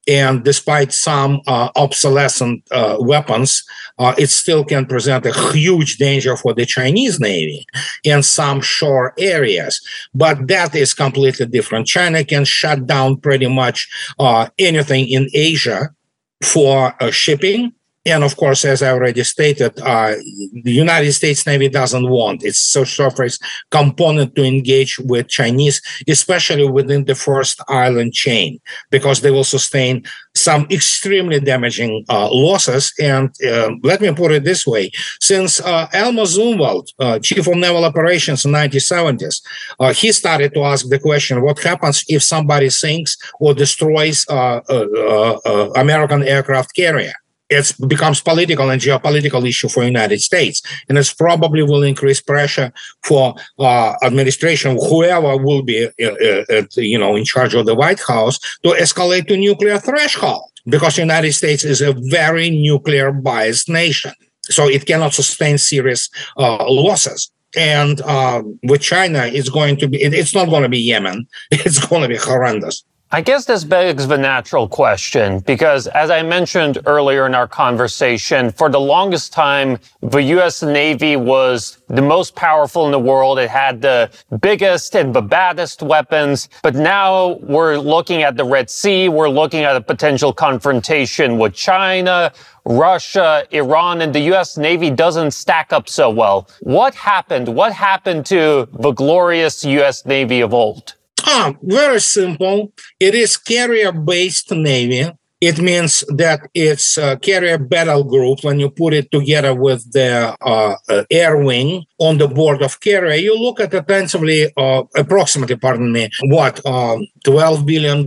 and 0.06 0.44
despite 0.44 0.92
some 0.92 1.40
uh, 1.46 1.70
obsolescent 1.76 2.62
uh, 2.70 2.96
weapons, 3.00 3.64
uh, 3.98 4.14
it 4.18 4.28
still 4.28 4.64
can 4.64 4.86
present 4.86 5.26
a 5.26 5.32
huge 5.52 5.96
danger 5.96 6.36
for 6.36 6.52
the 6.52 6.66
Chinese 6.66 7.20
Navy 7.20 7.66
in 8.02 8.22
some 8.22 8.60
shore 8.60 9.14
areas. 9.18 9.80
But 10.14 10.48
that 10.48 10.74
is 10.74 10.94
completely 10.94 11.46
different. 11.46 11.86
China 11.86 12.24
can 12.24 12.44
shut 12.44 12.86
down 12.86 13.18
pretty 13.18 13.48
much 13.48 13.88
uh, 14.18 14.48
anything 14.58 15.08
in 15.08 15.28
Asia 15.32 15.94
for 16.42 16.94
uh, 17.00 17.10
shipping 17.10 17.72
and 18.06 18.22
of 18.22 18.36
course, 18.36 18.64
as 18.64 18.82
I 18.82 18.90
already 18.90 19.24
stated, 19.24 19.80
uh, 19.80 20.14
the 20.62 20.72
United 20.72 21.12
States 21.12 21.46
Navy 21.46 21.68
doesn't 21.68 22.08
want 22.08 22.44
its 22.44 22.58
surface 22.58 23.38
component 23.70 24.34
to 24.36 24.44
engage 24.44 24.98
with 24.98 25.28
Chinese, 25.28 25.80
especially 26.06 26.68
within 26.68 27.04
the 27.04 27.14
first 27.14 27.62
island 27.68 28.12
chain, 28.12 28.60
because 28.90 29.22
they 29.22 29.30
will 29.30 29.44
sustain 29.44 30.04
some 30.34 30.66
extremely 30.70 31.40
damaging 31.40 32.04
uh, 32.10 32.28
losses. 32.30 32.92
And 33.00 33.34
uh, 33.42 33.70
let 33.82 34.02
me 34.02 34.12
put 34.12 34.32
it 34.32 34.44
this 34.44 34.66
way: 34.66 34.90
since 35.20 35.60
uh, 35.60 35.88
Elmo 35.94 36.24
Zumwalt, 36.24 36.92
uh, 36.98 37.18
chief 37.20 37.46
of 37.46 37.56
naval 37.56 37.84
operations 37.86 38.44
in 38.44 38.52
the 38.52 38.58
1970s, 38.58 39.42
uh, 39.80 39.94
he 39.94 40.12
started 40.12 40.52
to 40.54 40.60
ask 40.62 40.86
the 40.88 40.98
question: 40.98 41.40
What 41.40 41.58
happens 41.60 42.04
if 42.08 42.22
somebody 42.22 42.68
sinks 42.68 43.16
or 43.40 43.54
destroys 43.54 44.26
American 44.28 46.22
aircraft 46.22 46.74
carrier? 46.76 47.14
It 47.54 47.88
becomes 47.88 48.20
political 48.20 48.70
and 48.70 48.80
geopolitical 48.80 49.46
issue 49.48 49.68
for 49.68 49.84
United 49.84 50.20
States, 50.20 50.62
and 50.88 50.98
it 50.98 51.14
probably 51.16 51.62
will 51.62 51.82
increase 51.82 52.20
pressure 52.20 52.72
for 53.02 53.34
uh, 53.58 53.94
administration, 54.02 54.76
whoever 54.88 55.36
will 55.36 55.62
be, 55.62 55.86
uh, 55.86 56.54
uh, 56.54 56.62
you 56.76 56.98
know, 56.98 57.16
in 57.16 57.24
charge 57.24 57.54
of 57.54 57.66
the 57.66 57.74
White 57.74 58.02
House, 58.06 58.38
to 58.62 58.70
escalate 58.70 59.26
to 59.28 59.36
nuclear 59.36 59.78
threshold. 59.78 60.50
because 60.66 60.98
United 60.98 61.32
States 61.32 61.64
is 61.64 61.80
a 61.80 61.92
very 61.92 62.50
nuclear 62.50 63.12
biased 63.12 63.68
nation. 63.68 64.12
So 64.44 64.68
it 64.68 64.86
cannot 64.86 65.14
sustain 65.14 65.58
serious 65.58 66.10
uh, 66.36 66.64
losses. 66.68 67.30
And 67.56 68.00
uh, 68.02 68.42
with 68.64 68.82
China, 68.82 69.26
it's 69.26 69.48
going 69.48 69.76
to 69.78 69.88
be, 69.88 70.02
it's 70.02 70.34
not 70.34 70.48
going 70.48 70.64
to 70.64 70.68
be 70.68 70.78
Yemen. 70.78 71.26
It's 71.50 71.84
going 71.86 72.02
to 72.02 72.08
be 72.08 72.16
horrendous. 72.16 72.84
I 73.14 73.20
guess 73.20 73.44
this 73.44 73.62
begs 73.62 74.08
the 74.08 74.18
natural 74.18 74.66
question 74.66 75.38
because, 75.38 75.86
as 75.86 76.10
I 76.10 76.22
mentioned 76.22 76.78
earlier 76.84 77.26
in 77.26 77.34
our 77.36 77.46
conversation, 77.46 78.50
for 78.50 78.68
the 78.68 78.80
longest 78.80 79.32
time, 79.32 79.78
the 80.02 80.20
U.S. 80.34 80.64
Navy 80.64 81.14
was 81.14 81.78
the 81.86 82.02
most 82.02 82.34
powerful 82.34 82.86
in 82.86 82.90
the 82.90 82.98
world. 82.98 83.38
It 83.38 83.50
had 83.50 83.80
the 83.80 84.10
biggest 84.40 84.96
and 84.96 85.14
the 85.14 85.22
baddest 85.22 85.80
weapons. 85.80 86.48
But 86.64 86.74
now 86.74 87.38
we're 87.42 87.76
looking 87.78 88.24
at 88.24 88.36
the 88.36 88.44
Red 88.44 88.68
Sea. 88.68 89.08
We're 89.08 89.28
looking 89.28 89.62
at 89.62 89.76
a 89.76 89.80
potential 89.80 90.32
confrontation 90.32 91.38
with 91.38 91.54
China, 91.54 92.32
Russia, 92.64 93.46
Iran, 93.52 94.02
and 94.02 94.12
the 94.12 94.22
U.S. 94.32 94.56
Navy 94.56 94.90
doesn't 94.90 95.30
stack 95.30 95.72
up 95.72 95.88
so 95.88 96.10
well. 96.10 96.48
What 96.62 96.96
happened? 96.96 97.46
What 97.46 97.72
happened 97.74 98.26
to 98.26 98.68
the 98.72 98.90
glorious 98.90 99.64
U.S. 99.64 100.04
Navy 100.04 100.40
of 100.40 100.52
old? 100.52 100.96
Ah, 101.26 101.54
very 101.62 102.00
simple. 102.00 102.72
It 103.00 103.14
is 103.14 103.36
carrier 103.36 103.92
based 103.92 104.50
Navy. 104.52 105.10
It 105.40 105.58
means 105.58 106.04
that 106.08 106.48
it's 106.54 106.96
a 106.96 107.18
carrier 107.18 107.58
battle 107.58 108.04
group 108.04 108.42
when 108.42 108.60
you 108.60 108.70
put 108.70 108.94
it 108.94 109.10
together 109.10 109.54
with 109.54 109.92
the 109.92 110.34
uh, 110.40 110.76
uh, 110.88 111.04
air 111.10 111.36
wing 111.36 111.84
on 111.98 112.18
the 112.18 112.28
board 112.28 112.62
of 112.62 112.80
carrier. 112.80 113.14
You 113.14 113.38
look 113.38 113.60
at 113.60 113.74
intensively, 113.74 114.50
uh, 114.56 114.84
approximately, 114.96 115.56
pardon 115.56 115.92
me, 115.92 116.08
what, 116.28 116.64
um, 116.64 117.06
$12 117.26 117.66
billion, 117.66 118.04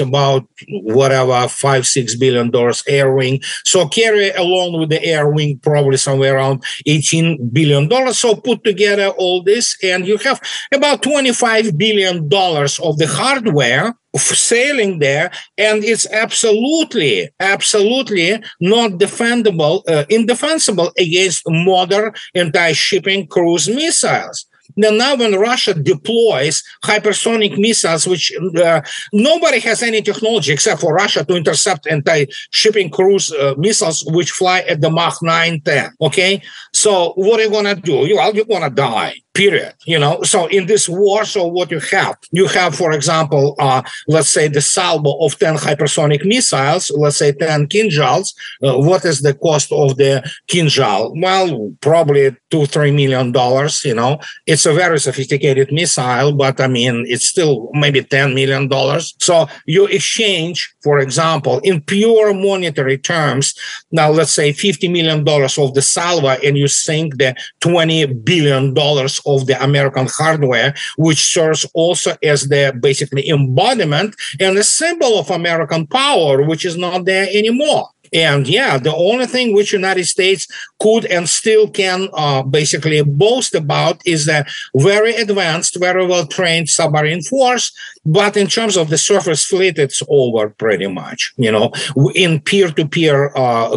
about 0.00 0.48
whatever, 0.82 1.48
five, 1.48 1.82
$6 1.82 2.18
billion 2.18 2.50
air 2.88 3.14
wing. 3.14 3.40
So 3.64 3.88
carrier 3.88 4.32
alone 4.36 4.80
with 4.80 4.90
the 4.90 5.04
air 5.04 5.28
wing, 5.28 5.58
probably 5.62 5.96
somewhere 5.96 6.36
around 6.36 6.62
$18 6.86 7.52
billion. 7.52 7.90
So 8.14 8.36
put 8.36 8.64
together 8.64 9.08
all 9.08 9.42
this 9.42 9.76
and 9.82 10.06
you 10.06 10.16
have 10.18 10.40
about 10.72 11.02
$25 11.02 11.76
billion 11.76 12.24
of 12.24 12.98
the 12.98 13.06
hardware 13.08 13.94
sailing 14.16 14.98
there 14.98 15.30
and 15.56 15.84
it's 15.84 16.10
absolutely 16.12 17.28
absolutely 17.38 18.42
not 18.60 18.92
defendable 18.92 19.82
uh, 19.88 20.04
indefensible 20.08 20.92
against 20.98 21.42
modern 21.48 22.12
anti-shipping 22.34 23.26
cruise 23.26 23.68
missiles 23.68 24.46
then 24.76 24.98
now 24.98 25.16
when 25.16 25.38
Russia 25.38 25.74
deploys 25.74 26.62
hypersonic 26.84 27.58
missiles, 27.58 28.06
which 28.06 28.32
uh, 28.62 28.80
nobody 29.12 29.60
has 29.60 29.82
any 29.82 30.02
technology 30.02 30.52
except 30.52 30.80
for 30.80 30.94
Russia 30.94 31.24
to 31.24 31.34
intercept 31.34 31.86
anti-shipping 31.86 32.90
cruise 32.90 33.32
uh, 33.32 33.54
missiles 33.58 34.04
which 34.08 34.30
fly 34.30 34.60
at 34.60 34.80
the 34.80 34.90
Mach 34.90 35.22
9, 35.22 35.60
10. 35.62 35.90
Okay, 36.00 36.42
so 36.80 37.12
what 37.16 37.40
are 37.40 37.44
you 37.44 37.50
gonna 37.50 37.74
do? 37.74 38.06
You, 38.06 38.16
well, 38.16 38.34
you're 38.34 38.44
gonna 38.44 38.70
die 38.70 39.14
period 39.34 39.74
you 39.86 39.98
know? 39.98 40.22
So 40.22 40.46
in 40.46 40.66
this 40.66 40.88
war 40.88 41.24
so 41.24 41.46
what 41.46 41.70
you 41.70 41.80
have? 41.80 42.16
You 42.32 42.46
have 42.48 42.74
for 42.74 42.92
example 42.92 43.54
uh, 43.58 43.82
let's 44.08 44.28
say 44.28 44.48
the 44.48 44.60
salvo 44.60 45.12
of 45.24 45.38
10 45.38 45.56
hypersonic 45.56 46.24
missiles 46.24 46.90
let's 46.94 47.16
say 47.16 47.32
10 47.32 47.68
kinzhals. 47.68 48.34
uh, 48.62 48.76
what 48.76 49.04
is 49.04 49.22
the 49.22 49.34
cost 49.34 49.72
of 49.72 49.96
the 49.96 50.12
kinzhal 50.48 51.12
well 51.22 51.72
probably 51.80 52.36
two 52.50 52.66
three 52.66 52.90
million 52.90 53.30
dollars 53.32 53.84
you 53.84 53.94
know? 53.94 54.18
It's 54.46 54.66
a 54.66 54.72
very 54.72 54.98
sophisticated 54.98 55.72
missile 55.72 56.32
but 56.32 56.60
i 56.60 56.66
mean 56.66 57.04
it's 57.06 57.28
still 57.28 57.70
maybe 57.72 58.02
10 58.02 58.34
million 58.34 58.68
dollars. 58.68 59.14
So 59.18 59.46
you 59.66 59.86
exchange 59.86 60.74
for 60.82 60.98
example 60.98 61.60
in 61.60 61.80
pure 61.82 62.34
monetary 62.34 62.98
terms 62.98 63.54
now 63.92 64.10
let's 64.10 64.32
say 64.32 64.52
50 64.52 64.88
million 64.88 65.24
dollars 65.24 65.56
of 65.56 65.74
the 65.74 65.82
salvo 65.82 66.28
and 66.28 66.56
you 66.58 66.66
sink 66.70 67.18
the 67.18 67.34
20 67.60 68.06
billion 68.06 68.74
dollars 68.74 69.20
of 69.26 69.46
the 69.46 69.62
American 69.62 70.06
hardware, 70.10 70.74
which 70.96 71.32
serves 71.32 71.66
also 71.74 72.16
as 72.22 72.48
the 72.48 72.76
basically 72.80 73.28
embodiment 73.28 74.16
and 74.38 74.56
a 74.56 74.64
symbol 74.64 75.18
of 75.18 75.30
American 75.30 75.86
power, 75.86 76.42
which 76.42 76.64
is 76.64 76.76
not 76.76 77.04
there 77.04 77.28
anymore. 77.32 77.88
And 78.12 78.46
yeah, 78.46 78.78
the 78.78 78.94
only 78.94 79.26
thing 79.26 79.54
which 79.54 79.72
United 79.72 80.04
States 80.04 80.46
could 80.80 81.04
and 81.06 81.28
still 81.28 81.68
can 81.68 82.08
uh, 82.14 82.42
basically 82.42 83.02
boast 83.02 83.54
about 83.54 84.00
is 84.06 84.28
a 84.28 84.44
very 84.76 85.14
advanced, 85.14 85.78
very 85.78 86.06
well 86.06 86.26
trained 86.26 86.68
submarine 86.68 87.22
force. 87.22 87.72
But 88.04 88.36
in 88.36 88.46
terms 88.46 88.76
of 88.76 88.88
the 88.88 88.98
surface 88.98 89.44
fleet, 89.44 89.78
it's 89.78 90.02
over 90.08 90.50
pretty 90.50 90.86
much. 90.86 91.32
You 91.36 91.52
know, 91.52 91.72
in 92.14 92.40
peer 92.40 92.70
to 92.70 92.88
peer 92.88 93.30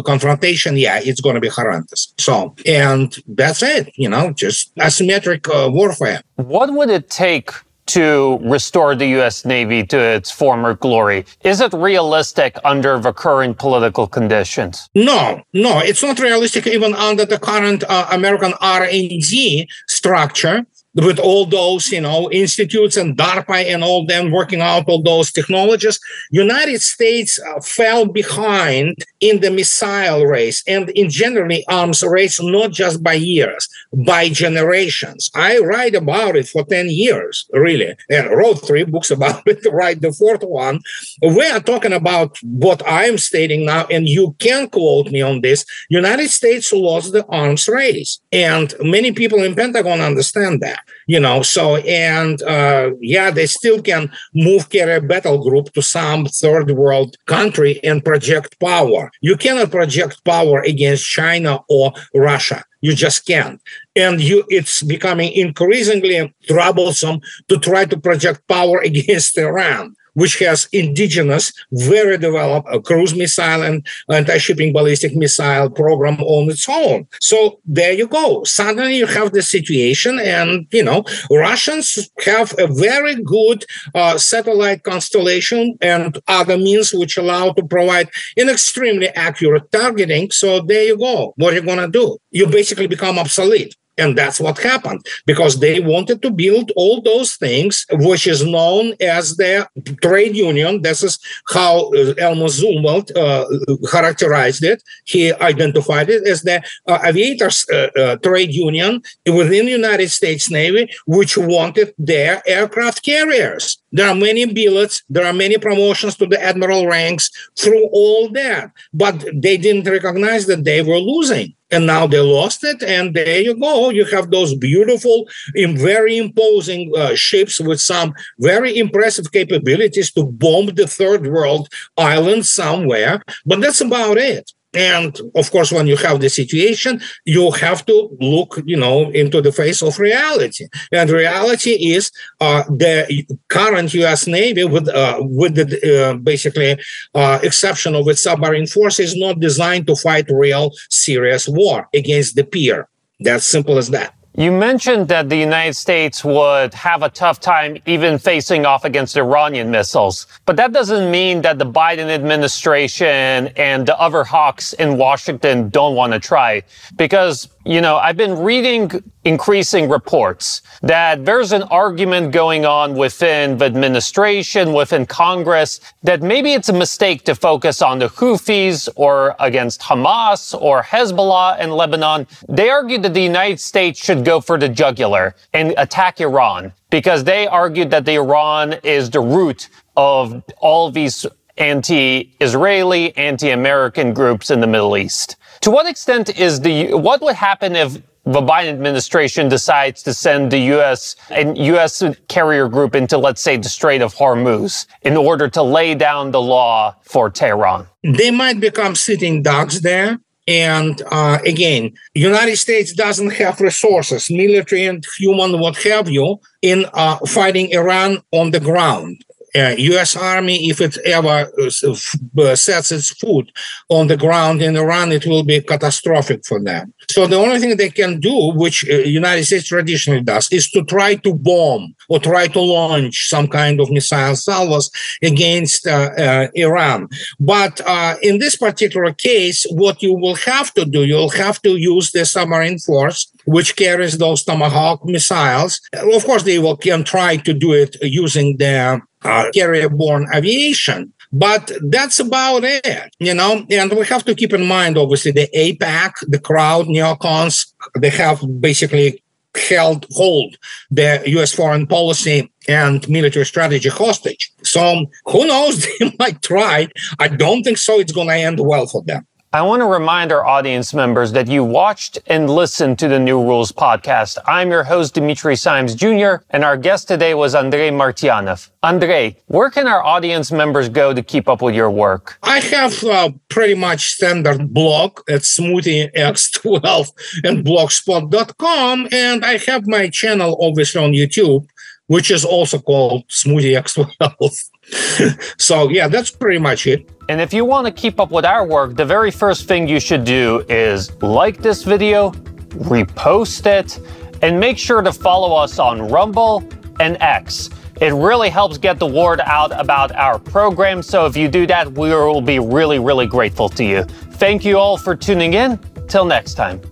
confrontation, 0.04 0.76
yeah, 0.76 1.00
it's 1.02 1.20
going 1.20 1.34
to 1.34 1.40
be 1.40 1.48
horrendous. 1.48 2.12
So, 2.18 2.54
and 2.66 3.16
that's 3.28 3.62
it. 3.62 3.92
You 3.96 4.08
know, 4.08 4.32
just 4.32 4.74
asymmetric 4.76 5.48
uh, 5.48 5.70
warfare. 5.70 6.22
What 6.36 6.72
would 6.72 6.90
it 6.90 7.10
take 7.10 7.50
to 7.86 8.38
restore 8.42 8.94
the 8.94 9.06
U.S. 9.18 9.44
Navy 9.44 9.84
to 9.86 9.98
its 9.98 10.30
former 10.30 10.74
glory. 10.74 11.26
Is 11.42 11.60
it 11.60 11.72
realistic 11.72 12.58
under 12.64 12.98
the 12.98 13.12
current 13.12 13.58
political 13.58 14.06
conditions? 14.06 14.88
No, 14.94 15.42
no, 15.52 15.80
it's 15.80 16.02
not 16.02 16.18
realistic 16.18 16.66
even 16.66 16.94
under 16.94 17.24
the 17.24 17.38
current 17.38 17.84
uh, 17.84 18.06
American 18.10 18.54
R&D 18.60 19.68
structure 19.86 20.66
with 20.94 21.18
all 21.18 21.44
those, 21.44 21.90
you 21.90 22.00
know, 22.00 22.30
institutes 22.30 22.96
and 22.96 23.16
DARPA 23.16 23.64
and 23.72 23.82
all 23.82 24.06
them 24.06 24.30
working 24.30 24.60
out 24.60 24.88
all 24.88 25.02
those 25.02 25.32
technologies, 25.32 25.98
United 26.30 26.80
States 26.80 27.40
uh, 27.40 27.60
fell 27.60 28.06
behind 28.06 28.96
in 29.20 29.40
the 29.40 29.50
missile 29.50 30.24
race 30.24 30.62
and 30.66 30.90
in 30.90 31.10
generally 31.10 31.64
arms 31.68 32.02
race, 32.02 32.40
not 32.42 32.70
just 32.70 33.02
by 33.02 33.14
years, 33.14 33.68
by 34.06 34.28
generations. 34.28 35.30
I 35.34 35.58
write 35.58 35.94
about 35.94 36.36
it 36.36 36.48
for 36.48 36.64
10 36.64 36.90
years, 36.90 37.46
really, 37.52 37.94
and 38.08 38.30
wrote 38.30 38.66
three 38.66 38.84
books 38.84 39.10
about 39.14 39.42
it, 39.46 39.66
write 39.72 40.00
the 40.00 40.12
fourth 40.12 40.42
one. 40.42 40.80
We 41.22 41.46
are 41.46 41.60
talking 41.60 41.92
about 41.92 42.38
what 42.42 42.82
I'm 42.86 43.18
stating 43.18 43.66
now, 43.66 43.86
and 43.90 44.08
you 44.08 44.36
can 44.38 44.68
quote 44.68 45.10
me 45.10 45.22
on 45.22 45.40
this. 45.40 45.64
United 45.88 46.30
States 46.30 46.72
lost 46.72 47.12
the 47.12 47.24
arms 47.26 47.66
race. 47.68 48.20
And 48.32 48.74
many 48.80 49.12
people 49.12 49.42
in 49.42 49.54
Pentagon 49.54 50.00
understand 50.00 50.60
that 50.60 50.83
you 51.06 51.20
know 51.20 51.42
so 51.42 51.76
and 51.76 52.42
uh, 52.42 52.90
yeah 53.00 53.30
they 53.30 53.46
still 53.46 53.80
can 53.82 54.10
move 54.34 54.70
carrier 54.70 55.00
battle 55.00 55.42
group 55.42 55.72
to 55.72 55.82
some 55.82 56.26
third 56.26 56.70
world 56.70 57.16
country 57.26 57.80
and 57.84 58.04
project 58.04 58.58
power. 58.60 59.10
You 59.20 59.36
cannot 59.36 59.70
project 59.70 60.24
power 60.24 60.60
against 60.60 61.06
china 61.06 61.60
or 61.68 61.92
russia. 62.14 62.64
You 62.80 62.94
just 62.94 63.26
can't. 63.26 63.60
And 63.96 64.20
you 64.20 64.44
it's 64.48 64.82
becoming 64.82 65.32
increasingly 65.32 66.34
troublesome 66.46 67.20
to 67.48 67.58
try 67.58 67.84
to 67.86 67.98
project 67.98 68.46
power 68.48 68.78
against 68.90 69.38
iran 69.38 69.96
which 70.14 70.38
has 70.38 70.68
indigenous, 70.72 71.52
very 71.72 72.18
developed 72.18 72.68
a 72.72 72.80
cruise 72.80 73.14
missile 73.14 73.62
and 73.62 73.86
anti-shipping 74.10 74.72
ballistic 74.72 75.14
missile 75.14 75.70
program 75.70 76.20
on 76.20 76.50
its 76.50 76.68
own. 76.68 77.06
So 77.20 77.60
there 77.64 77.92
you 77.92 78.06
go. 78.06 78.44
Suddenly 78.44 78.96
you 78.96 79.06
have 79.06 79.32
the 79.32 79.42
situation, 79.42 80.18
and 80.18 80.66
you 80.72 80.82
know 80.82 81.04
Russians 81.30 82.08
have 82.24 82.54
a 82.58 82.66
very 82.66 83.16
good 83.22 83.64
uh, 83.94 84.18
satellite 84.18 84.82
constellation 84.82 85.76
and 85.80 86.18
other 86.28 86.56
means 86.56 86.92
which 86.92 87.16
allow 87.16 87.52
to 87.52 87.64
provide 87.64 88.08
an 88.36 88.48
extremely 88.48 89.08
accurate 89.08 89.70
targeting. 89.72 90.30
So 90.30 90.60
there 90.60 90.84
you 90.84 90.98
go. 90.98 91.34
What 91.36 91.52
are 91.52 91.56
you 91.56 91.62
gonna 91.62 91.88
do? 91.88 92.18
You 92.30 92.46
basically 92.46 92.86
become 92.86 93.18
obsolete. 93.18 93.74
And 93.96 94.18
that's 94.18 94.40
what 94.40 94.58
happened 94.58 95.06
because 95.26 95.60
they 95.60 95.80
wanted 95.80 96.22
to 96.22 96.30
build 96.30 96.72
all 96.76 97.00
those 97.00 97.36
things, 97.36 97.86
which 97.92 98.26
is 98.26 98.44
known 98.44 98.94
as 99.00 99.36
the 99.36 99.68
trade 100.02 100.36
union. 100.36 100.82
This 100.82 101.02
is 101.02 101.18
how 101.48 101.92
uh, 101.92 102.14
Elmo 102.18 102.46
Zumwalt 102.46 103.14
uh, 103.16 103.46
characterized 103.90 104.64
it. 104.64 104.82
He 105.04 105.32
identified 105.34 106.10
it 106.10 106.26
as 106.26 106.42
the 106.42 106.62
uh, 106.88 106.98
aviators 107.04 107.66
uh, 107.72 107.88
uh, 107.96 108.16
trade 108.16 108.52
union 108.52 109.02
within 109.26 109.66
the 109.66 109.72
United 109.72 110.10
States 110.10 110.50
Navy, 110.50 110.90
which 111.06 111.36
wanted 111.36 111.94
their 111.98 112.42
aircraft 112.46 113.04
carriers. 113.04 113.78
There 113.94 114.08
are 114.08 114.14
many 114.14 114.44
billets, 114.44 115.04
there 115.08 115.24
are 115.24 115.32
many 115.32 115.56
promotions 115.56 116.16
to 116.16 116.26
the 116.26 116.42
admiral 116.42 116.88
ranks 116.88 117.30
through 117.56 117.86
all 117.92 118.28
that, 118.30 118.72
but 118.92 119.24
they 119.32 119.56
didn't 119.56 119.88
recognize 119.88 120.46
that 120.46 120.64
they 120.64 120.82
were 120.82 120.98
losing. 120.98 121.54
And 121.70 121.86
now 121.86 122.06
they 122.08 122.18
lost 122.18 122.64
it 122.64 122.82
and 122.82 123.14
there 123.14 123.40
you 123.40 123.58
go. 123.58 123.90
You 123.90 124.04
have 124.06 124.30
those 124.30 124.54
beautiful 124.54 125.28
very 125.54 126.16
imposing 126.16 126.92
uh, 126.96 127.14
ships 127.14 127.60
with 127.60 127.80
some 127.80 128.14
very 128.40 128.76
impressive 128.76 129.30
capabilities 129.30 130.12
to 130.12 130.24
bomb 130.24 130.66
the 130.66 130.88
third 130.88 131.28
world 131.28 131.68
island 131.96 132.46
somewhere. 132.46 133.22
But 133.46 133.60
that's 133.60 133.80
about 133.80 134.18
it 134.18 134.52
And 134.74 135.18
of 135.34 135.50
course, 135.50 135.70
when 135.70 135.86
you 135.86 135.96
have 135.96 136.20
the 136.20 136.28
situation, 136.28 137.00
you 137.24 137.50
have 137.52 137.86
to 137.86 138.16
look, 138.20 138.60
you 138.64 138.76
know, 138.76 139.10
into 139.10 139.40
the 139.40 139.52
face 139.52 139.82
of 139.82 139.98
reality. 139.98 140.66
And 140.92 141.10
reality 141.10 141.70
is 141.70 142.10
uh, 142.40 142.64
the 142.64 143.26
current 143.48 143.94
U.S. 143.94 144.26
Navy, 144.26 144.64
with 144.64 144.88
uh, 144.88 145.18
with 145.20 145.54
the 145.54 146.10
uh, 146.10 146.14
basically 146.14 146.78
uh, 147.14 147.38
exception 147.42 147.94
of 147.94 148.08
its 148.08 148.22
submarine 148.22 148.66
force, 148.66 148.98
is 148.98 149.16
not 149.16 149.40
designed 149.40 149.86
to 149.86 149.96
fight 149.96 150.26
real 150.30 150.72
serious 150.90 151.48
war 151.48 151.88
against 151.94 152.36
the 152.36 152.44
peer. 152.44 152.88
That's 153.20 153.44
simple 153.44 153.78
as 153.78 153.90
that. 153.90 154.14
You 154.36 154.50
mentioned 154.50 155.06
that 155.08 155.28
the 155.28 155.36
United 155.36 155.76
States 155.76 156.24
would 156.24 156.74
have 156.74 157.04
a 157.04 157.08
tough 157.08 157.38
time 157.38 157.78
even 157.86 158.18
facing 158.18 158.66
off 158.66 158.84
against 158.84 159.16
Iranian 159.16 159.70
missiles. 159.70 160.26
But 160.44 160.56
that 160.56 160.72
doesn't 160.72 161.08
mean 161.08 161.42
that 161.42 161.60
the 161.60 161.66
Biden 161.66 162.08
administration 162.08 163.52
and 163.56 163.86
the 163.86 163.96
other 163.96 164.24
hawks 164.24 164.72
in 164.72 164.98
Washington 164.98 165.68
don't 165.68 165.94
want 165.94 166.14
to 166.14 166.18
try. 166.18 166.64
Because 166.96 167.48
you 167.64 167.80
know, 167.80 167.96
I've 167.96 168.16
been 168.16 168.38
reading 168.38 168.90
increasing 169.24 169.88
reports 169.88 170.60
that 170.82 171.24
there's 171.24 171.52
an 171.52 171.62
argument 171.64 172.30
going 172.30 172.66
on 172.66 172.94
within 172.94 173.56
the 173.56 173.64
administration, 173.64 174.74
within 174.74 175.06
Congress, 175.06 175.80
that 176.02 176.20
maybe 176.20 176.52
it's 176.52 176.68
a 176.68 176.74
mistake 176.74 177.24
to 177.24 177.34
focus 177.34 177.80
on 177.80 177.98
the 177.98 178.08
Houthis 178.08 178.88
or 178.96 179.34
against 179.40 179.80
Hamas 179.80 180.54
or 180.60 180.82
Hezbollah 180.82 181.58
in 181.58 181.70
Lebanon. 181.70 182.26
They 182.50 182.68
argue 182.68 182.98
that 182.98 183.14
the 183.14 183.22
United 183.22 183.60
States 183.60 183.98
should 183.98 184.26
go 184.26 184.42
for 184.42 184.58
the 184.58 184.68
jugular 184.68 185.34
and 185.54 185.72
attack 185.78 186.20
Iran 186.20 186.72
because 186.90 187.24
they 187.24 187.46
argued 187.46 187.90
that 187.90 188.04
the 188.04 188.16
Iran 188.16 188.74
is 188.82 189.08
the 189.08 189.20
root 189.20 189.70
of 189.96 190.42
all 190.58 190.90
these 190.90 191.24
anti-Israeli, 191.56 193.16
anti-American 193.16 194.12
groups 194.12 194.50
in 194.50 194.60
the 194.60 194.66
Middle 194.66 194.96
East. 194.96 195.36
To 195.64 195.70
what 195.70 195.86
extent 195.86 196.38
is 196.38 196.60
the 196.60 196.92
what 196.92 197.22
would 197.22 197.36
happen 197.36 197.74
if 197.74 197.94
the 198.24 198.42
Biden 198.42 198.68
administration 198.68 199.48
decides 199.48 200.02
to 200.02 200.12
send 200.12 200.50
the 200.50 200.58
U.S. 200.74 201.16
and 201.30 201.56
U.S. 201.56 202.02
carrier 202.28 202.68
group 202.68 202.94
into, 202.94 203.16
let's 203.16 203.40
say, 203.40 203.56
the 203.56 203.70
Strait 203.70 204.02
of 204.02 204.14
Hormuz 204.14 204.84
in 205.00 205.16
order 205.16 205.48
to 205.48 205.62
lay 205.62 205.94
down 205.94 206.32
the 206.32 206.40
law 206.42 206.94
for 207.00 207.30
Tehran? 207.30 207.86
They 208.02 208.30
might 208.30 208.60
become 208.60 208.94
sitting 208.94 209.42
ducks 209.42 209.80
there. 209.80 210.18
And 210.46 211.00
uh, 211.10 211.38
again, 211.46 211.94
United 212.12 212.58
States 212.58 212.92
doesn't 212.92 213.32
have 213.32 213.58
resources, 213.62 214.30
military 214.30 214.84
and 214.84 215.02
human, 215.16 215.58
what 215.58 215.76
have 215.84 216.10
you, 216.10 216.40
in 216.60 216.84
uh, 216.92 217.16
fighting 217.26 217.70
Iran 217.70 218.18
on 218.32 218.50
the 218.50 218.60
ground 218.60 219.23
uh, 219.56 219.74
U.S. 219.78 220.16
Army, 220.16 220.68
if 220.68 220.80
it 220.80 220.98
ever 221.04 221.50
uh, 221.60 221.94
uh, 222.42 222.56
sets 222.56 222.90
its 222.90 223.10
foot 223.10 223.50
on 223.88 224.08
the 224.08 224.16
ground 224.16 224.62
in 224.62 224.76
Iran, 224.76 225.12
it 225.12 225.26
will 225.26 225.44
be 225.44 225.60
catastrophic 225.60 226.44
for 226.44 226.60
them. 226.60 226.92
So 227.10 227.26
the 227.26 227.36
only 227.36 227.60
thing 227.60 227.76
they 227.76 227.90
can 227.90 228.20
do, 228.20 228.52
which 228.54 228.84
uh, 228.88 228.94
United 228.94 229.44
States 229.44 229.68
traditionally 229.68 230.22
does, 230.22 230.50
is 230.50 230.68
to 230.70 230.84
try 230.84 231.14
to 231.16 231.34
bomb 231.34 231.94
or 232.08 232.18
try 232.18 232.48
to 232.48 232.60
launch 232.60 233.28
some 233.28 233.46
kind 233.46 233.80
of 233.80 233.90
missile 233.90 234.36
salvos 234.36 234.90
against 235.22 235.86
uh, 235.86 236.48
Iran. 236.54 237.08
But 237.38 237.80
in 238.22 238.38
this 238.38 238.56
particular 238.56 239.12
case, 239.12 239.66
what 239.70 240.02
you 240.02 240.14
will 240.14 240.36
have 240.36 240.72
to 240.74 240.84
do, 240.84 241.04
you'll 241.04 241.30
have 241.30 241.62
to 241.62 241.76
use 241.76 242.10
the 242.10 242.24
submarine 242.24 242.78
force 242.78 243.30
which 243.46 243.76
carries 243.76 244.18
those 244.18 244.42
Tomahawk 244.42 245.04
missiles. 245.04 245.80
Of 245.92 246.24
course, 246.24 246.42
they 246.44 246.58
will 246.58 246.76
can 246.76 247.04
try 247.04 247.36
to 247.36 247.52
do 247.52 247.72
it 247.72 247.96
using 248.02 248.56
their 248.56 249.06
uh, 249.24 249.50
carrier-borne 249.52 250.26
aviation. 250.34 251.12
But 251.32 251.72
that's 251.88 252.20
about 252.20 252.62
it, 252.62 253.14
you 253.18 253.34
know. 253.34 253.66
And 253.68 253.92
we 253.92 254.06
have 254.06 254.24
to 254.26 254.34
keep 254.36 254.52
in 254.52 254.66
mind, 254.66 254.96
obviously, 254.96 255.32
the 255.32 255.48
AIPAC, 255.54 256.12
the 256.28 256.38
crowd, 256.38 256.86
neocons, 256.86 257.72
they 257.98 258.10
have 258.10 258.40
basically 258.60 259.20
held 259.68 260.06
hold 260.12 260.56
the 260.90 261.22
U.S. 261.26 261.52
foreign 261.52 261.86
policy 261.86 262.50
and 262.68 263.08
military 263.08 263.44
strategy 263.44 263.88
hostage. 263.88 264.52
So 264.62 265.06
who 265.26 265.46
knows? 265.46 265.86
They 265.98 266.12
might 266.18 266.42
try. 266.42 266.88
I 267.18 267.28
don't 267.28 267.62
think 267.62 267.78
so. 267.78 267.98
It's 267.98 268.12
going 268.12 268.28
to 268.28 268.34
end 268.34 268.60
well 268.60 268.86
for 268.86 269.02
them. 269.02 269.26
I 269.54 269.62
want 269.62 269.82
to 269.82 269.86
remind 269.86 270.32
our 270.32 270.44
audience 270.44 270.92
members 270.92 271.30
that 271.30 271.46
you 271.46 271.62
watched 271.62 272.18
and 272.26 272.50
listened 272.50 272.98
to 272.98 273.06
the 273.06 273.20
New 273.20 273.40
Rules 273.40 273.70
podcast. 273.70 274.36
I'm 274.46 274.68
your 274.68 274.82
host, 274.82 275.14
Dimitri 275.14 275.54
Simes 275.54 275.94
Jr., 275.94 276.42
and 276.50 276.64
our 276.64 276.76
guest 276.76 277.06
today 277.06 277.34
was 277.34 277.54
Andrei 277.54 277.90
Martyanov. 277.90 278.68
Andrei, 278.82 279.36
where 279.46 279.70
can 279.70 279.86
our 279.86 280.02
audience 280.02 280.50
members 280.50 280.88
go 280.88 281.14
to 281.14 281.22
keep 281.22 281.48
up 281.48 281.62
with 281.62 281.76
your 281.76 281.88
work? 281.88 282.36
I 282.42 282.58
have 282.58 283.04
uh, 283.04 283.30
pretty 283.48 283.76
much 283.76 284.14
standard 284.14 284.74
blog 284.74 285.20
at 285.28 285.42
smoothiex12 285.42 287.12
and 287.44 287.64
blogspot.com, 287.64 289.08
and 289.12 289.44
I 289.44 289.58
have 289.58 289.86
my 289.86 290.08
channel 290.08 290.58
obviously 290.60 291.00
on 291.00 291.12
YouTube, 291.12 291.68
which 292.08 292.32
is 292.32 292.44
also 292.44 292.80
called 292.80 293.28
Smoothie 293.28 293.80
X12. 293.80 294.68
so 295.58 295.88
yeah, 295.88 296.08
that's 296.08 296.30
pretty 296.30 296.58
much 296.58 296.86
it. 296.86 297.08
And 297.28 297.40
if 297.40 297.52
you 297.52 297.64
want 297.64 297.86
to 297.86 297.92
keep 297.92 298.20
up 298.20 298.30
with 298.30 298.44
our 298.44 298.66
work, 298.66 298.96
the 298.96 299.04
very 299.04 299.30
first 299.30 299.66
thing 299.66 299.88
you 299.88 300.00
should 300.00 300.24
do 300.24 300.64
is 300.68 301.10
like 301.22 301.58
this 301.58 301.82
video, 301.82 302.30
repost 302.70 303.66
it, 303.66 303.98
and 304.42 304.58
make 304.58 304.76
sure 304.76 305.00
to 305.00 305.12
follow 305.12 305.56
us 305.56 305.78
on 305.78 306.08
Rumble 306.08 306.62
and 307.00 307.16
X. 307.20 307.70
It 308.00 308.12
really 308.12 308.50
helps 308.50 308.76
get 308.76 308.98
the 308.98 309.06
word 309.06 309.40
out 309.40 309.78
about 309.78 310.12
our 310.12 310.38
program. 310.38 311.00
So 311.02 311.26
if 311.26 311.36
you 311.36 311.48
do 311.48 311.66
that, 311.68 311.90
we 311.92 312.10
will 312.10 312.40
be 312.40 312.58
really, 312.58 312.98
really 312.98 313.26
grateful 313.26 313.68
to 313.70 313.84
you. 313.84 314.02
Thank 314.02 314.64
you 314.64 314.78
all 314.78 314.96
for 314.96 315.14
tuning 315.14 315.54
in. 315.54 315.78
Till 316.08 316.26
next 316.26 316.54
time. 316.54 316.82